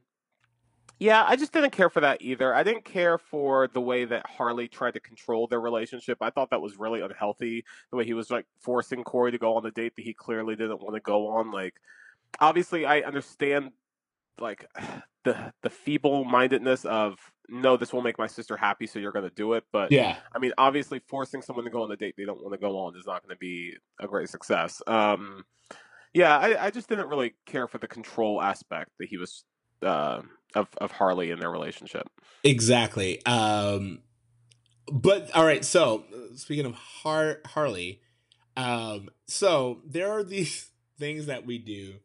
yeah, 1.02 1.26
I 1.28 1.36
just 1.36 1.52
didn't 1.52 1.72
care 1.72 1.90
for 1.90 2.02
that 2.02 2.22
either. 2.22 2.54
I 2.54 2.62
didn't 2.62 2.86
care 2.86 3.18
for 3.18 3.68
the 3.68 3.82
way 3.82 4.06
that 4.06 4.24
Harley 4.30 4.68
tried 4.68 4.94
to 4.94 5.00
control 5.00 5.48
their 5.48 5.60
relationship. 5.60 6.20
I 6.22 6.30
thought 6.30 6.52
that 6.52 6.62
was 6.62 6.78
really 6.78 7.02
unhealthy. 7.02 7.66
The 7.90 7.98
way 7.98 8.06
he 8.06 8.14
was 8.14 8.30
like 8.30 8.46
forcing 8.60 9.04
Corey 9.04 9.32
to 9.32 9.40
go 9.40 9.56
on 9.58 9.66
a 9.66 9.72
date 9.72 9.96
that 9.96 10.04
he 10.04 10.14
clearly 10.14 10.56
didn't 10.56 10.80
want 10.80 10.94
to 10.94 11.00
go 11.00 11.30
on. 11.30 11.50
Like, 11.50 11.74
obviously, 12.40 12.86
I 12.86 13.00
understand 13.00 13.72
like 14.40 14.68
the 15.24 15.52
the 15.64 15.72
feeble 15.72 16.24
mindedness 16.24 16.86
of 16.86 17.18
no, 17.50 17.78
this 17.78 17.92
will 17.92 18.04
make 18.04 18.20
my 18.20 18.28
sister 18.28 18.56
happy, 18.56 18.86
so 18.86 19.00
you're 19.00 19.12
going 19.12 19.28
to 19.28 19.36
do 19.36 19.54
it. 19.54 19.64
But 19.72 19.92
Yeah. 19.92 20.18
I 20.36 20.38
mean, 20.38 20.54
obviously, 20.60 21.02
forcing 21.08 21.42
someone 21.42 21.66
to 21.66 21.72
go 21.72 21.82
on 21.82 21.92
a 21.92 21.98
date 21.98 22.14
they 22.16 22.26
don't 22.26 22.44
want 22.44 22.54
to 22.54 22.60
go 22.60 22.78
on 22.78 22.96
is 22.96 23.08
not 23.08 23.24
going 23.24 23.36
to 23.36 23.40
be 23.40 23.74
a 24.00 24.06
great 24.06 24.30
success. 24.30 24.84
Um, 24.86 25.46
yeah, 26.14 26.38
I, 26.38 26.66
I 26.66 26.70
just 26.70 26.90
didn't 26.90 27.08
really 27.08 27.34
care 27.48 27.68
for 27.68 27.80
the 27.80 27.88
control 27.88 28.40
aspect 28.40 28.92
that 29.00 29.08
he 29.08 29.18
was 29.18 29.46
uh, 29.84 30.22
of 30.56 30.68
of 30.78 30.92
Harley 30.92 31.32
and 31.32 31.42
their 31.42 31.52
relationship. 31.52 32.10
Exactly. 32.44 33.24
Um 33.26 34.00
but 34.92 35.34
all 35.34 35.46
right, 35.46 35.64
so 35.64 36.04
speaking 36.36 36.66
of 36.66 36.74
Har- 36.74 37.40
Harley, 37.46 38.02
um 38.58 39.10
so 39.28 39.80
there 39.86 40.12
are 40.12 40.24
these 40.24 40.70
things 41.00 41.26
that 41.26 41.46
we 41.46 41.58
do 41.58 41.96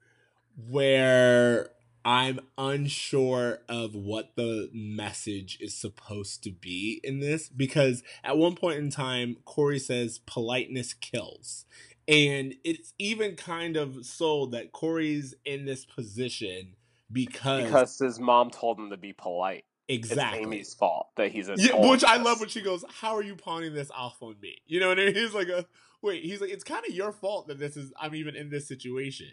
where 0.68 1.70
I'm 2.04 2.38
unsure 2.56 3.58
of 3.68 3.96
what 3.96 4.36
the 4.36 4.70
message 4.72 5.58
is 5.60 5.74
supposed 5.74 6.44
to 6.44 6.52
be 6.52 7.00
in 7.02 7.18
this 7.18 7.48
because 7.48 8.04
at 8.22 8.38
one 8.38 8.54
point 8.54 8.78
in 8.78 8.90
time, 8.90 9.38
Corey 9.44 9.80
says 9.80 10.20
politeness 10.24 10.94
kills. 10.94 11.64
And 12.06 12.54
it's 12.62 12.94
even 13.00 13.34
kind 13.34 13.76
of 13.76 14.06
sold 14.06 14.52
that 14.52 14.70
Corey's 14.70 15.34
in 15.44 15.64
this 15.64 15.84
position 15.84 16.76
because, 17.12 17.64
Because 17.64 17.98
his 17.98 18.18
mom 18.18 18.50
told 18.50 18.78
him 18.78 18.90
to 18.90 18.96
be 18.96 19.12
polite. 19.12 19.64
exactly. 19.88 20.38
It's 20.40 20.46
Amy's 20.46 20.74
fault 20.74 21.09
that 21.16 21.30
he's 21.30 21.48
in. 21.48 21.57
Yeah, 21.59 21.88
which 21.90 22.04
I 22.04 22.16
love 22.16 22.40
when 22.40 22.48
she 22.48 22.61
goes, 22.61 22.84
"How 22.88 23.14
are 23.16 23.22
you 23.22 23.36
pawning 23.36 23.74
this 23.74 23.90
off 23.92 24.22
on 24.22 24.36
me?" 24.40 24.59
You 24.66 24.80
know 24.80 24.88
what 24.88 24.98
I 24.98 25.07
mean? 25.07 25.14
He's 25.22 25.34
like, 25.34 25.48
a, 25.48 25.64
"Wait," 26.02 26.24
he's 26.24 26.40
like, 26.40 26.50
"It's 26.50 26.64
kind 26.64 26.84
of 26.88 26.92
your 26.94 27.12
fault 27.12 27.46
that 27.48 27.59
this 27.59 27.76
is 27.76 27.92
I'm 28.00 28.14
even 28.14 28.34
in 28.36 28.50
this 28.50 28.66
situation." 28.66 29.28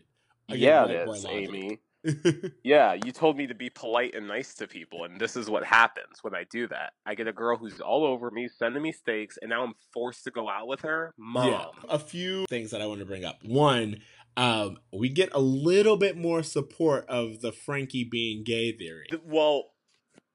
Again, 0.50 0.60
Yeah, 0.62 0.86
it 0.86 1.10
is. 1.10 1.26
Amy. 1.26 1.80
Yeah, 2.64 2.94
you 3.06 3.12
told 3.14 3.38
me 3.38 3.48
to 3.48 3.56
be 3.56 3.70
polite 3.70 4.14
and 4.14 4.28
nice 4.28 4.54
to 4.56 4.68
people, 4.68 5.06
and 5.06 5.20
this 5.20 5.38
is 5.38 5.50
what 5.50 5.64
happens 5.64 6.18
when 6.22 6.36
I 6.36 6.44
do 6.52 6.68
that. 6.68 6.92
I 7.06 7.16
get 7.16 7.28
a 7.28 7.34
girl 7.34 7.56
who's 7.58 7.80
all 7.80 8.04
over 8.06 8.30
me, 8.30 8.50
sending 8.50 8.82
me 8.84 8.92
steaks, 8.92 9.38
and 9.42 9.50
now 9.50 9.64
I'm 9.64 9.74
forced 9.94 10.26
to 10.26 10.32
go 10.32 10.50
out 10.50 10.68
with 10.68 10.82
her. 10.82 11.14
Mom. 11.18 11.48
Yeah, 11.50 11.66
a 11.90 11.98
few 11.98 12.46
things 12.48 12.72
that 12.72 12.82
I 12.82 12.86
want 12.88 13.00
to 13.00 13.06
bring 13.06 13.24
up. 13.24 13.38
One, 13.44 14.02
um, 14.38 14.78
we 14.92 15.10
get 15.10 15.30
a 15.34 15.40
little 15.40 15.98
bit 15.98 16.18
more 16.18 16.44
support 16.44 17.06
of 17.08 17.42
the 17.42 17.52
Frankie 17.52 18.04
being 18.04 18.44
gay 18.44 18.72
theory. 18.72 19.08
Well, 19.24 19.72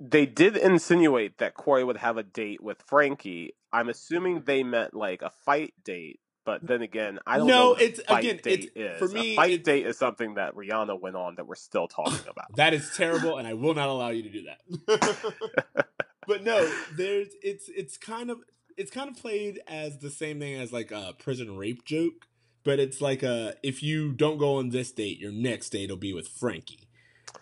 they 0.00 0.26
did 0.26 0.56
insinuate 0.56 1.38
that 1.38 1.54
Corey 1.54 1.82
would 1.84 1.96
have 1.98 2.16
a 2.16 2.22
date 2.22 2.62
with 2.62 2.82
Frankie. 2.86 3.54
I'm 3.72 3.88
assuming 3.88 4.42
they 4.46 4.62
meant 4.62 4.94
like 4.94 5.22
a 5.22 5.30
fight 5.44 5.74
date, 5.84 6.20
but 6.46 6.64
then 6.66 6.82
again, 6.82 7.18
I 7.26 7.38
don't 7.38 7.48
No, 7.48 7.72
know. 7.74 7.80
It's- 7.80 8.00
fight 8.06 8.20
again, 8.24 8.40
date 8.42 8.70
it's- 8.76 8.92
is. 8.94 8.98
for 8.98 9.08
me, 9.14 9.32
a 9.32 9.36
fight 9.36 9.64
date 9.64 9.86
is 9.86 9.98
something 9.98 10.34
that 10.34 10.54
Rihanna 10.54 11.00
went 11.00 11.16
on 11.16 11.34
that 11.34 11.46
we're 11.46 11.56
still 11.56 11.88
talking 11.88 12.20
about. 12.30 12.54
That 12.56 12.72
is 12.74 12.90
terrible, 12.96 13.36
and 13.38 13.48
I 13.48 13.54
will 13.54 13.74
not 13.74 13.88
allow 13.88 14.10
you 14.10 14.22
to 14.22 14.30
do 14.30 14.44
that. 14.44 15.86
but 16.26 16.44
no, 16.44 16.70
there's 16.94 17.28
it's 17.42 17.68
it's 17.68 17.96
kind 17.98 18.30
of 18.30 18.38
it's 18.76 18.90
kind 18.92 19.10
of 19.10 19.16
played 19.20 19.60
as 19.66 19.98
the 19.98 20.10
same 20.10 20.38
thing 20.38 20.54
as 20.54 20.72
like 20.72 20.92
a 20.92 21.12
prison 21.18 21.56
rape 21.56 21.84
joke, 21.84 22.27
but 22.64 22.78
it's 22.78 23.00
like 23.00 23.22
a 23.22 23.54
if 23.62 23.82
you 23.82 24.12
don't 24.12 24.38
go 24.38 24.56
on 24.56 24.70
this 24.70 24.92
date, 24.92 25.18
your 25.18 25.32
next 25.32 25.70
date 25.70 25.90
will 25.90 25.96
be 25.96 26.12
with 26.12 26.28
Frankie. 26.28 26.88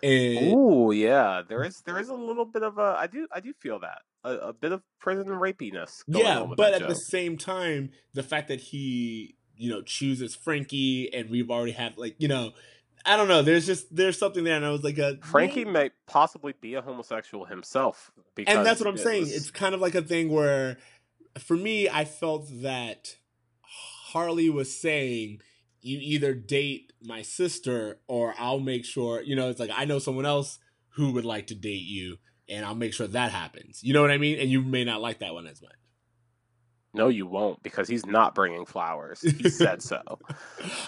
And 0.03 0.53
Ooh, 0.53 0.91
yeah, 0.91 1.41
there 1.47 1.63
is 1.63 1.81
there 1.81 1.99
is 1.99 2.09
a 2.09 2.13
little 2.13 2.45
bit 2.45 2.63
of 2.63 2.77
a 2.77 2.95
I 2.99 3.07
do 3.07 3.27
I 3.31 3.39
do 3.39 3.53
feel 3.53 3.79
that 3.79 3.99
a, 4.23 4.49
a 4.49 4.53
bit 4.53 4.71
of 4.71 4.83
prison 4.99 5.27
rapiness. 5.27 6.03
Going 6.09 6.25
yeah, 6.25 6.45
but 6.55 6.73
at 6.73 6.87
the 6.87 6.95
same 6.95 7.37
time, 7.37 7.91
the 8.13 8.23
fact 8.23 8.47
that 8.49 8.59
he 8.59 9.35
you 9.55 9.69
know 9.69 9.81
chooses 9.81 10.35
Frankie, 10.35 11.11
and 11.13 11.29
we've 11.29 11.49
already 11.49 11.71
had 11.71 11.97
like 11.97 12.15
you 12.19 12.27
know. 12.27 12.51
I 13.05 13.15
don't 13.15 13.29
know. 13.29 13.41
There's 13.41 13.65
just 13.65 13.95
there's 13.95 14.19
something 14.19 14.43
there, 14.43 14.57
and 14.57 14.65
I 14.65 14.69
was 14.69 14.83
like, 14.83 14.97
a, 14.97 15.17
Frankie 15.21 15.63
may 15.63 15.91
possibly 16.07 16.53
be 16.59 16.73
a 16.73 16.81
homosexual 16.81 17.45
himself. 17.45 18.11
Because 18.35 18.57
and 18.57 18.65
that's 18.65 18.81
what 18.81 18.89
I'm 18.89 18.95
it 18.95 18.99
saying. 18.99 19.21
was- 19.21 19.33
It's 19.35 19.49
kind 19.49 19.73
of 19.73 19.79
like 19.79 19.95
a 19.95 20.01
thing 20.01 20.29
where, 20.29 20.77
for 21.39 21.55
me, 21.55 21.87
I 21.87 22.03
felt 22.03 22.49
that 22.63 23.15
Harley 24.13 24.49
was 24.49 24.75
saying, 24.75 25.41
"You 25.81 25.99
either 26.01 26.33
date 26.33 26.93
my 27.01 27.21
sister, 27.21 27.99
or 28.07 28.33
I'll 28.37 28.59
make 28.59 28.85
sure." 28.85 29.21
You 29.21 29.35
know, 29.35 29.49
it's 29.49 29.59
like 29.59 29.71
I 29.73 29.85
know 29.85 29.99
someone 29.99 30.25
else 30.25 30.59
who 30.95 31.11
would 31.13 31.25
like 31.25 31.47
to 31.47 31.55
date 31.55 31.85
you, 31.85 32.17
and 32.49 32.65
I'll 32.65 32.75
make 32.75 32.93
sure 32.93 33.07
that 33.07 33.31
happens. 33.31 33.83
You 33.83 33.93
know 33.93 34.01
what 34.01 34.11
I 34.11 34.17
mean? 34.17 34.39
And 34.39 34.49
you 34.49 34.61
may 34.61 34.83
not 34.83 35.01
like 35.01 35.19
that 35.19 35.33
one 35.33 35.47
as 35.47 35.61
much. 35.61 35.71
no, 36.93 37.09
you 37.09 37.27
won't 37.27 37.61
because 37.63 37.87
he's 37.87 38.05
not 38.05 38.33
bringing 38.33 38.65
flowers. 38.65 39.21
He 39.21 39.49
said 39.61 39.81
so. 39.83 40.01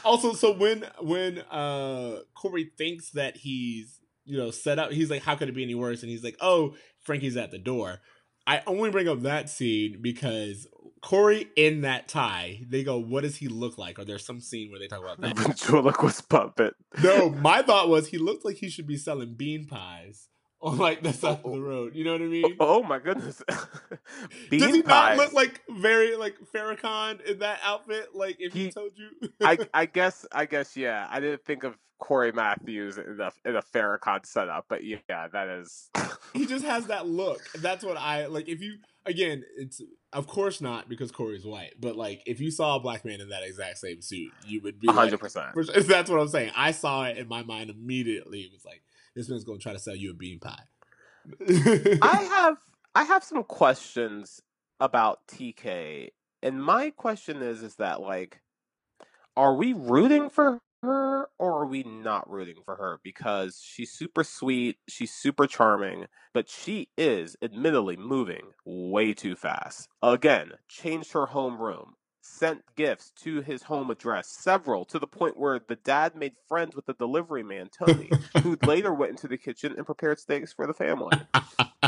also, 0.04 0.34
so 0.34 0.52
when 0.54 0.86
when 1.02 1.40
uh 1.52 2.20
Corey 2.34 2.72
thinks 2.78 3.12
that 3.12 3.38
he's 3.38 4.00
you 4.26 4.38
know 4.38 4.50
set 4.52 4.80
up, 4.80 4.92
he's 4.92 5.10
like, 5.12 5.24
"How 5.24 5.36
could 5.36 5.50
it 5.50 5.56
be 5.56 5.64
any 5.64 5.76
worse?" 5.76 6.02
And 6.02 6.10
he's 6.10 6.24
like, 6.24 6.38
"Oh, 6.42 6.76
Frankie's 7.00 7.38
at 7.38 7.52
the 7.52 7.60
door." 7.60 8.00
I 8.48 8.64
only 8.66 8.90
bring 8.90 9.08
up 9.08 9.22
that 9.22 9.48
scene 9.50 10.00
because 10.02 10.66
Corey 11.02 11.50
in 11.56 11.82
that 11.82 12.08
tie, 12.08 12.62
they 12.68 12.84
go, 12.84 12.98
"What 12.98 13.24
does 13.24 13.38
he 13.38 13.48
look 13.48 13.78
like?" 13.78 14.00
Or 14.00 14.06
there's 14.06 14.26
some 14.26 14.42
scene 14.42 14.72
where 14.72 14.80
they 14.80 14.88
talk 14.88 15.00
about 15.00 15.22
that. 15.22 15.38
Ventriloquist 15.38 16.30
puppet. 16.30 16.76
no, 17.04 17.30
my 17.30 17.62
thought 17.62 17.90
was 17.90 18.08
he 18.08 18.18
looked 18.18 18.46
like 18.46 18.58
he 18.58 18.70
should 18.70 18.88
be 18.88 18.98
selling 18.98 19.36
bean 19.36 19.66
pies 19.66 20.30
on 20.62 20.78
like 20.78 21.02
the 21.02 21.14
side 21.14 21.38
of 21.38 21.44
the 21.44 21.50
oh, 21.50 21.60
road. 21.60 21.96
You 21.96 22.04
know 22.04 22.14
what 22.14 22.22
I 22.22 22.26
oh, 22.26 22.30
mean? 22.30 22.58
Oh, 22.60 22.80
oh 22.80 22.84
my 22.84 23.00
goodness. 23.00 23.42
Bean 24.50 24.60
Does 24.60 24.76
he 24.76 24.82
pies. 24.82 25.18
not 25.18 25.26
look 25.26 25.34
like 25.34 25.62
very 25.70 26.16
like 26.16 26.36
Farrakhan 26.54 27.22
in 27.26 27.40
that 27.40 27.60
outfit? 27.64 28.10
Like 28.14 28.38
if 28.40 28.54
he, 28.54 28.66
He- 28.66 28.72
told 28.72 28.92
you, 28.96 29.30
I, 29.42 29.58
I 29.74 29.86
guess 29.86 30.26
I 30.32 30.46
guess 30.46 30.76
yeah. 30.76 31.08
I 31.10 31.20
didn't 31.20 31.44
think 31.46 31.64
of 31.64 31.76
Corey 32.00 32.32
Matthews 32.32 32.98
in 32.98 33.20
a 33.20 33.32
in 33.48 33.56
a 33.56 33.62
Farrakhan 33.62 34.26
setup, 34.26 34.66
but 34.70 34.84
yeah, 34.84 35.28
that 35.32 35.48
is. 35.48 35.90
he 36.34 36.46
just 36.46 36.66
has 36.66 36.88
that 36.88 37.08
look. 37.08 37.42
That's 37.56 37.84
what 37.84 37.98
I 37.98 38.26
like. 38.28 38.48
If 38.48 38.62
you 38.62 38.78
again, 39.06 39.44
it's 39.58 39.82
of 40.14 40.28
course 40.28 40.62
not 40.62 40.90
because 40.90 41.12
Corey's 41.12 41.46
white, 41.46 41.76
but 41.80 41.96
like 41.96 42.24
if 42.26 42.40
you 42.40 42.52
saw 42.52 42.76
a 42.76 42.80
black 42.80 43.06
man 43.06 43.22
in 43.22 43.30
that 43.30 43.44
exact 43.44 43.78
same 43.78 44.02
suit, 44.02 44.32
you 44.46 44.62
would 44.62 44.80
be 44.80 44.88
like, 44.88 44.96
hundred 44.96 45.20
percent. 45.20 45.50
That's 45.88 46.10
what 46.10 46.20
I'm 46.20 46.28
saying. 46.28 46.52
I 46.56 46.72
saw 46.72 47.06
it 47.06 47.18
in 47.18 47.28
my 47.28 47.44
mind 47.44 47.70
immediately. 47.70 48.42
It 48.42 48.52
was 48.52 48.66
like 48.66 48.82
this 49.16 49.30
man's 49.30 49.44
going 49.44 49.60
to 49.60 49.64
try 49.64 49.74
to 49.74 49.80
sell 49.80 49.96
you 49.96 50.12
a 50.12 50.14
bean 50.14 50.40
pie. 50.40 50.64
I 52.02 52.28
have 52.30 52.58
I 52.96 53.04
have 53.04 53.24
some 53.24 53.44
questions 53.44 54.42
about 54.80 55.28
TK, 55.28 56.10
and 56.42 56.64
my 56.64 56.90
question 56.92 57.42
is 57.42 57.62
is 57.62 57.76
that 57.76 58.02
like, 58.02 58.42
are 59.38 59.56
we 59.56 59.74
rooting 59.74 60.30
for 60.30 60.60
her 60.82 61.30
or 61.38 61.62
are 61.62 61.66
we 61.66 61.84
not 61.84 62.30
rooting 62.30 62.58
for 62.64 62.76
her? 62.76 63.00
Because 63.04 63.62
she's 63.64 63.92
super 63.92 64.24
sweet, 64.24 64.78
she's 64.88 65.12
super 65.12 65.48
charming, 65.48 66.06
but 66.34 66.50
she 66.50 66.90
is 66.98 67.36
admittedly 67.42 67.98
moving 67.98 68.52
way 68.66 69.14
too 69.14 69.36
fast. 69.36 69.88
Again, 70.02 70.54
changed 70.68 71.14
her 71.14 71.28
homeroom. 71.28 71.92
Sent 72.22 72.62
gifts 72.76 73.12
to 73.24 73.42
his 73.42 73.64
home 73.64 73.90
address, 73.90 74.28
several 74.28 74.86
to 74.86 75.00
the 75.00 75.08
point 75.08 75.38
where 75.38 75.60
the 75.68 75.78
dad 75.78 76.16
made 76.16 76.34
friends 76.48 76.76
with 76.76 76.86
the 76.86 76.94
delivery 76.94 77.44
man, 77.44 77.70
Tony, 77.70 78.12
who 78.44 78.58
later 78.66 78.94
went 78.94 79.12
into 79.12 79.28
the 79.28 79.38
kitchen 79.38 79.74
and 79.76 79.86
prepared 79.86 80.20
steaks 80.20 80.54
for 80.54 80.68
the 80.68 80.74
family. 80.74 81.18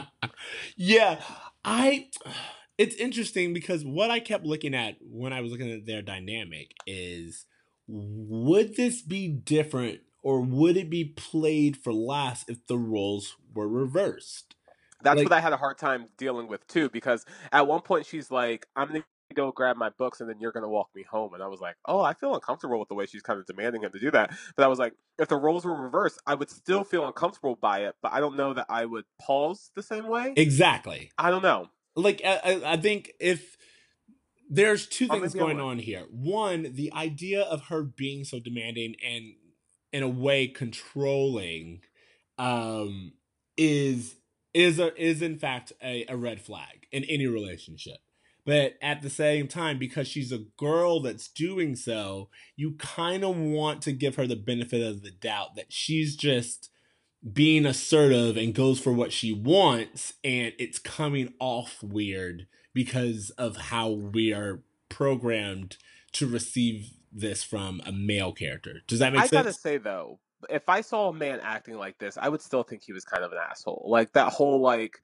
yeah, 0.76 1.22
I. 1.64 2.08
It's 2.78 2.96
interesting 2.96 3.54
because 3.54 3.86
what 3.86 4.10
I 4.10 4.20
kept 4.20 4.46
looking 4.46 4.74
at 4.74 4.96
when 5.02 5.32
I 5.32 5.42
was 5.42 5.52
looking 5.52 5.72
at 5.72 5.86
their 5.86 6.02
dynamic 6.02 6.72
is 6.88 7.46
would 7.94 8.76
this 8.76 9.02
be 9.02 9.28
different 9.28 10.00
or 10.24 10.40
would 10.42 10.78
it 10.78 10.90
be 10.90 11.04
played 11.04 11.76
for 11.78 11.92
laughs 11.94 12.46
if 12.48 12.66
the 12.68 12.78
roles 12.78 13.36
were 13.54 13.68
reversed? 13.68 14.56
That's 15.04 15.18
Like- 15.18 15.26
what 15.30 15.34
I 15.34 15.40
had 15.42 15.52
a 15.52 15.58
hard 15.58 15.78
time 15.78 16.06
dealing 16.18 16.48
with 16.48 16.66
too, 16.68 16.90
because 16.90 17.26
at 17.52 17.68
one 17.68 17.82
point 17.82 18.06
she's 18.06 18.30
like, 18.32 18.68
"I'm 18.76 18.88
gonna 18.88 19.04
go 19.34 19.52
grab 19.52 19.76
my 19.78 19.90
books 19.90 20.22
and 20.22 20.30
then 20.30 20.40
you're 20.40 20.52
gonna 20.52 20.70
walk 20.70 20.90
me 20.94 21.04
home," 21.04 21.34
and 21.34 21.42
I 21.42 21.48
was 21.48 21.60
like, 21.60 21.76
"Oh, 21.86 22.02
I 22.02 22.14
feel 22.14 22.36
uncomfortable 22.36 22.80
with 22.80 22.88
the 22.90 22.94
way 22.96 23.08
she's 23.08 23.24
kind 23.24 23.40
of 23.40 23.46
demanding 23.48 23.82
him 23.82 23.92
to 23.92 24.00
do 24.00 24.12
that." 24.12 24.32
But 24.56 24.64
I 24.64 24.68
was 24.68 24.78
like, 24.78 24.94
if 25.18 25.28
the 25.28 25.38
roles 25.38 25.66
were 25.66 25.74
reversed, 25.76 26.22
I 26.28 26.36
would 26.36 26.50
still 26.52 26.84
feel 26.84 27.06
uncomfortable 27.08 27.56
by 27.56 27.80
it, 27.86 27.96
but 28.02 28.14
I 28.14 28.20
don't 28.20 28.36
know 28.38 28.54
that 28.54 28.68
I 28.70 28.86
would 28.86 29.06
pause 29.20 29.72
the 29.76 29.82
same 29.84 30.08
way. 30.08 30.34
Exactly. 30.38 31.12
I 31.18 31.30
don't 31.32 31.44
know. 31.44 31.70
like 31.98 32.22
I- 32.24 32.62
I 32.64 32.78
think 32.78 33.12
if 33.20 33.58
there's 34.52 34.86
two 34.86 35.08
Or 35.10 35.16
things 35.16 35.34
going 35.34 35.62
on 35.62 35.80
here. 35.80 36.06
One 36.12 36.74
the 36.74 36.92
idea 36.94 37.42
of 37.42 37.64
her 37.68 37.84
being 37.84 38.26
so 38.26 38.40
demanding 38.40 38.96
and 39.04 39.34
in 39.94 40.04
a 40.04 40.10
way 40.10 40.48
controlling 40.48 41.82
um 42.38 43.14
is 43.58 44.16
is 44.54 44.78
a 44.78 44.94
is 45.02 45.22
in 45.22 45.40
fact 45.40 45.72
a, 45.82 46.06
a 46.10 46.18
red 46.18 46.42
flag 46.42 46.86
in 46.92 47.06
any 47.06 47.28
relationship. 47.28 47.98
But 48.44 48.74
at 48.82 49.02
the 49.02 49.10
same 49.10 49.48
time 49.48 49.80
because 49.80 50.08
she's 50.08 50.34
a 50.34 50.46
girl 50.58 51.02
that's 51.02 51.30
doing 51.30 51.76
so 51.78 52.30
you 52.58 52.74
kind 52.74 53.24
of 53.24 53.38
want 53.38 53.82
to 53.84 53.94
give 53.94 54.16
her 54.16 54.28
the 54.28 54.36
benefit 54.36 54.82
of 54.82 55.02
the 55.02 55.12
doubt 55.12 55.56
that 55.56 55.72
she's 55.72 56.18
just 56.18 56.70
being 57.32 57.66
assertive 57.66 58.36
and 58.36 58.54
goes 58.54 58.82
for 58.82 58.92
what 58.92 59.14
she 59.14 59.32
wants 59.32 60.14
and 60.24 60.54
it's 60.60 60.80
coming 60.80 61.34
off 61.40 61.82
weird 61.82 62.48
because 62.74 63.30
of 63.32 63.58
how 63.58 63.90
we 63.90 64.34
are 64.34 64.62
programmed 64.90 65.78
to 66.14 66.28
receive 66.28 66.92
this 67.12 67.44
from 67.44 67.82
a 67.86 67.92
male 67.92 68.32
character. 68.32 68.82
Does 68.88 69.00
that 69.00 69.14
make 69.14 69.22
I 69.22 69.28
sense? 69.28 69.34
I 69.34 69.44
gotta 69.44 69.54
say 69.54 69.78
though, 69.78 70.20
if 70.50 70.68
I 70.70 70.82
saw 70.82 71.10
a 71.10 71.14
man 71.14 71.40
acting 71.42 71.76
like 71.76 71.98
this, 71.98 72.18
I 72.18 72.30
would 72.30 72.42
still 72.42 72.64
think 72.64 72.84
he 72.84 72.94
was 72.94 73.06
kind 73.06 73.24
of 73.24 73.32
an 73.32 73.38
asshole. 73.50 73.86
Like 73.88 74.14
that 74.14 74.32
whole 74.34 74.62
like 74.62 75.02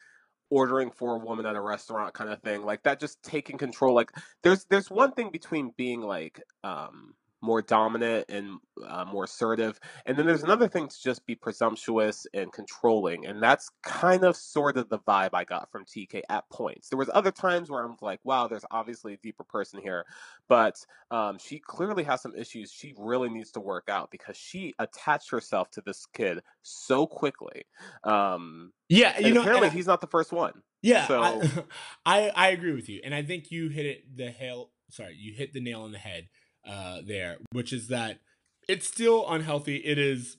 ordering 0.49 0.91
for 0.91 1.15
a 1.15 1.19
woman 1.19 1.45
at 1.45 1.55
a 1.55 1.61
restaurant 1.61 2.13
kind 2.13 2.29
of 2.29 2.41
thing. 2.41 2.63
Like 2.63 2.83
that 2.83 2.99
just 2.99 3.21
taking 3.23 3.57
control. 3.57 3.93
Like 3.93 4.11
there's 4.43 4.65
there's 4.65 4.89
one 4.89 5.11
thing 5.11 5.29
between 5.31 5.73
being 5.77 6.01
like 6.01 6.41
um 6.63 7.13
more 7.41 7.61
dominant 7.61 8.25
and 8.29 8.57
uh, 8.87 9.05
more 9.05 9.25
assertive 9.25 9.79
and 10.05 10.17
then 10.17 10.25
there's 10.25 10.43
another 10.43 10.67
thing 10.67 10.87
to 10.87 10.95
just 11.01 11.25
be 11.25 11.35
presumptuous 11.35 12.25
and 12.33 12.51
controlling 12.51 13.25
and 13.27 13.41
that's 13.41 13.69
kind 13.83 14.23
of 14.23 14.35
sort 14.35 14.75
of 14.77 14.89
the 14.89 14.97
vibe 14.99 15.29
i 15.33 15.43
got 15.43 15.69
from 15.71 15.85
tk 15.85 16.21
at 16.29 16.49
points 16.49 16.89
there 16.89 16.97
was 16.97 17.09
other 17.13 17.31
times 17.31 17.69
where 17.69 17.83
i'm 17.83 17.95
like 18.01 18.19
wow 18.23 18.47
there's 18.47 18.65
obviously 18.71 19.13
a 19.13 19.17
deeper 19.17 19.43
person 19.43 19.79
here 19.81 20.03
but 20.49 20.75
um, 21.11 21.37
she 21.37 21.59
clearly 21.59 22.03
has 22.03 22.21
some 22.21 22.35
issues 22.35 22.71
she 22.71 22.93
really 22.97 23.29
needs 23.29 23.51
to 23.51 23.59
work 23.59 23.87
out 23.89 24.09
because 24.11 24.35
she 24.35 24.73
attached 24.79 25.29
herself 25.29 25.69
to 25.71 25.81
this 25.81 26.05
kid 26.13 26.39
so 26.63 27.05
quickly. 27.07 27.63
Um, 28.03 28.71
yeah, 28.89 29.17
you 29.19 29.33
know, 29.33 29.41
apparently 29.41 29.67
I- 29.69 29.71
he's 29.71 29.87
not 29.87 30.01
the 30.01 30.07
first 30.07 30.31
one. 30.31 30.53
Yeah, 30.81 31.07
So- 31.07 31.21
I, 31.21 31.63
I 32.05 32.29
I 32.35 32.47
agree 32.49 32.73
with 32.73 32.87
you, 32.89 33.01
and 33.03 33.13
I 33.13 33.23
think 33.23 33.51
you 33.51 33.69
hit 33.69 33.85
it 33.85 34.17
the 34.17 34.29
hell. 34.31 34.71
Sorry, 34.89 35.15
you 35.17 35.33
hit 35.33 35.51
the 35.53 35.59
nail 35.59 35.81
on 35.81 35.91
the 35.91 35.97
head 35.97 36.27
uh, 36.67 37.01
there, 37.05 37.37
which 37.51 37.71
is 37.71 37.87
that 37.87 38.19
it's 38.67 38.87
still 38.87 39.25
unhealthy. 39.29 39.77
It 39.77 39.97
is 39.97 40.37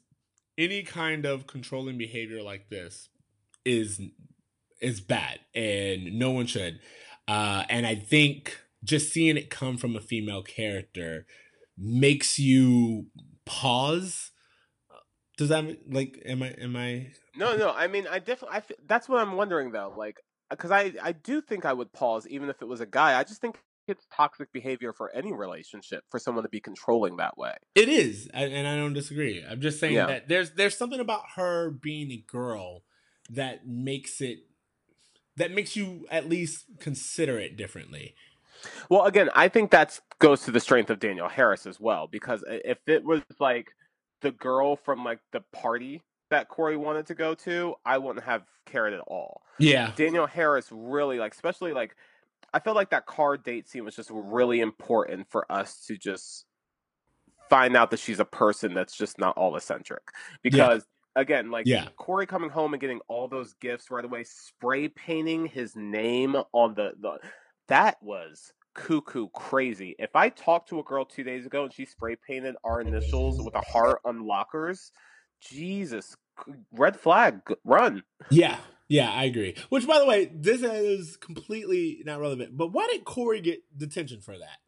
any 0.57 0.83
kind 0.83 1.25
of 1.25 1.47
controlling 1.47 1.97
behavior 1.97 2.43
like 2.43 2.69
this 2.69 3.09
is 3.65 4.01
is 4.81 5.01
bad, 5.01 5.41
and 5.55 6.19
no 6.19 6.31
one 6.31 6.47
should. 6.47 6.81
Uh, 7.27 7.65
and 7.69 7.87
I 7.87 7.95
think 7.95 8.61
just 8.85 9.13
seeing 9.13 9.37
it 9.37 9.51
come 9.51 9.77
from 9.77 9.97
a 9.97 10.01
female 10.01 10.43
character 10.43 11.27
makes 11.77 12.39
you 12.39 13.07
pause. 13.45 14.31
Does 15.37 15.49
that 15.51 15.65
make- 15.65 15.83
like 15.89 16.23
am 16.25 16.43
I 16.43 16.49
am 16.51 16.77
I 16.77 17.13
No, 17.37 17.57
no. 17.57 17.71
I 17.71 17.87
mean, 17.87 18.07
I 18.09 18.19
definitely. 18.19 18.59
I 18.59 18.63
that's 18.87 19.09
what 19.09 19.21
I'm 19.21 19.33
wondering 19.37 19.73
though. 19.73 19.95
Like, 19.97 20.21
because 20.51 20.71
I 20.71 20.93
I 21.03 21.13
do 21.13 21.41
think 21.41 21.65
I 21.65 21.73
would 21.73 21.93
pause 21.93 22.27
even 22.29 22.49
if 22.49 22.61
it 22.63 22.69
was 22.69 22.81
a 22.81 22.87
guy. 22.87 23.19
I 23.19 23.25
just 23.25 23.41
think 23.41 23.59
it's 23.89 24.07
toxic 24.15 24.53
behavior 24.53 24.93
for 24.93 25.11
any 25.15 25.33
relationship 25.33 26.05
for 26.11 26.19
someone 26.19 26.45
to 26.45 26.49
be 26.49 26.61
controlling 26.61 27.17
that 27.17 27.37
way. 27.39 27.55
It 27.75 27.89
is, 27.89 28.29
and 28.33 28.67
I 28.67 28.77
don't 28.77 28.93
disagree. 28.93 29.45
I'm 29.49 29.61
just 29.61 29.81
saying 29.81 29.95
Yeah. 29.95 30.07
that 30.07 30.29
there's 30.29 30.53
there's 30.53 30.77
something 30.77 31.01
about 31.01 31.23
her 31.37 31.71
being 31.71 32.11
a 32.11 32.25
girl 32.27 32.83
that 33.31 33.67
makes 33.67 34.21
it 34.21 34.41
that 35.37 35.53
makes 35.53 35.77
you 35.77 36.07
at 36.11 36.29
least 36.29 36.65
consider 36.81 37.39
it 37.39 37.57
differently. 37.57 38.15
Well, 38.89 39.05
again, 39.05 39.31
I 39.35 39.49
think 39.49 39.71
that 39.71 40.01
goes 40.19 40.43
to 40.43 40.51
the 40.51 40.59
strength 40.61 40.91
of 40.91 40.99
Danielle 40.99 41.29
Harris 41.29 41.65
as 41.67 41.79
well. 41.79 42.09
Because 42.09 42.43
if 42.49 42.79
it 42.89 43.05
was 43.05 43.23
like 43.39 43.69
the 44.21 44.33
girl 44.33 44.75
from 44.77 45.05
like 45.05 45.21
the 45.33 45.41
party 45.53 46.03
that 46.31 46.49
Corey 46.49 46.77
wanted 46.77 47.07
to 47.07 47.15
go 47.15 47.35
to, 47.35 47.77
I 47.87 47.99
wouldn't 47.99 48.25
have 48.25 48.43
cared 48.67 48.93
at 48.93 49.01
all. 49.01 49.43
Yeah, 49.59 49.93
Danielle 49.97 50.27
Harris 50.27 50.69
really 50.71 51.19
like, 51.19 51.35
especially 51.35 51.73
like, 51.73 51.97
I 52.53 52.61
felt 52.61 52.77
like 52.77 52.91
that 52.91 53.07
car 53.07 53.37
date 53.37 53.69
scene 53.69 53.85
was 53.85 53.97
just 53.97 54.11
really 54.13 54.61
important 54.61 55.31
for 55.31 55.51
us 55.51 55.85
to 55.87 55.97
just 55.97 56.47
find 57.51 57.77
out 57.77 57.91
that 57.91 58.01
she's 58.01 58.21
a 58.21 58.25
person 58.25 58.75
that's 58.75 58.97
just 58.97 59.19
not 59.19 59.37
all 59.37 59.57
eccentric. 59.57 60.03
Because 60.43 60.85
again, 61.17 61.51
like 61.51 61.67
Yeah. 61.67 61.89
Corey 61.97 62.27
coming 62.27 62.51
home 62.51 62.75
and 62.75 62.81
getting 62.81 63.01
all 63.09 63.29
those 63.29 63.55
gifts 63.55 63.91
right 63.91 64.05
away, 64.05 64.25
spray 64.25 64.89
painting 64.89 65.47
his 65.47 65.77
name 65.77 66.37
on 66.53 66.75
the, 66.75 66.93
the 67.01 67.19
that 67.69 68.03
was 68.03 68.53
cuckoo 68.75 69.29
crazy. 69.35 69.95
If 69.99 70.15
I 70.15 70.29
talked 70.29 70.69
to 70.71 70.79
a 70.79 70.85
girl 70.85 71.05
two 71.05 71.25
days 71.25 71.45
ago 71.45 71.65
and 71.65 71.73
she 71.73 71.85
spray 71.85 72.17
painted 72.17 72.55
our 72.65 72.81
initials 72.81 73.43
with 73.43 73.55
a 73.55 73.61
heart 73.61 74.01
on 74.05 74.27
lockers, 74.27 74.93
Jesus, 75.41 76.17
red 76.73 76.99
flag, 76.99 77.41
run. 77.65 78.03
yeah, 78.31 78.59
yeah. 78.89 79.11
I 79.11 79.25
agree. 79.25 79.55
Which, 79.69 79.87
by 79.87 79.99
the 79.99 80.07
way, 80.07 80.31
this 80.33 80.63
is 80.63 81.17
completely 81.17 82.03
not 82.05 82.21
relevant. 82.21 82.57
But 82.57 82.73
why 82.73 82.89
did 82.91 83.05
Corey 83.05 83.41
get 83.41 83.61
detention 83.77 84.21
for 84.21 84.37
that? 84.39 84.59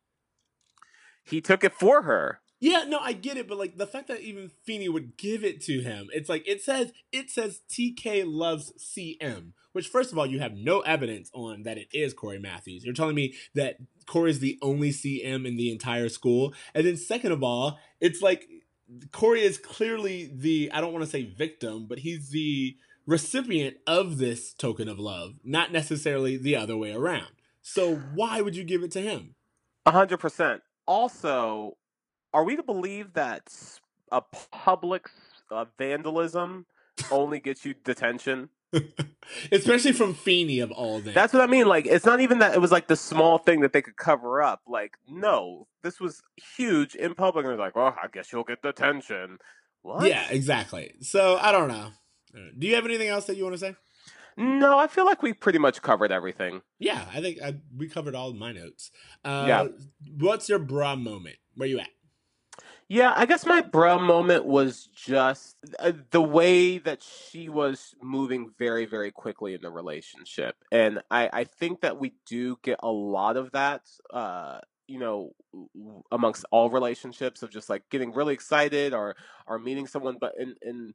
He 1.25 1.41
took 1.41 1.65
it 1.65 1.75
for 1.75 2.03
her. 2.03 2.41
Yeah, 2.61 2.85
no, 2.87 2.99
I 2.99 3.15
get 3.15 3.39
it, 3.39 3.49
but 3.49 3.57
like 3.57 3.79
the 3.79 3.87
fact 3.87 4.09
that 4.09 4.21
even 4.21 4.51
Feeney 4.65 4.91
would 4.91 5.17
give 5.17 5.45
it 5.45 5.63
to 5.63 5.81
him, 5.81 6.09
it's 6.13 6.29
like 6.29 6.47
it 6.47 6.61
says 6.61 6.93
it 7.11 7.31
says 7.31 7.63
TK 7.71 8.25
loves 8.27 8.73
CM, 8.79 9.53
which 9.73 9.89
first 9.89 10.13
of 10.13 10.19
all 10.19 10.27
you 10.27 10.41
have 10.41 10.53
no 10.55 10.81
evidence 10.81 11.31
on 11.33 11.63
that 11.63 11.79
it 11.79 11.89
is 11.95 12.13
Corey 12.13 12.39
Matthews. 12.39 12.85
You're 12.85 12.93
telling 12.93 13.15
me 13.15 13.33
that 13.55 13.77
Corey's 14.05 14.41
the 14.41 14.59
only 14.61 14.91
CM 14.91 15.49
in 15.49 15.57
the 15.57 15.73
entire 15.73 16.11
school, 16.11 16.53
and 16.75 16.87
then 16.87 16.99
second 16.99 17.33
of 17.33 17.43
all, 17.43 17.79
it's 17.99 18.21
like 18.21 18.47
Corey 19.11 19.41
is 19.41 19.57
clearly 19.57 20.31
the 20.35 20.71
I 20.71 20.83
don't 20.83 20.93
want 20.93 21.05
to 21.05 21.11
say 21.11 21.23
victim, 21.23 21.87
but 21.89 22.01
he's 22.01 22.29
the 22.29 22.77
recipient 23.11 23.77
of 23.89 24.19
this 24.19 24.55
token 24.55 24.89
of 24.89 24.99
love, 24.99 25.35
not 25.43 25.73
necessarily 25.73 26.37
the 26.37 26.55
other 26.55 26.77
way 26.77 26.93
around. 26.93 27.33
So 27.61 27.97
why 27.97 28.41
would 28.41 28.57
you 28.57 28.65
give 28.65 28.83
it 28.83 28.93
to 28.93 29.01
him? 29.01 29.35
A 29.85 29.91
hundred 29.91 30.19
percent. 30.19 30.63
Also, 30.87 31.77
are 32.33 32.45
we 32.45 32.57
to 32.57 32.63
believe 32.63 33.15
that 33.15 33.53
a 34.13 34.23
public 34.53 35.09
uh, 35.51 35.65
vandalism 35.77 36.67
only 37.11 37.41
gets 37.41 37.65
you 37.65 37.75
detention? 37.85 38.51
Especially 39.53 39.93
from 39.93 40.15
Feeney 40.15 40.61
of 40.61 40.71
all 40.71 41.01
them. 41.01 41.13
That's 41.13 41.33
what 41.33 41.43
I 41.43 41.47
mean. 41.47 41.67
Like, 41.67 41.87
it's 41.87 42.07
not 42.07 42.21
even 42.21 42.39
that 42.39 42.55
it 42.55 42.61
was 42.61 42.71
like 42.71 42.87
the 42.87 42.95
small 42.95 43.39
thing 43.39 43.61
that 43.61 43.73
they 43.73 43.83
could 43.83 43.97
cover 43.97 44.41
up. 44.41 44.63
Like, 44.69 44.93
no, 45.09 45.67
this 45.83 45.99
was 45.99 46.23
huge 46.57 46.95
in 46.95 47.15
public, 47.15 47.45
and 47.45 47.51
they're 47.51 47.59
like, 47.59 47.75
"Well, 47.75 47.97
I 48.01 48.07
guess 48.13 48.33
you'll 48.33 48.45
get 48.45 48.63
detention." 48.63 49.39
What? 49.83 50.07
Yeah, 50.07 50.27
exactly. 50.31 50.95
So 51.01 51.39
I 51.41 51.51
don't 51.51 51.69
know. 51.69 51.91
Uh, 52.35 52.51
Do 52.59 52.67
you 52.67 52.75
have 52.75 52.85
anything 52.85 53.09
else 53.09 53.27
that 53.27 53.37
you 53.37 53.45
want 53.45 53.55
to 53.55 53.59
say? 53.59 53.77
No, 54.37 54.79
I 54.79 54.87
feel 54.87 55.05
like 55.05 55.23
we 55.23 55.33
pretty 55.33 55.59
much 55.59 55.83
covered 55.83 56.13
everything. 56.13 56.63
Yeah, 56.79 57.05
I 57.13 57.21
think 57.21 57.43
I, 57.43 57.57
we 57.77 57.89
covered 57.89 58.15
all 58.15 58.31
of 58.31 58.37
my 58.37 58.53
notes. 58.53 58.91
Uh, 59.25 59.45
Yeah. 59.47 59.69
What's 60.19 60.49
your 60.49 60.59
bruh 60.61 61.01
moment? 61.01 61.37
Where 61.57 61.69
you 61.69 61.79
at? 61.81 61.89
Yeah, 62.89 63.13
I 63.15 63.25
guess 63.27 63.47
my 63.47 63.63
bruh 63.63 64.01
moment 64.03 64.47
was 64.47 64.89
just 64.97 65.57
uh, 65.79 65.93
the 66.11 66.23
way 66.23 66.79
that 66.79 67.03
she 67.05 67.49
was 67.49 67.95
moving 68.03 68.51
very, 68.59 68.85
very 68.85 69.13
quickly 69.13 69.55
in 69.55 69.61
the 69.61 69.71
relationship. 69.71 70.57
And 70.73 71.01
I, 71.11 71.31
I 71.33 71.45
think 71.45 71.83
that 71.83 72.01
we 72.01 72.15
do 72.27 72.57
get 72.63 72.81
a 72.83 72.91
lot 72.91 73.37
of 73.37 73.53
that, 73.53 73.83
uh, 74.13 74.59
you 74.89 74.99
know, 74.99 75.35
amongst 76.11 76.45
all 76.51 76.69
relationships 76.71 77.45
of 77.45 77.51
just 77.51 77.71
like 77.71 77.89
getting 77.91 78.13
really 78.13 78.35
excited 78.35 78.93
or, 78.93 79.15
or 79.47 79.61
meeting 79.61 79.87
someone. 79.87 80.17
But 80.21 80.33
in, 80.37 80.57
in 80.63 80.95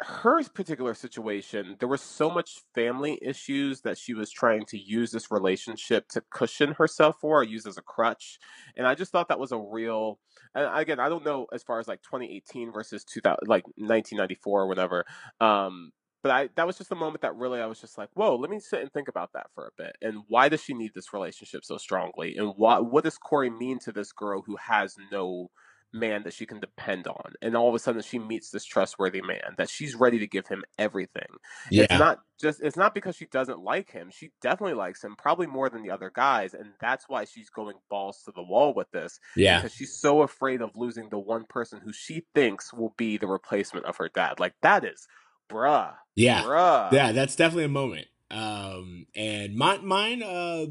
her 0.00 0.42
particular 0.44 0.94
situation, 0.94 1.76
there 1.80 1.88
was 1.88 2.00
so 2.00 2.30
much 2.30 2.60
family 2.74 3.18
issues 3.20 3.80
that 3.80 3.98
she 3.98 4.14
was 4.14 4.30
trying 4.30 4.64
to 4.66 4.78
use 4.78 5.10
this 5.10 5.30
relationship 5.30 6.08
to 6.08 6.22
cushion 6.30 6.72
herself 6.72 7.16
for 7.20 7.40
or 7.40 7.44
use 7.44 7.66
as 7.66 7.78
a 7.78 7.82
crutch. 7.82 8.38
And 8.76 8.86
I 8.86 8.94
just 8.94 9.10
thought 9.10 9.28
that 9.28 9.40
was 9.40 9.52
a 9.52 9.58
real 9.58 10.20
and 10.54 10.68
again, 10.78 11.00
I 11.00 11.08
don't 11.08 11.24
know 11.24 11.46
as 11.52 11.62
far 11.62 11.78
as 11.78 11.88
like 11.88 12.02
2018 12.02 12.72
versus 12.72 13.04
2000, 13.04 13.48
like 13.48 13.64
1994 13.76 14.62
or 14.62 14.66
whatever. 14.68 15.04
Um, 15.40 15.92
but 16.22 16.32
I 16.32 16.48
that 16.56 16.66
was 16.66 16.78
just 16.78 16.92
a 16.92 16.96
moment 16.96 17.22
that 17.22 17.36
really 17.36 17.60
I 17.60 17.66
was 17.66 17.80
just 17.80 17.98
like, 17.98 18.10
whoa, 18.14 18.36
let 18.36 18.50
me 18.50 18.60
sit 18.60 18.80
and 18.80 18.92
think 18.92 19.08
about 19.08 19.32
that 19.34 19.48
for 19.54 19.66
a 19.66 19.82
bit. 19.82 19.96
And 20.02 20.22
why 20.28 20.48
does 20.48 20.62
she 20.62 20.74
need 20.74 20.92
this 20.94 21.12
relationship 21.12 21.64
so 21.64 21.76
strongly? 21.76 22.36
And 22.36 22.54
what 22.56 22.90
what 22.90 23.04
does 23.04 23.18
Corey 23.18 23.50
mean 23.50 23.78
to 23.80 23.92
this 23.92 24.12
girl 24.12 24.42
who 24.42 24.56
has 24.56 24.96
no 25.12 25.50
man 25.92 26.22
that 26.24 26.34
she 26.34 26.46
can 26.46 26.60
depend 26.60 27.06
on? 27.06 27.34
And 27.42 27.56
all 27.56 27.68
of 27.68 27.74
a 27.74 27.78
sudden 27.78 28.02
she 28.02 28.18
meets 28.18 28.50
this 28.50 28.64
trustworthy 28.64 29.22
man 29.22 29.54
that 29.56 29.70
she's 29.70 29.94
ready 29.94 30.18
to 30.18 30.26
give 30.26 30.46
him 30.46 30.64
everything. 30.78 31.28
It's 31.70 31.98
not 31.98 32.20
just 32.40 32.60
it's 32.62 32.76
not 32.76 32.94
because 32.94 33.16
she 33.16 33.26
doesn't 33.26 33.62
like 33.62 33.90
him. 33.90 34.10
She 34.12 34.30
definitely 34.40 34.74
likes 34.74 35.02
him, 35.02 35.16
probably 35.16 35.46
more 35.46 35.68
than 35.68 35.82
the 35.82 35.90
other 35.90 36.10
guys, 36.14 36.54
and 36.54 36.72
that's 36.80 37.08
why 37.08 37.24
she's 37.24 37.50
going 37.50 37.76
balls 37.90 38.22
to 38.24 38.32
the 38.32 38.42
wall 38.42 38.74
with 38.74 38.90
this 38.92 39.18
yeah. 39.36 39.58
because 39.58 39.74
she's 39.74 39.94
so 39.94 40.22
afraid 40.22 40.62
of 40.62 40.70
losing 40.74 41.08
the 41.08 41.18
one 41.18 41.44
person 41.44 41.80
who 41.82 41.92
she 41.92 42.24
thinks 42.34 42.72
will 42.72 42.94
be 42.96 43.16
the 43.16 43.26
replacement 43.26 43.86
of 43.86 43.96
her 43.96 44.08
dad. 44.08 44.38
Like 44.38 44.54
that 44.62 44.84
is, 44.84 45.08
bruh, 45.50 45.94
Yeah. 46.14 46.42
bruh. 46.42 46.92
Yeah, 46.92 47.12
that's 47.12 47.36
definitely 47.36 47.64
a 47.64 47.68
moment. 47.68 48.06
Um, 48.30 49.06
and 49.16 49.56
my, 49.56 49.78
mine, 49.78 50.22
uh, 50.22 50.66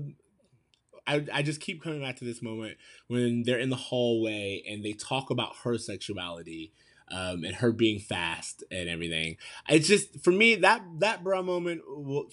I, 1.08 1.26
I 1.34 1.42
just 1.42 1.62
keep 1.62 1.82
coming 1.82 2.02
back 2.02 2.18
to 2.18 2.26
this 2.26 2.42
moment 2.42 2.78
when 3.08 3.44
they're 3.44 3.60
in 3.60 3.70
the 3.70 3.76
hallway 3.76 4.64
and 4.70 4.84
they 4.84 4.94
talk 4.94 5.30
about 5.30 5.56
her 5.64 5.78
sexuality, 5.78 6.74
um, 7.10 7.44
and 7.44 7.56
her 7.56 7.72
being 7.72 8.00
fast 8.00 8.64
and 8.72 8.90
everything. 8.90 9.38
It's 9.70 9.88
just 9.88 10.24
for 10.24 10.32
me 10.32 10.56
that 10.56 10.82
that 11.00 11.24
bruh 11.24 11.44
moment 11.44 11.82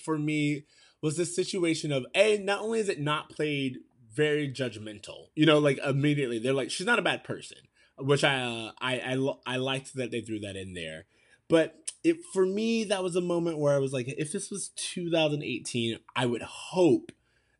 for 0.05 0.18
me 0.18 0.64
was 1.01 1.16
the 1.16 1.27
situation 1.27 1.93
of 1.93 2.07
a 2.14 2.39
not 2.39 2.61
only 2.61 2.81
is 2.81 2.89
it 2.89 3.01
not 3.01 3.31
played 3.31 3.79
very 4.12 4.49
judgmental, 4.49 5.29
you 5.35 5.47
know, 5.47 5.59
like 5.59 5.79
immediately 5.85 6.39
they're 6.39 6.55
like 6.55 6.70
she's 6.70 6.87
not 6.87 6.99
a 6.99 7.03
bad 7.03 7.25
person, 7.25 7.59
which 7.99 8.25
I 8.25 8.41
uh, 8.41 8.72
I 8.81 9.01
I, 9.01 9.55
I 9.55 9.57
liked 9.57 9.95
that 9.95 10.11
they 10.11 10.20
threw 10.20 10.41
that 10.41 10.57
in 10.57 10.75
there. 10.75 11.05
But 11.49 11.77
it 12.03 12.16
for 12.33 12.47
me 12.47 12.85
that 12.85 13.03
was 13.03 13.16
a 13.16 13.20
moment 13.20 13.59
where 13.59 13.75
I 13.75 13.79
was 13.79 13.93
like, 13.93 14.07
if 14.09 14.33
this 14.33 14.51
was 14.51 14.70
2018, 14.77 15.99
I 16.16 16.27
would 16.27 16.43
hope 16.43 17.12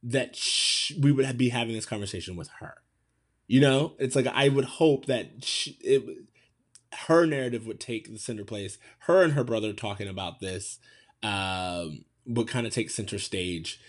that 0.05 0.37
sh- 0.37 0.93
we 1.01 1.11
would 1.11 1.37
be 1.39 1.49
having 1.49 1.75
this 1.75 1.87
conversation 1.87 2.37
with 2.37 2.49
her. 2.61 2.75
You 3.47 3.61
know, 3.61 3.95
it's 3.99 4.15
like 4.15 4.27
I 4.27 4.49
would 4.49 4.65
hope 4.65 5.07
that 5.07 5.45
sh- 5.45 5.71
it 5.81 6.03
her 7.09 7.27
narrative 7.27 7.67
would 7.67 7.81
take 7.81 8.11
the 8.11 8.19
center 8.19 8.45
place. 8.45 8.79
Her 9.01 9.23
and 9.23 9.33
her 9.33 9.45
brother 9.45 9.73
talking 9.73 10.09
about 10.09 10.41
this 10.41 10.79
um, 11.23 12.05
would 12.27 12.49
kind 12.49 12.67
of 12.67 12.73
take 12.73 12.91
center 12.91 13.19
stage, 13.19 13.81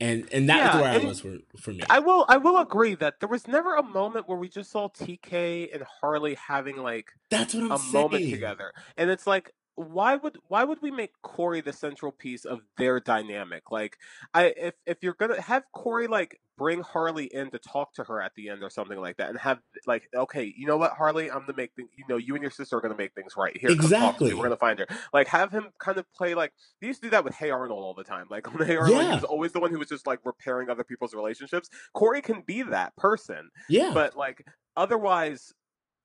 and 0.00 0.28
and 0.32 0.48
that 0.48 0.58
was 0.58 0.74
Yeah, 0.74 0.80
where 0.80 0.90
I 0.90 1.04
was 1.04 1.20
for 1.20 1.36
for 1.58 1.70
me. 1.70 1.82
I 1.88 2.00
will 2.00 2.24
I 2.28 2.36
will 2.36 2.58
agree 2.58 2.94
that 2.96 3.20
there 3.20 3.28
was 3.28 3.48
never 3.48 3.76
a 3.76 3.82
moment 3.82 4.28
where 4.28 4.38
we 4.38 4.48
just 4.48 4.70
saw 4.70 4.88
TK 4.88 5.74
and 5.74 5.84
Harley 6.00 6.34
having 6.34 6.76
like 6.76 7.10
That's 7.30 7.54
what 7.54 7.64
I'm 7.64 7.72
a 7.72 7.78
saying. 7.78 7.92
moment 7.92 8.30
together. 8.30 8.72
And 8.96 9.10
it's 9.10 9.26
like 9.26 9.52
why 9.76 10.14
would 10.16 10.38
why 10.48 10.64
would 10.64 10.80
we 10.82 10.90
make 10.90 11.10
Corey 11.22 11.60
the 11.60 11.72
central 11.72 12.12
piece 12.12 12.44
of 12.44 12.60
their 12.78 13.00
dynamic? 13.00 13.70
Like 13.70 13.98
I 14.32 14.54
if 14.56 14.74
if 14.86 14.98
you're 15.02 15.14
gonna 15.14 15.40
have 15.40 15.64
Corey 15.72 16.06
like 16.06 16.40
bring 16.56 16.80
Harley 16.82 17.24
in 17.24 17.50
to 17.50 17.58
talk 17.58 17.92
to 17.94 18.04
her 18.04 18.22
at 18.22 18.32
the 18.36 18.48
end 18.48 18.62
or 18.62 18.70
something 18.70 19.00
like 19.00 19.16
that 19.16 19.30
and 19.30 19.38
have 19.38 19.58
like 19.86 20.08
okay, 20.14 20.52
you 20.56 20.66
know 20.66 20.76
what, 20.76 20.92
Harley, 20.92 21.30
I'm 21.30 21.40
gonna 21.40 21.54
make 21.56 21.72
things 21.74 21.90
you 21.96 22.04
know, 22.08 22.16
you 22.16 22.34
and 22.34 22.42
your 22.42 22.52
sister 22.52 22.76
are 22.76 22.80
gonna 22.80 22.96
make 22.96 23.14
things 23.14 23.34
right. 23.36 23.56
Here, 23.56 23.70
Exactly. 23.70 24.32
We're 24.34 24.44
gonna 24.44 24.56
find 24.56 24.78
her. 24.78 24.86
Like 25.12 25.26
have 25.28 25.50
him 25.50 25.70
kind 25.78 25.98
of 25.98 26.10
play 26.12 26.34
like 26.34 26.52
they 26.80 26.86
used 26.86 27.02
to 27.02 27.06
do 27.08 27.10
that 27.10 27.24
with 27.24 27.34
Hey 27.34 27.50
Arnold 27.50 27.82
all 27.82 27.94
the 27.94 28.04
time. 28.04 28.26
Like 28.30 28.46
Hey 28.64 28.76
Arnold 28.76 29.06
he 29.08 29.08
Yeah. 29.08 29.14
was 29.16 29.24
always 29.24 29.52
the 29.52 29.60
one 29.60 29.70
who 29.72 29.78
was 29.78 29.88
just 29.88 30.06
like 30.06 30.20
repairing 30.24 30.70
other 30.70 30.84
people's 30.84 31.14
relationships. 31.14 31.68
Corey 31.94 32.22
can 32.22 32.42
be 32.42 32.62
that 32.62 32.94
person 32.96 33.50
Yeah, 33.68 33.92
but 33.92 34.16
like 34.16 34.46
otherwise 34.76 35.52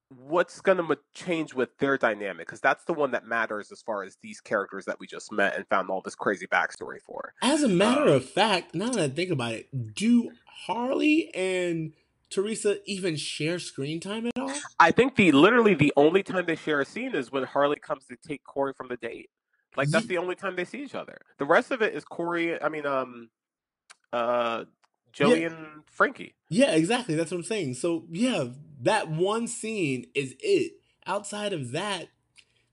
what's 0.09 0.59
going 0.61 0.77
to 0.77 0.97
change 1.13 1.53
with 1.53 1.77
their 1.77 1.97
dynamic 1.97 2.47
because 2.47 2.59
that's 2.61 2.83
the 2.85 2.93
one 2.93 3.11
that 3.11 3.25
matters 3.25 3.71
as 3.71 3.81
far 3.81 4.03
as 4.03 4.17
these 4.23 4.41
characters 4.41 4.85
that 4.85 4.99
we 4.99 5.05
just 5.07 5.31
met 5.31 5.55
and 5.55 5.67
found 5.67 5.89
all 5.89 6.01
this 6.01 6.15
crazy 6.15 6.47
backstory 6.47 6.99
for. 7.05 7.33
As 7.41 7.61
a 7.63 7.67
matter 7.67 8.01
Um, 8.03 8.07
of 8.09 8.25
fact, 8.25 8.73
now 8.73 8.89
that 8.89 8.99
I 8.99 9.07
think 9.09 9.29
about 9.29 9.53
it, 9.53 9.93
do 9.95 10.31
Harley 10.65 11.29
and 11.35 11.93
Theresa 12.31 12.77
even 12.89 13.15
share 13.15 13.59
screen 13.59 13.99
time 13.99 14.25
at 14.27 14.37
all? 14.37 14.51
i 14.79 14.91
think 14.91 15.15
the 15.15 15.31
literally 15.31 15.73
the 15.73 15.91
only 15.95 16.21
time 16.23 16.45
they 16.45 16.55
share 16.55 16.79
a 16.79 16.85
scene 16.85 17.13
is 17.15 17.31
when 17.31 17.43
harley 17.43 17.75
comes 17.77 18.05
to 18.05 18.15
take 18.15 18.43
corey 18.43 18.71
from 18.73 18.87
the 18.87 18.97
date. 18.97 19.29
Like 19.77 19.89
that's 19.89 20.07
the 20.07 20.17
only 20.17 20.35
time 20.35 20.55
they 20.55 20.65
see 20.65 20.83
each 20.83 20.95
other. 20.95 21.17
The 21.37 21.45
rest 21.45 21.71
of 21.71 21.81
it 21.81 21.93
is 21.93 22.03
corey 22.03 22.61
i 22.61 22.69
mean 22.69 22.85
um 22.85 23.29
uh 24.13 24.65
joey 25.11 25.41
Yeah. 25.41 25.47
and 25.47 25.83
frankie 25.85 26.33
Yeah, 26.49 26.71
exactly. 26.71 27.15
That's 27.15 27.31
what 27.31 27.37
I'm 27.37 27.43
saying. 27.43 27.75
So 27.75 28.05
yeah, 28.11 28.45
that 28.81 29.09
one 29.09 29.47
scene 29.47 30.05
is 30.15 30.35
it. 30.39 30.73
Outside 31.05 31.53
of 31.53 31.71
that, 31.71 32.07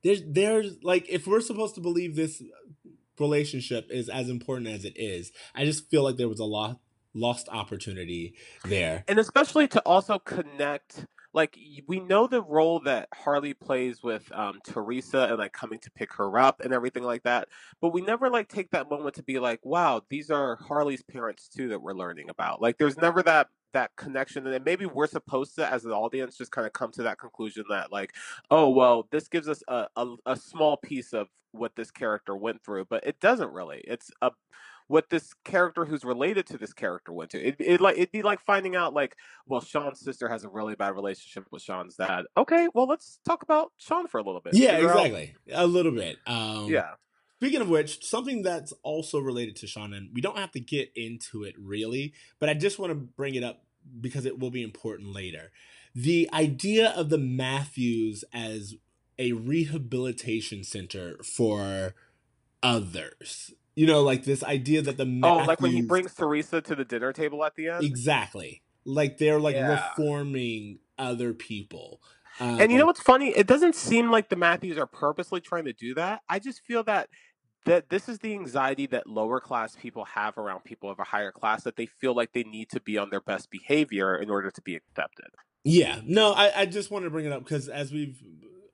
there's 0.02 0.22
there's 0.26 0.82
like 0.82 1.06
if 1.08 1.26
we're 1.26 1.40
supposed 1.40 1.74
to 1.74 1.80
believe 1.80 2.16
this 2.16 2.42
relationship 3.18 3.88
is 3.90 4.08
as 4.08 4.28
important 4.28 4.68
as 4.68 4.84
it 4.84 4.94
is, 4.96 5.32
I 5.54 5.64
just 5.64 5.90
feel 5.90 6.02
like 6.02 6.16
there 6.16 6.28
was 6.28 6.40
a 6.40 6.44
lot 6.44 6.80
lost 7.14 7.48
opportunity 7.50 8.34
there. 8.66 9.02
and 9.08 9.18
especially 9.18 9.66
to 9.68 9.80
also 9.80 10.18
connect 10.18 11.06
like 11.36 11.56
we 11.86 12.00
know 12.00 12.26
the 12.26 12.42
role 12.42 12.80
that 12.80 13.08
harley 13.14 13.54
plays 13.54 14.02
with 14.02 14.30
um, 14.32 14.58
theresa 14.64 15.28
and 15.30 15.38
like 15.38 15.52
coming 15.52 15.78
to 15.78 15.90
pick 15.92 16.12
her 16.12 16.36
up 16.38 16.60
and 16.60 16.72
everything 16.72 17.04
like 17.04 17.22
that 17.22 17.46
but 17.80 17.92
we 17.92 18.00
never 18.00 18.28
like 18.28 18.48
take 18.48 18.70
that 18.70 18.90
moment 18.90 19.14
to 19.14 19.22
be 19.22 19.38
like 19.38 19.60
wow 19.64 20.02
these 20.10 20.30
are 20.30 20.56
harley's 20.56 21.02
parents 21.04 21.48
too 21.48 21.68
that 21.68 21.82
we're 21.82 21.92
learning 21.92 22.30
about. 22.30 22.60
Like 22.60 22.78
there's 22.78 22.96
never 22.96 23.22
that 23.22 23.48
that 23.72 23.90
connection 23.96 24.44
and 24.46 24.54
then 24.54 24.62
maybe 24.64 24.86
we're 24.86 25.06
supposed 25.06 25.54
to 25.56 25.70
as 25.70 25.84
an 25.84 25.90
audience 25.90 26.38
just 26.38 26.50
kind 26.50 26.66
of 26.66 26.72
come 26.72 26.90
to 26.92 27.02
that 27.02 27.18
conclusion 27.18 27.64
that 27.68 27.92
like 27.92 28.14
oh 28.50 28.70
well 28.70 29.06
this 29.10 29.28
gives 29.28 29.48
us 29.48 29.62
a, 29.68 29.86
a, 29.96 30.14
a 30.24 30.36
small 30.36 30.78
piece 30.78 31.12
of 31.12 31.28
what 31.52 31.76
this 31.76 31.90
character 31.90 32.34
went 32.34 32.62
through 32.64 32.86
but 32.86 33.06
it 33.06 33.20
doesn't 33.20 33.52
really. 33.52 33.82
It's 33.86 34.10
a 34.22 34.30
what 34.88 35.10
this 35.10 35.34
character 35.44 35.84
who's 35.84 36.04
related 36.04 36.46
to 36.46 36.58
this 36.58 36.72
character 36.72 37.12
went 37.12 37.30
to. 37.30 37.44
It, 37.44 37.56
it 37.58 37.80
like 37.80 37.96
it'd 37.96 38.12
be 38.12 38.22
like 38.22 38.40
finding 38.40 38.76
out 38.76 38.94
like, 38.94 39.16
well, 39.46 39.60
Sean's 39.60 40.00
sister 40.00 40.28
has 40.28 40.44
a 40.44 40.48
really 40.48 40.74
bad 40.74 40.94
relationship 40.94 41.44
with 41.50 41.62
Sean's 41.62 41.96
dad. 41.96 42.24
Okay, 42.36 42.68
well 42.74 42.86
let's 42.86 43.18
talk 43.24 43.42
about 43.42 43.72
Sean 43.78 44.06
for 44.06 44.18
a 44.18 44.22
little 44.22 44.40
bit. 44.40 44.54
Yeah, 44.54 44.76
Figure 44.76 44.90
out- 44.90 44.96
exactly. 44.96 45.34
A 45.52 45.66
little 45.66 45.92
bit. 45.92 46.18
Um, 46.26 46.66
yeah. 46.66 46.90
Speaking 47.38 47.60
of 47.60 47.68
which, 47.68 48.02
something 48.02 48.42
that's 48.42 48.72
also 48.82 49.18
related 49.18 49.56
to 49.56 49.66
Sean, 49.66 49.92
and 49.92 50.08
we 50.14 50.22
don't 50.22 50.38
have 50.38 50.52
to 50.52 50.60
get 50.60 50.90
into 50.96 51.44
it 51.44 51.54
really, 51.58 52.14
but 52.38 52.48
I 52.48 52.54
just 52.54 52.78
want 52.78 52.90
to 52.92 52.94
bring 52.94 53.34
it 53.34 53.44
up 53.44 53.62
because 54.00 54.24
it 54.24 54.38
will 54.38 54.50
be 54.50 54.62
important 54.62 55.12
later. 55.14 55.52
The 55.94 56.30
idea 56.32 56.90
of 56.90 57.10
the 57.10 57.18
Matthews 57.18 58.24
as 58.32 58.74
a 59.18 59.32
rehabilitation 59.32 60.64
center 60.64 61.18
for 61.22 61.94
others. 62.62 63.52
You 63.76 63.86
know, 63.86 64.02
like 64.02 64.24
this 64.24 64.42
idea 64.42 64.82
that 64.82 64.96
the 64.96 65.04
Oh, 65.22 65.38
like 65.38 65.60
when 65.60 65.72
he 65.72 65.82
brings 65.82 66.14
Theresa 66.14 66.60
to 66.62 66.74
the 66.74 66.84
dinner 66.84 67.12
table 67.12 67.44
at 67.44 67.54
the 67.56 67.68
end. 67.68 67.84
exactly 67.84 68.62
like 68.84 69.18
they're 69.18 69.40
like 69.40 69.56
Yeah. 69.56 69.68
reforming 69.68 70.78
other 70.98 71.34
people. 71.34 72.00
And 72.58 72.72
you 72.72 72.78
know 72.78 72.84
Um, 72.84 72.86
what's 72.86 73.00
funny? 73.00 73.30
It 73.36 73.46
doesn't 73.46 73.74
seem 73.74 74.10
like 74.10 74.28
the 74.28 74.36
Matthews 74.36 74.78
are 74.78 74.86
purposely 74.86 75.40
trying 75.40 75.64
to 75.66 75.72
do 75.72 75.94
that. 75.94 76.22
I 76.28 76.38
just 76.38 76.60
feel 76.62 76.84
that 76.84 77.08
that 77.66 77.90
this 77.90 78.08
is 78.08 78.20
the 78.20 78.32
anxiety 78.34 78.86
that 78.86 79.08
lower 79.08 79.40
class 79.40 79.76
people 79.76 80.04
have 80.06 80.38
around 80.38 80.64
people 80.64 80.90
of 80.90 80.98
a 81.00 81.04
higher 81.04 81.32
class 81.32 81.64
that 81.64 81.76
they 81.76 81.86
feel 81.86 82.14
like 82.14 82.32
they 82.32 82.44
need 82.44 82.70
to 82.70 82.80
be 82.80 82.98
on 82.98 83.10
their 83.10 83.20
best 83.20 83.50
behavior 83.50 84.16
in 84.16 84.30
order 84.30 84.50
to 84.50 84.62
be 84.62 84.76
accepted. 84.76 85.28
Yeah, 85.64 86.00
no, 86.04 86.32
I, 86.32 86.60
I 86.60 86.66
just 86.66 86.90
wanted 86.90 87.06
to 87.06 87.10
bring 87.10 87.26
it 87.26 87.32
up 87.32 87.42
because 87.42 87.68
as 87.68 87.92
we've 87.92 88.22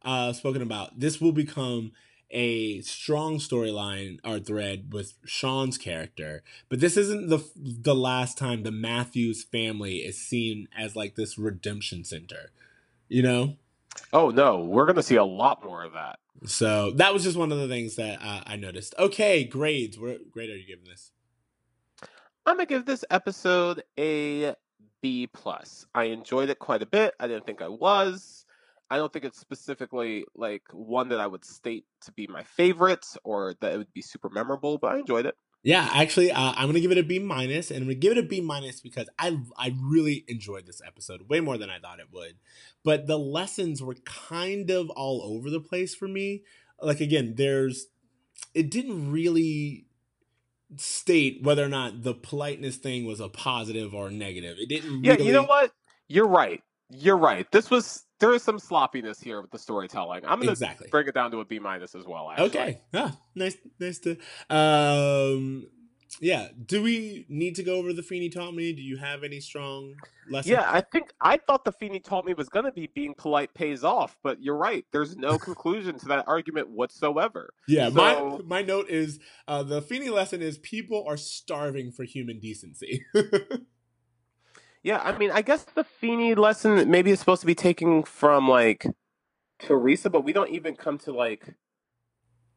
uh, 0.02 0.32
spoken 0.32 0.60
about, 0.62 0.98
this 0.98 1.20
will 1.20 1.32
become 1.32 1.92
a 2.32 2.80
strong 2.80 3.38
storyline 3.38 4.18
or 4.24 4.38
thread 4.38 4.92
with 4.92 5.14
Sean's 5.24 5.78
character. 5.78 6.42
But 6.68 6.80
this 6.80 6.96
isn't 6.96 7.28
the 7.28 7.44
the 7.56 7.94
last 7.94 8.38
time 8.38 8.62
the 8.62 8.72
Matthews 8.72 9.44
family 9.44 9.98
is 9.98 10.18
seen 10.18 10.68
as 10.76 10.96
like 10.96 11.14
this 11.14 11.38
redemption 11.38 12.04
center, 12.04 12.50
you 13.08 13.22
know. 13.22 13.56
Oh 14.12 14.30
no, 14.30 14.60
we're 14.60 14.86
gonna 14.86 15.02
see 15.02 15.16
a 15.16 15.24
lot 15.24 15.64
more 15.64 15.84
of 15.84 15.92
that. 15.92 16.18
So 16.46 16.90
that 16.92 17.12
was 17.12 17.22
just 17.22 17.36
one 17.36 17.52
of 17.52 17.58
the 17.58 17.68
things 17.68 17.96
that 17.96 18.18
uh, 18.20 18.42
I 18.46 18.56
noticed. 18.56 18.94
Okay, 18.98 19.44
grades. 19.44 19.98
What 19.98 20.30
grade 20.30 20.50
are 20.50 20.56
you 20.56 20.66
giving 20.66 20.86
this? 20.86 21.12
I'm 22.44 22.56
gonna 22.56 22.66
give 22.66 22.86
this 22.86 23.04
episode 23.10 23.84
a 23.98 24.54
B 25.02 25.26
plus. 25.26 25.86
I 25.94 26.04
enjoyed 26.04 26.48
it 26.48 26.58
quite 26.58 26.82
a 26.82 26.86
bit. 26.86 27.14
I 27.20 27.28
didn't 27.28 27.46
think 27.46 27.62
I 27.62 27.68
was. 27.68 28.46
I 28.90 28.96
don't 28.96 29.12
think 29.12 29.24
it's 29.24 29.40
specifically 29.40 30.24
like 30.34 30.62
one 30.72 31.08
that 31.08 31.20
I 31.20 31.26
would 31.26 31.44
state 31.44 31.84
to 32.02 32.12
be 32.12 32.26
my 32.26 32.42
favorite 32.42 33.06
or 33.24 33.54
that 33.60 33.72
it 33.72 33.78
would 33.78 33.92
be 33.92 34.02
super 34.02 34.28
memorable, 34.28 34.78
but 34.78 34.92
I 34.92 34.98
enjoyed 34.98 35.26
it. 35.26 35.34
Yeah, 35.64 35.88
actually, 35.94 36.32
uh, 36.32 36.52
I'm 36.56 36.66
gonna 36.66 36.80
give 36.80 36.90
it 36.90 36.98
a 36.98 37.04
B 37.04 37.20
minus, 37.20 37.70
and 37.70 37.78
I'm 37.78 37.84
gonna 37.84 37.94
give 37.94 38.12
it 38.12 38.18
a 38.18 38.22
B 38.24 38.40
minus 38.40 38.80
because 38.80 39.08
I 39.18 39.38
I 39.56 39.74
really 39.80 40.24
enjoyed 40.26 40.66
this 40.66 40.82
episode 40.84 41.28
way 41.28 41.40
more 41.40 41.56
than 41.56 41.70
I 41.70 41.78
thought 41.78 42.00
it 42.00 42.08
would. 42.12 42.34
But 42.82 43.06
the 43.06 43.18
lessons 43.18 43.80
were 43.80 43.94
kind 44.04 44.70
of 44.70 44.90
all 44.90 45.22
over 45.22 45.50
the 45.50 45.60
place 45.60 45.94
for 45.94 46.08
me. 46.08 46.42
Like 46.80 47.00
again, 47.00 47.34
there's 47.36 47.86
it 48.54 48.70
didn't 48.72 49.12
really 49.12 49.86
state 50.76 51.42
whether 51.42 51.64
or 51.64 51.68
not 51.68 52.02
the 52.02 52.14
politeness 52.14 52.76
thing 52.76 53.04
was 53.04 53.20
a 53.20 53.28
positive 53.28 53.94
or 53.94 54.10
negative. 54.10 54.56
It 54.58 54.68
didn't. 54.68 55.04
Yeah, 55.04 55.12
really... 55.12 55.26
you 55.26 55.32
know 55.32 55.44
what? 55.44 55.72
You're 56.08 56.26
right. 56.26 56.60
You're 56.90 57.16
right. 57.16 57.50
This 57.52 57.70
was 57.70 58.04
there 58.22 58.32
is 58.32 58.42
some 58.42 58.58
sloppiness 58.58 59.20
here 59.20 59.42
with 59.42 59.50
the 59.50 59.58
storytelling. 59.58 60.24
I'm 60.24 60.38
gonna 60.38 60.52
Exactly. 60.52 60.88
bring 60.90 61.08
it 61.08 61.14
down 61.14 61.30
to 61.32 61.40
a 61.40 61.44
B 61.44 61.58
minus 61.58 61.94
as 61.94 62.06
well. 62.06 62.30
Actually. 62.30 62.46
Okay. 62.46 62.80
Ah, 62.94 63.18
nice, 63.34 63.56
nice 63.80 63.98
to. 63.98 64.16
Um, 64.48 65.66
yeah. 66.20 66.48
Do 66.66 66.82
we 66.82 67.26
need 67.28 67.56
to 67.56 67.62
go 67.62 67.76
over 67.76 67.92
the 67.92 68.02
Feeney 68.02 68.28
taught 68.28 68.54
me? 68.54 68.72
Do 68.72 68.82
you 68.82 68.96
have 68.98 69.24
any 69.24 69.40
strong 69.40 69.94
lessons? 70.30 70.50
Yeah, 70.52 70.64
I 70.70 70.82
think 70.82 71.10
I 71.20 71.36
thought 71.38 71.64
the 71.64 71.72
Feeney 71.72 72.00
taught 72.00 72.24
me 72.24 72.34
was 72.34 72.48
to 72.48 72.70
be 72.70 72.86
being 72.94 73.14
polite 73.16 73.54
pays 73.54 73.82
off, 73.82 74.16
but 74.22 74.40
you're 74.42 74.56
right. 74.56 74.84
There's 74.92 75.16
no 75.16 75.36
conclusion 75.48 75.98
to 75.98 76.06
that 76.08 76.28
argument 76.28 76.68
whatsoever. 76.70 77.52
Yeah, 77.66 77.88
So- 77.88 77.94
my 77.94 78.60
my 78.60 78.62
note 78.62 78.88
is 78.88 79.18
uh, 79.48 79.62
the 79.64 79.82
Feeney 79.82 80.10
lesson 80.10 80.42
is 80.42 80.58
people 80.58 81.04
are 81.08 81.16
starving 81.16 81.90
for 81.90 82.04
human 82.04 82.38
decency. 82.38 83.04
Yeah, 84.82 84.98
I 84.98 85.16
mean, 85.16 85.30
I 85.30 85.42
guess 85.42 85.64
the 85.64 85.84
Feeney 85.84 86.34
lesson 86.34 86.90
maybe 86.90 87.10
is 87.10 87.20
supposed 87.20 87.40
to 87.42 87.46
be 87.46 87.54
taken 87.54 88.02
from 88.02 88.48
like 88.48 88.86
Theresa, 89.60 90.10
but 90.10 90.24
we 90.24 90.32
don't 90.32 90.50
even 90.50 90.74
come 90.74 90.98
to 91.00 91.12
like 91.12 91.54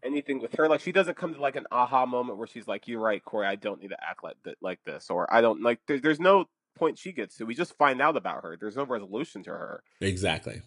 anything 0.03 0.41
with 0.41 0.55
her. 0.55 0.67
Like, 0.67 0.81
she 0.81 0.91
doesn't 0.91 1.17
come 1.17 1.35
to 1.35 1.41
like 1.41 1.55
an 1.55 1.67
aha 1.71 2.05
moment 2.05 2.37
where 2.39 2.47
she's 2.47 2.67
like, 2.67 2.87
"You're 2.87 2.99
right, 2.99 3.23
Corey. 3.23 3.47
I 3.47 3.55
don't 3.55 3.79
need 3.79 3.89
to 3.89 3.97
act 4.03 4.23
like 4.23 4.37
th- 4.43 4.57
like 4.61 4.79
this," 4.85 5.09
or 5.09 5.31
"I 5.31 5.41
don't 5.41 5.61
like." 5.61 5.79
There, 5.87 5.99
there's 5.99 6.19
no 6.19 6.45
point 6.75 6.97
she 6.97 7.11
gets 7.11 7.37
to. 7.37 7.45
We 7.45 7.53
just 7.53 7.77
find 7.77 8.01
out 8.01 8.17
about 8.17 8.41
her. 8.43 8.57
There's 8.59 8.75
no 8.75 8.85
resolution 8.85 9.43
to 9.43 9.51
her. 9.51 9.83
exactly. 10.01 10.61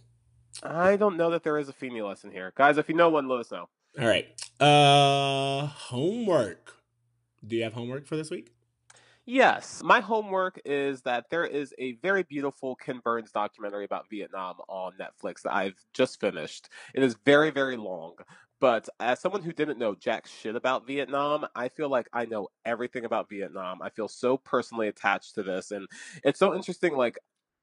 I 0.63 0.97
don't 0.97 1.17
know 1.17 1.31
that 1.31 1.45
there 1.45 1.59
is 1.59 1.69
a 1.69 1.73
Feeney 1.73 2.03
lesson 2.03 2.31
here, 2.31 2.53
guys. 2.57 2.79
If 2.79 2.89
you 2.89 2.95
know 2.95 3.11
one, 3.11 3.29
let 3.29 3.41
us 3.41 3.51
know. 3.51 3.69
All 4.01 4.07
right. 4.07 4.27
Uh, 4.61 5.67
homework. 5.67 6.75
Do 7.47 7.57
you 7.57 7.65
have 7.65 7.75
homework 7.75 8.07
for 8.07 8.17
this 8.17 8.31
week? 8.31 8.53
Yes, 9.31 9.83
my 9.85 10.01
homework 10.01 10.59
is 10.65 11.03
that 11.03 11.27
there 11.29 11.45
is 11.45 11.75
a 11.79 11.93
very 11.97 12.23
beautiful 12.23 12.75
Ken 12.75 12.99
Burns 13.05 13.31
documentary 13.31 13.85
about 13.85 14.09
Vietnam 14.09 14.55
on 14.69 14.95
Netflix 14.99 15.43
that 15.43 15.55
I've 15.55 15.75
just 15.93 16.19
finished. 16.19 16.71
It 16.95 17.03
is 17.03 17.15
very, 17.27 17.51
very 17.51 17.77
long, 17.77 18.15
but 18.59 18.89
as 19.01 19.21
someone 19.21 19.43
who 19.43 19.53
didn't 19.53 19.79
know 19.79 19.95
jack 19.95 20.27
shit 20.27 20.57
about 20.57 20.87
Vietnam, 20.87 21.47
I 21.55 21.69
feel 21.69 21.91
like 21.91 22.09
I 22.15 22.25
know 22.25 22.49
everything 22.65 23.05
about 23.05 23.29
Vietnam. 23.29 23.83
I 23.83 23.91
feel 23.91 24.09
so 24.09 24.39
personally 24.39 24.89
attached 24.89 25.35
to 25.35 25.43
this, 25.43 25.73
and 25.73 25.87
it's 26.25 26.39
so 26.39 26.55
interesting. 26.55 26.97
Like 26.97 27.19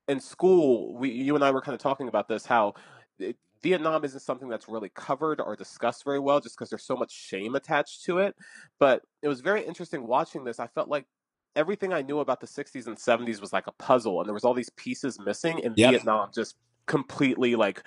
in 0.07 0.19
school, 0.19 0.95
we, 0.95 1.09
you 1.09 1.33
and 1.33 1.43
I 1.43 1.49
were 1.49 1.61
kind 1.61 1.73
of 1.73 1.81
talking 1.81 2.07
about 2.07 2.27
this, 2.27 2.45
how 2.45 2.75
it, 3.17 3.37
Vietnam 3.63 4.05
isn't 4.05 4.19
something 4.19 4.49
that's 4.49 4.69
really 4.69 4.89
covered 4.93 5.41
or 5.41 5.55
discussed 5.55 6.03
very 6.03 6.19
well, 6.19 6.39
just 6.39 6.55
because 6.55 6.69
there's 6.69 6.85
so 6.85 6.95
much 6.95 7.11
shame 7.11 7.55
attached 7.55 8.03
to 8.05 8.19
it. 8.19 8.35
But 8.79 9.01
it 9.23 9.27
was 9.27 9.41
very 9.41 9.65
interesting 9.65 10.05
watching 10.05 10.43
this. 10.43 10.59
I 10.59 10.67
felt 10.67 10.89
like 10.89 11.07
everything 11.55 11.93
I 11.93 12.01
knew 12.01 12.19
about 12.19 12.41
the 12.41 12.47
60s 12.47 12.87
and 12.87 12.97
70s 12.97 13.41
was 13.41 13.53
like 13.53 13.67
a 13.67 13.71
puzzle, 13.73 14.19
and 14.19 14.27
there 14.27 14.33
was 14.33 14.43
all 14.43 14.53
these 14.53 14.69
pieces 14.71 15.19
missing, 15.19 15.63
and 15.63 15.75
Yep. 15.77 15.91
Vietnam 15.91 16.29
just 16.33 16.55
completely 16.85 17.55
like 17.55 17.83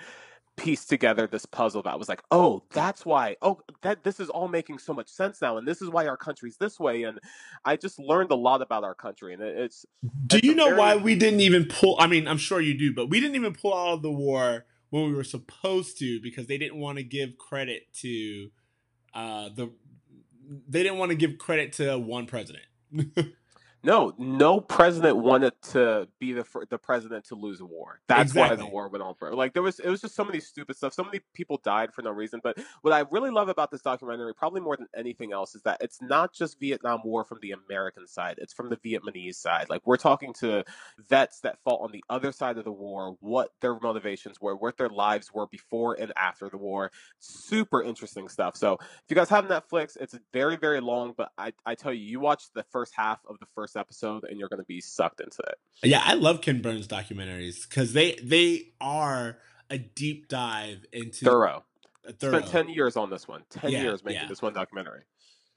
pieced 0.59 0.89
together 0.89 1.25
this 1.25 1.45
puzzle 1.45 1.81
that 1.83 1.97
was 1.97 2.09
like, 2.09 2.21
oh, 2.31 2.61
that's 2.71 3.05
why. 3.05 3.35
Oh, 3.41 3.61
that 3.81 4.03
this 4.03 4.19
is 4.19 4.29
all 4.29 4.47
making 4.49 4.77
so 4.77 4.93
much 4.93 5.07
sense 5.07 5.41
now, 5.41 5.57
and 5.57 5.67
this 5.67 5.81
is 5.81 5.89
why 5.89 6.05
our 6.05 6.17
country's 6.17 6.57
this 6.57 6.79
way. 6.79 7.03
And 7.03 7.19
I 7.65 7.77
just 7.77 7.97
learned 7.97 8.31
a 8.31 8.35
lot 8.35 8.61
about 8.61 8.83
our 8.83 8.95
country, 8.95 9.33
and 9.33 9.41
it, 9.41 9.57
it's 9.57 9.85
Do 10.27 10.37
It's 10.37 10.45
you 10.45 10.55
know 10.55 10.75
why 10.75 10.95
we 10.97 11.15
didn't 11.15 11.39
even 11.41 11.65
pull? 11.65 11.95
I 11.99 12.07
mean, 12.07 12.27
I'm 12.27 12.37
sure 12.37 12.59
you 12.59 12.77
do, 12.77 12.93
but 12.93 13.09
we 13.09 13.19
didn't 13.19 13.35
even 13.35 13.53
pull 13.53 13.73
out 13.73 13.93
of 13.93 14.01
the 14.01 14.11
war 14.11 14.65
when 14.89 15.05
we 15.05 15.13
were 15.13 15.23
supposed 15.23 15.97
to 15.99 16.19
because 16.21 16.47
they 16.47 16.57
didn't 16.57 16.77
want 16.77 16.97
to 16.97 17.03
give 17.03 17.37
credit 17.37 17.83
to 18.01 18.49
uh, 19.13 19.49
the. 19.55 19.71
They 20.67 20.83
didn't 20.83 20.97
want 20.97 21.11
to 21.11 21.15
give 21.15 21.37
credit 21.37 21.73
to 21.73 21.97
one 21.97 22.25
president. 22.25 22.65
no, 23.81 24.13
no 24.17 24.59
president 24.59 25.17
wanted 25.17 25.53
to 25.71 26.07
be 26.19 26.33
the 26.33 26.45
the 26.69 26.77
president 26.77 27.25
to 27.25 27.35
lose 27.35 27.61
a 27.61 27.65
war. 27.65 28.01
That's 28.07 28.35
why 28.35 28.53
the 28.55 28.65
war 28.65 28.89
went 28.89 29.03
on 29.03 29.15
for. 29.15 29.33
Like 29.33 29.53
there 29.53 29.63
was, 29.63 29.79
it 29.79 29.89
was 29.89 30.01
just 30.01 30.15
so 30.15 30.25
many 30.25 30.41
stupid 30.41 30.75
stuff. 30.75 30.93
So 30.93 31.03
many 31.03 31.21
people 31.33 31.61
died 31.63 31.93
for 31.93 32.01
no 32.01 32.11
reason. 32.11 32.41
But 32.43 32.57
what 32.81 32.93
I 32.93 33.05
really 33.09 33.31
love 33.31 33.47
about 33.47 33.71
this 33.71 33.81
documentary, 33.81 34.33
probably 34.33 34.59
more 34.59 34.75
than 34.75 34.87
anything 34.95 35.31
else, 35.31 35.55
is 35.55 35.61
that 35.63 35.77
it's 35.79 36.01
not 36.01 36.33
just 36.33 36.59
Vietnam 36.59 36.99
War 37.05 37.23
from 37.23 37.39
the 37.41 37.51
American 37.51 38.05
side; 38.05 38.35
it's 38.39 38.53
from 38.53 38.69
the 38.69 38.75
Vietnamese 38.77 39.35
side. 39.35 39.69
Like 39.69 39.81
we're 39.85 39.97
talking 39.97 40.33
to 40.39 40.65
vets 41.07 41.39
that 41.41 41.59
fought 41.63 41.81
on 41.81 41.93
the 41.93 42.03
other 42.09 42.33
side 42.33 42.57
of 42.57 42.65
the 42.65 42.71
war, 42.73 43.15
what 43.21 43.51
their 43.61 43.79
motivations 43.79 44.41
were, 44.41 44.57
what 44.57 44.77
their 44.77 44.89
lives 44.89 45.33
were 45.33 45.47
before 45.47 45.95
and 45.99 46.11
after 46.17 46.49
the 46.49 46.57
war. 46.57 46.91
Super 47.19 47.81
interesting 47.81 48.27
stuff. 48.27 48.57
So 48.57 48.73
if 48.73 49.05
you 49.09 49.15
guys 49.15 49.29
have 49.29 49.45
Netflix, 49.45 49.95
it's 50.01 50.17
very 50.33 50.57
very 50.57 50.81
long, 50.81 51.13
but 51.15 51.31
I 51.37 51.53
I 51.65 51.75
tell 51.75 51.93
you, 51.93 52.03
you 52.03 52.19
watch 52.19 52.51
the 52.53 52.63
first 52.63 52.93
half 52.93 53.19
of 53.29 53.39
the 53.39 53.45
first 53.55 53.68
episode, 53.75 54.23
and 54.23 54.39
you're 54.39 54.49
going 54.49 54.59
to 54.61 54.65
be 54.65 54.81
sucked 54.81 55.21
into 55.21 55.39
it. 55.47 55.55
Yeah, 55.83 56.01
I 56.03 56.13
love 56.15 56.41
Ken 56.41 56.61
Burns 56.61 56.87
documentaries 56.87 57.67
because 57.67 57.93
they 57.93 58.13
they 58.23 58.73
are 58.81 59.37
a 59.69 59.77
deep 59.77 60.27
dive 60.27 60.85
into 60.91 61.25
Thorough. 61.25 61.63
thorough. 62.19 62.39
Spent 62.39 62.51
ten 62.51 62.69
years 62.69 62.95
on 62.97 63.09
this 63.09 63.27
one. 63.27 63.43
Ten 63.49 63.71
Yeah, 63.71 63.83
years 63.83 64.03
making 64.03 64.21
yeah. 64.23 64.27
this 64.27 64.41
one 64.41 64.53
documentary. 64.53 65.01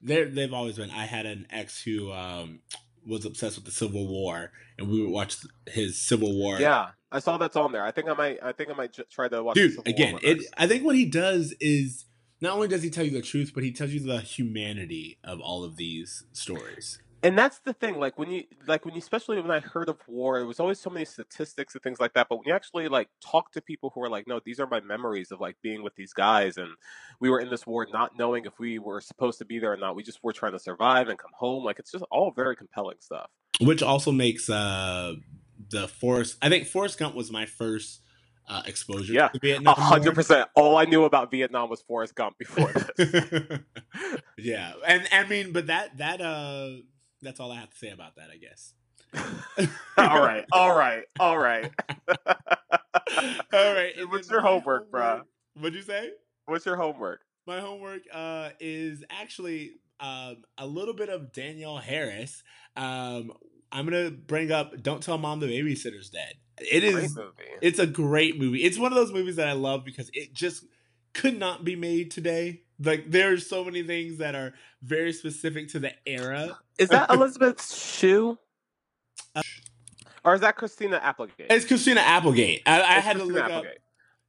They're, 0.01 0.29
they've 0.29 0.53
always 0.53 0.75
been. 0.77 0.91
I 0.91 1.05
had 1.05 1.25
an 1.25 1.47
ex 1.49 1.81
who 1.81 2.11
um, 2.11 2.59
was 3.07 3.25
obsessed 3.25 3.55
with 3.55 3.65
the 3.65 3.71
Civil 3.71 4.05
War, 4.07 4.51
and 4.77 4.89
we 4.89 5.01
would 5.01 5.09
watch 5.11 5.37
his 5.67 5.99
Civil 5.99 6.35
War. 6.37 6.59
Yeah, 6.59 6.89
I 7.11 7.19
saw 7.19 7.37
that's 7.37 7.55
on 7.55 7.71
there. 7.71 7.85
I 7.85 7.91
think 7.91 8.09
I 8.09 8.13
might. 8.13 8.39
I 8.43 8.51
think 8.51 8.69
I 8.69 8.73
might 8.73 8.93
j- 8.93 9.03
try 9.09 9.27
to 9.29 9.41
watch. 9.43 9.55
dude. 9.55 9.77
Again, 9.87 10.19
it. 10.21 10.45
I 10.57 10.67
think 10.67 10.83
what 10.83 10.95
he 10.95 11.05
does 11.05 11.53
is 11.61 12.05
not 12.41 12.55
only 12.55 12.67
does 12.67 12.83
he 12.83 12.89
tell 12.89 13.05
you 13.05 13.11
the 13.11 13.21
truth, 13.21 13.51
but 13.55 13.63
he 13.63 13.71
tells 13.71 13.91
you 13.91 14.01
the 14.01 14.19
humanity 14.19 15.17
of 15.23 15.39
all 15.39 15.63
of 15.63 15.77
these 15.77 16.25
stories. 16.33 16.99
And 17.23 17.37
that's 17.37 17.59
the 17.59 17.73
thing. 17.73 17.99
Like 17.99 18.19
when 18.19 18.31
you, 18.31 18.45
like 18.67 18.85
when 18.85 18.95
you, 18.95 18.99
especially 18.99 19.41
when 19.41 19.51
I 19.51 19.61
heard 19.61 19.89
of 19.89 19.97
war, 20.07 20.39
it 20.39 20.45
was 20.45 20.59
always 20.59 20.79
so 20.79 20.89
many 20.91 21.05
statistics 21.05 21.75
and 21.75 21.83
things 21.83 21.99
like 21.99 22.13
that. 22.15 22.27
But 22.29 22.37
when 22.37 22.47
you 22.47 22.55
actually 22.55 22.89
like 22.89 23.09
talk 23.21 23.51
to 23.53 23.61
people 23.61 23.91
who 23.95 24.03
are 24.03 24.09
like, 24.09 24.27
no, 24.27 24.41
these 24.45 24.59
are 24.59 24.67
my 24.67 24.81
memories 24.81 25.31
of 25.31 25.41
like 25.41 25.57
being 25.63 25.83
with 25.83 25.95
these 25.95 26.13
guys, 26.13 26.57
and 26.57 26.69
we 27.21 27.29
were 27.31 27.39
in 27.39 27.49
this 27.49 27.67
war 27.67 27.87
not 27.93 28.13
knowing 28.19 28.45
if 28.45 28.59
we 28.59 28.79
were 28.79 29.01
supposed 29.01 29.39
to 29.39 29.45
be 29.45 29.59
there 29.59 29.73
or 29.73 29.77
not. 29.77 29.95
We 29.95 30.03
just 30.03 30.23
were 30.23 30.33
trying 30.33 30.53
to 30.53 30.59
survive 30.59 31.09
and 31.09 31.19
come 31.19 31.31
home. 31.35 31.63
Like 31.65 31.79
it's 31.79 31.91
just 31.91 32.05
all 32.11 32.31
very 32.31 32.55
compelling 32.55 32.97
stuff. 32.99 33.29
which 33.61 33.83
also 33.83 34.11
makes 34.11 34.49
uh 34.49 35.15
the 35.69 35.87
Forrest. 35.87 36.37
I 36.41 36.49
think 36.49 36.67
Forrest 36.67 36.99
Gump 36.99 37.15
was 37.15 37.31
my 37.31 37.45
first 37.45 38.01
uh, 38.47 38.63
exposure 38.65 39.13
Yeah, 39.13 39.29
Vietnam. 39.41 39.75
Hundred 39.77 40.15
percent. 40.15 40.49
All 40.55 40.77
I 40.77 40.85
knew 40.85 41.05
about 41.05 41.31
Vietnam 41.31 41.69
was 41.69 41.81
Forrest 41.81 42.15
Gump 42.15 42.37
before 42.37 42.73
this. 42.97 43.09
yeah, 44.37 44.73
and 44.87 45.07
I 45.11 45.25
mean, 45.27 45.53
but 45.53 45.67
that 45.67 45.97
that 45.97 46.21
uh, 46.21 46.69
that's 47.23 47.39
all 47.39 47.51
I 47.51 47.59
have 47.59 47.71
to 47.71 47.77
say 47.77 47.89
about 47.89 48.15
that, 48.15 48.29
I 48.31 48.37
guess. 48.37 48.73
all 49.97 50.21
right, 50.21 50.45
all 50.51 50.75
right, 50.75 51.03
all 51.19 51.37
right. 51.37 51.71
all 52.27 53.73
right. 53.73 53.93
What's 54.09 54.29
your 54.29 54.41
my 54.41 54.47
homework, 54.47 54.91
bruh? 54.91 55.21
What'd 55.55 55.75
you 55.75 55.81
say? 55.81 56.11
What's 56.45 56.65
your 56.65 56.75
homework? 56.75 57.21
My 57.45 57.59
homework 57.59 58.01
uh, 58.11 58.49
is 58.59 59.03
actually 59.09 59.73
um, 59.99 60.37
a 60.57 60.65
little 60.65 60.93
bit 60.93 61.09
of 61.09 61.31
Danielle 61.31 61.77
Harris. 61.77 62.43
Um, 62.75 63.31
I'm 63.71 63.85
gonna 63.85 64.11
bring 64.11 64.51
up 64.51 64.81
"Don't 64.81 65.01
Tell 65.01 65.17
Mom 65.17 65.39
the 65.39 65.47
Babysitter's 65.47 66.09
Dead." 66.09 66.33
It 66.59 66.83
is. 66.83 67.17
It's 67.61 67.79
a 67.79 67.87
great 67.87 68.39
movie. 68.39 68.63
It's 68.63 68.77
one 68.77 68.91
of 68.91 68.95
those 68.95 69.11
movies 69.11 69.37
that 69.37 69.47
I 69.47 69.53
love 69.53 69.83
because 69.85 70.09
it 70.13 70.33
just 70.33 70.65
could 71.13 71.37
not 71.37 71.63
be 71.63 71.75
made 71.75 72.11
today 72.11 72.61
Like 72.83 73.09
there's 73.09 73.47
so 73.47 73.63
many 73.63 73.83
things 73.83 74.17
that 74.17 74.35
are 74.35 74.53
very 74.81 75.13
specific 75.13 75.69
to 75.69 75.79
the 75.79 75.93
era. 76.05 76.57
Is 76.77 76.89
that 76.89 77.09
Elizabeth 77.09 77.73
Shue? 77.73 78.37
or 80.25 80.35
is 80.35 80.41
that 80.41 80.55
Christina 80.55 80.97
Applegate? 80.97 81.47
It's 81.49 81.65
Christina 81.65 82.01
Applegate. 82.01 82.61
I, 82.65 82.81
I 82.81 82.93
had 82.99 83.13
to 83.13 83.19
Christina 83.25 83.41
look 83.41 83.51
up. 83.51 83.65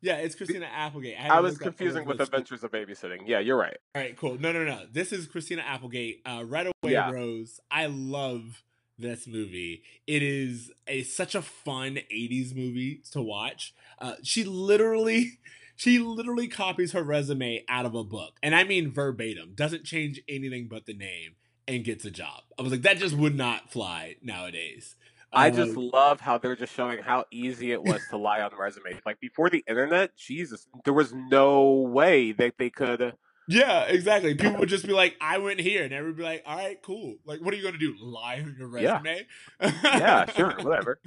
Yeah, 0.05 0.17
it's 0.17 0.35
Christina 0.35 0.67
Applegate. 0.67 1.17
had 1.17 1.31
I 1.31 1.41
was 1.41 1.57
confusing 1.57 2.05
with 2.05 2.21
Adventures 2.21 2.63
of 2.63 2.71
Babysitting. 2.73 3.23
Yeah, 3.27 3.39
you're 3.39 3.57
right. 3.57 3.77
All 3.95 4.03
right, 4.03 4.15
cool. 4.17 4.39
No, 4.39 4.53
no, 4.53 4.63
no. 4.65 4.83
This 4.93 5.13
is 5.13 5.27
Christina 5.27 5.63
Applegate. 5.63 6.21
Uh, 6.27 6.45
right 6.47 6.67
away, 6.67 6.93
Yeah. 6.93 7.11
Rose. 7.11 7.59
I 7.71 7.87
love 7.87 8.63
this 8.99 9.27
movie. 9.27 9.83
It 10.07 10.23
is 10.23 10.71
a 10.87 11.05
such 11.05 11.35
a 11.35 11.41
fun 11.41 11.99
'80s 12.13 12.55
movie 12.55 13.03
to 13.13 13.23
watch. 13.23 13.75
Uh, 13.99 14.15
she 14.23 14.45
literally, 14.45 15.39
she 15.77 15.99
literally 15.99 16.49
copies 16.49 16.93
her 16.93 17.03
resume 17.03 17.65
out 17.69 17.87
of 17.87 17.95
a 17.95 18.05
book, 18.05 18.35
and 18.43 18.55
I 18.55 18.65
mean 18.65 18.91
verbatim. 18.93 19.53
Doesn't 19.55 19.85
change 19.85 20.21
anything 20.29 20.69
but 20.69 20.87
the 20.87 20.95
name 20.95 21.37
and 21.67 21.85
gets 21.85 22.05
a 22.05 22.11
job. 22.11 22.43
I 22.59 22.63
was 22.63 22.73
like, 22.73 22.83
that 22.83 22.99
just 22.99 23.15
would 23.17 23.37
not 23.37 23.71
fly 23.73 24.17
nowadays. 24.23 24.97
I 25.33 25.51
just 25.51 25.77
Um, 25.77 25.91
love 25.93 26.21
how 26.21 26.39
they're 26.39 26.55
just 26.57 26.75
showing 26.75 27.03
how 27.03 27.25
easy 27.31 27.73
it 27.73 27.83
was 27.83 28.01
to 28.11 28.17
lie 28.17 28.41
on 28.41 28.53
resumes. 28.57 29.01
Like 29.05 29.19
before 29.21 29.51
the 29.51 29.65
internet, 29.67 30.17
Jesus, 30.17 30.69
there 30.85 30.95
was 30.95 31.13
no 31.13 31.73
way 31.73 32.33
that 32.33 32.55
they 32.59 32.71
could. 32.71 33.15
Yeah, 33.47 33.83
exactly. 33.83 34.35
People 34.35 34.59
would 34.61 34.69
just 34.69 34.87
be 34.87 34.93
like, 34.93 35.17
"I 35.21 35.39
went 35.39 35.61
here," 35.61 35.85
and 35.85 35.93
everybody 35.93 36.07
would 36.11 36.17
be 36.17 36.23
like, 36.23 36.43
"All 36.47 36.57
right, 36.57 36.81
cool. 36.83 37.17
Like, 37.27 37.41
what 37.41 37.53
are 37.53 37.57
you 37.57 37.63
going 37.63 37.75
to 37.75 37.79
do? 37.79 37.95
Lie 38.01 38.41
on 38.41 38.57
your 38.59 38.69
resume?" 38.69 39.27
Yeah, 39.61 40.25
sure, 40.37 40.55
whatever. 40.63 40.99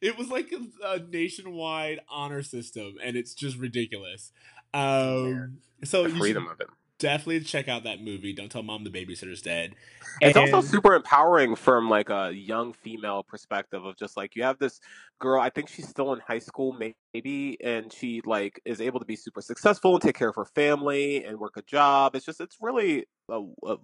It 0.00 0.16
was 0.16 0.28
like 0.28 0.52
a, 0.52 0.86
a 0.94 0.98
nationwide 1.00 2.00
honor 2.08 2.42
system, 2.42 2.94
and 3.02 3.16
it's 3.16 3.34
just 3.34 3.56
ridiculous. 3.58 4.32
Um, 4.72 5.58
so 5.84 6.04
The 6.04 6.10
you 6.10 6.16
freedom 6.16 6.44
should 6.44 6.52
of 6.52 6.60
it. 6.60 6.68
Definitely 7.02 7.40
check 7.40 7.68
out 7.68 7.84
that 7.84 8.00
movie. 8.00 8.32
Don't 8.32 8.50
tell 8.50 8.62
mom 8.62 8.84
the 8.84 8.90
babysitter's 8.90 9.42
dead. 9.42 9.74
It's 10.20 10.36
also 10.36 10.60
super 10.60 10.94
empowering 10.94 11.56
from 11.56 11.90
like 11.90 12.08
a 12.08 12.32
young 12.32 12.72
female 12.72 13.22
perspective 13.22 13.84
of 13.84 13.96
just 13.96 14.16
like 14.16 14.36
you 14.36 14.44
have 14.44 14.58
this 14.58 14.80
girl. 15.18 15.40
I 15.40 15.50
think 15.50 15.68
she's 15.68 15.88
still 15.88 16.12
in 16.12 16.20
high 16.20 16.38
school, 16.38 16.76
maybe, 17.12 17.58
and 17.62 17.92
she 17.92 18.22
like 18.24 18.60
is 18.64 18.80
able 18.80 19.00
to 19.00 19.06
be 19.06 19.16
super 19.16 19.42
successful 19.42 19.94
and 19.94 20.02
take 20.02 20.16
care 20.16 20.28
of 20.28 20.36
her 20.36 20.44
family 20.44 21.24
and 21.24 21.38
work 21.38 21.56
a 21.56 21.62
job. 21.62 22.14
It's 22.14 22.24
just 22.24 22.40
it's 22.40 22.56
really 22.60 23.06
a, 23.28 23.42
a 23.66 23.76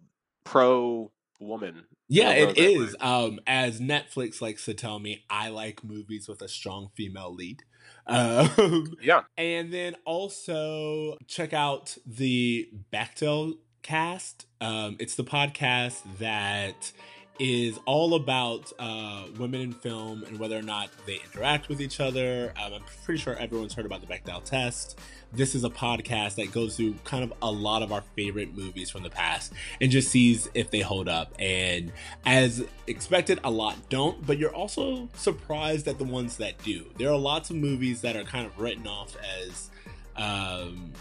pro 0.45 1.11
woman. 1.41 1.85
Yeah, 2.09 2.31
it 2.31 2.59
is. 2.59 2.97
Um, 3.01 3.41
as 3.47 3.81
Netflix 3.81 4.41
likes 4.41 4.65
to 4.65 4.75
tell 4.75 4.99
me, 4.99 5.25
I 5.29 5.49
like 5.49 5.85
movies 5.85 6.29
with 6.29 6.43
a 6.43 6.49
strong 6.49 6.91
female 6.97 7.35
lead. 7.35 7.63
Um, 8.09 8.97
Yeah, 9.03 9.23
And 9.37 9.73
then 9.73 9.95
also 10.05 11.17
check 11.27 11.53
out 11.53 11.97
the 12.07 12.69
Bechdel 12.93 13.59
cast. 13.83 14.47
Um, 14.61 14.97
it's 14.99 15.15
the 15.15 15.25
podcast 15.25 16.03
that 16.19 16.93
is 17.39 17.79
all 17.87 18.15
about 18.15 18.73
uh, 18.79 19.25
women 19.39 19.61
in 19.61 19.73
film 19.73 20.25
and 20.25 20.39
whether 20.39 20.59
or 20.59 20.63
not 20.63 20.91
they 21.07 21.21
interact 21.25 21.69
with 21.69 21.81
each 21.81 22.01
other. 22.01 22.53
Um, 22.63 22.75
I'm 22.75 22.83
pretty 23.05 23.21
sure 23.21 23.37
everyone's 23.37 23.75
heard 23.75 23.87
about 23.87 24.01
the 24.01 24.07
Bechdel 24.07 24.43
test. 24.43 24.99
This 25.33 25.55
is 25.55 25.63
a 25.63 25.71
podcast 25.71 26.37
that 26.37 26.53
goes 26.53 26.77
through 26.77 26.95
kind 27.05 27.23
of 27.23 27.33
a 27.43 27.51
lot 27.51 27.83
of 27.83 27.93
our 27.93 28.03
favorite 28.17 28.57
movies 28.57 28.91
from 28.91 29.03
the 29.03 29.11
past 29.11 29.53
and 29.81 29.91
just 29.91 30.09
sees 30.09 30.49
if 30.55 30.71
they 30.71 30.81
hold 30.81 31.09
up. 31.09 31.33
And 31.39 31.93
as 32.27 32.65
expected, 32.87 33.39
a 33.45 33.51
lot 33.51 33.77
don't, 33.89 34.27
but 34.27 34.39
you're 34.39 34.55
also 34.55 35.09
surprised 35.15 35.87
at 35.87 35.99
the 35.99 36.05
ones 36.05 36.39
that 36.39 36.59
do. 36.65 36.87
There 36.97 37.11
are 37.11 37.19
lots 37.19 37.51
of 37.51 37.57
movies 37.57 38.01
that 38.01 38.17
are 38.17 38.25
kind 38.25 38.47
of 38.47 38.59
written 38.59 38.87
off 38.87 39.17
as 39.43 39.71
um, 40.17 40.93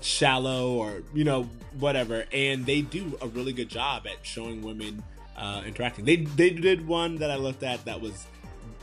shallow 0.00 0.74
or, 0.74 1.02
you 1.12 1.24
know, 1.24 1.44
whatever. 1.78 2.24
And 2.32 2.66
they 2.66 2.82
do 2.82 3.18
a 3.20 3.26
really 3.26 3.52
good 3.52 3.68
job 3.68 4.06
at 4.06 4.18
showing 4.22 4.62
women 4.62 5.02
uh, 5.40 5.62
interacting. 5.66 6.04
They, 6.04 6.16
they 6.16 6.50
did 6.50 6.86
one 6.86 7.16
that 7.16 7.30
I 7.30 7.36
looked 7.36 7.62
at 7.64 7.84
that 7.86 8.00
was 8.00 8.26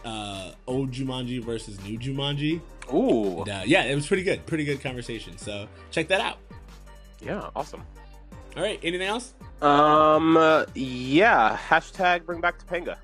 uh, 0.03 0.51
old 0.67 0.91
Jumanji 0.91 1.41
versus 1.43 1.81
new 1.83 1.97
Jumanji. 1.97 2.59
ooh, 2.93 3.41
And, 3.41 3.49
uh, 3.49 3.61
yeah, 3.65 3.83
it 3.83 3.95
was 3.95 4.07
pretty 4.07 4.23
good. 4.23 4.45
Pretty 4.45 4.65
good 4.65 4.81
conversation. 4.81 5.37
So 5.37 5.67
check 5.91 6.07
that 6.09 6.19
out. 6.21 6.37
yeah, 7.21 7.49
awesome. 7.55 7.83
All 8.55 8.63
right. 8.63 8.79
Anything 8.83 9.07
else? 9.07 9.33
Um, 9.61 10.35
uh, 10.37 10.65
yeah. 10.75 11.57
Hashtag 11.69 12.25
bring 12.25 12.41
back 12.41 12.57
Topanga. 12.65 12.97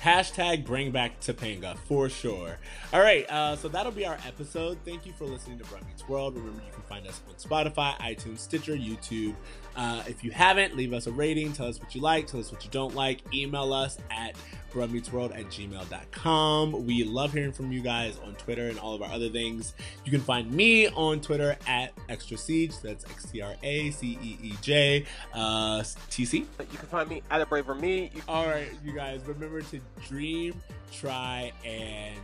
Hashtag 0.00 0.64
bring 0.64 0.90
back 0.90 1.20
Topanga 1.20 1.76
for 1.76 2.08
sure. 2.08 2.58
All 2.92 3.00
right, 3.00 3.30
uh, 3.30 3.54
so 3.56 3.68
that'll 3.68 3.92
be 3.92 4.06
our 4.06 4.16
episode. 4.26 4.78
Thank 4.84 5.04
you 5.04 5.12
for 5.12 5.26
listening 5.26 5.58
to 5.58 5.64
Bruh 5.64 5.86
Meets 5.86 6.08
World. 6.08 6.36
Remember, 6.36 6.62
you 6.64 6.72
can 6.72 6.82
find 6.84 7.06
us 7.06 7.20
on 7.28 7.34
Spotify, 7.34 7.94
iTunes, 7.98 8.38
Stitcher, 8.38 8.76
YouTube. 8.76 9.34
Uh, 9.76 10.02
if 10.08 10.24
you 10.24 10.30
haven't, 10.30 10.74
leave 10.74 10.94
us 10.94 11.06
a 11.06 11.12
rating. 11.12 11.52
Tell 11.52 11.66
us 11.66 11.78
what 11.78 11.94
you 11.94 12.00
like. 12.00 12.26
Tell 12.26 12.40
us 12.40 12.50
what 12.50 12.64
you 12.64 12.70
don't 12.70 12.94
like. 12.94 13.20
Email 13.34 13.74
us 13.74 13.98
at 14.10 14.36
bruhmeetsworld 14.72 15.36
at 15.38 15.46
gmail.com. 15.46 16.86
We 16.86 17.04
love 17.04 17.32
hearing 17.32 17.52
from 17.52 17.72
you 17.72 17.80
guys 17.80 18.18
on 18.24 18.34
Twitter 18.34 18.68
and 18.68 18.78
all 18.78 18.94
of 18.94 19.02
our 19.02 19.10
other 19.10 19.28
things. 19.28 19.74
You 20.04 20.10
can 20.10 20.20
find 20.20 20.50
me 20.52 20.88
on 20.88 21.20
Twitter 21.20 21.56
at 21.66 21.92
Extra 22.08 22.36
Ceej. 22.36 22.80
That's 22.82 23.04
X 23.04 23.30
T 23.30 23.40
R 23.42 23.54
A 23.62 23.90
C 23.90 24.18
E 24.22 24.38
E 24.42 24.54
J. 24.62 25.04
Uh, 25.34 25.80
TC. 25.80 26.34
You 26.34 26.46
can 26.58 26.88
find 26.88 27.08
me 27.08 27.22
at 27.30 27.40
a 27.40 27.46
braver 27.46 27.74
me. 27.74 28.10
You 28.14 28.22
All 28.28 28.46
right, 28.46 28.70
you 28.84 28.92
guys, 28.92 29.20
remember 29.26 29.60
to 29.62 29.80
dream, 30.06 30.60
try, 30.92 31.52
and 31.64 32.18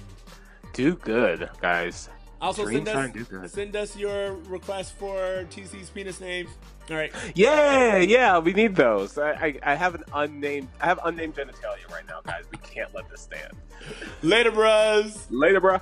do 0.72 0.94
good, 0.96 1.48
guys. 1.60 2.08
also 2.40 2.64
Dream, 2.64 2.84
send 2.84 2.86
try, 2.86 2.94
us 3.00 3.04
and 3.04 3.14
do 3.14 3.24
good. 3.24 3.50
send 3.50 3.76
us 3.76 3.96
your 3.96 4.34
request 4.48 4.94
for 4.98 5.46
TC's 5.50 5.90
penis 5.90 6.20
names. 6.20 6.50
All 6.88 6.96
right, 6.96 7.12
Yeah, 7.34 7.96
yeah, 7.98 8.38
we 8.38 8.52
need 8.52 8.76
those. 8.76 9.18
I, 9.18 9.30
I, 9.32 9.58
I 9.72 9.74
have 9.74 9.96
an 9.96 10.04
unnamed, 10.14 10.68
I 10.80 10.86
have 10.86 11.00
unnamed 11.04 11.34
genitalia 11.34 11.90
right 11.90 12.06
now, 12.06 12.20
guys. 12.24 12.44
We 12.52 12.58
can't 12.58 12.94
let 12.94 13.10
this 13.10 13.22
stand. 13.22 13.52
later, 14.22 14.52
bros. 14.52 15.26
Later, 15.30 15.60
bruh. 15.60 15.80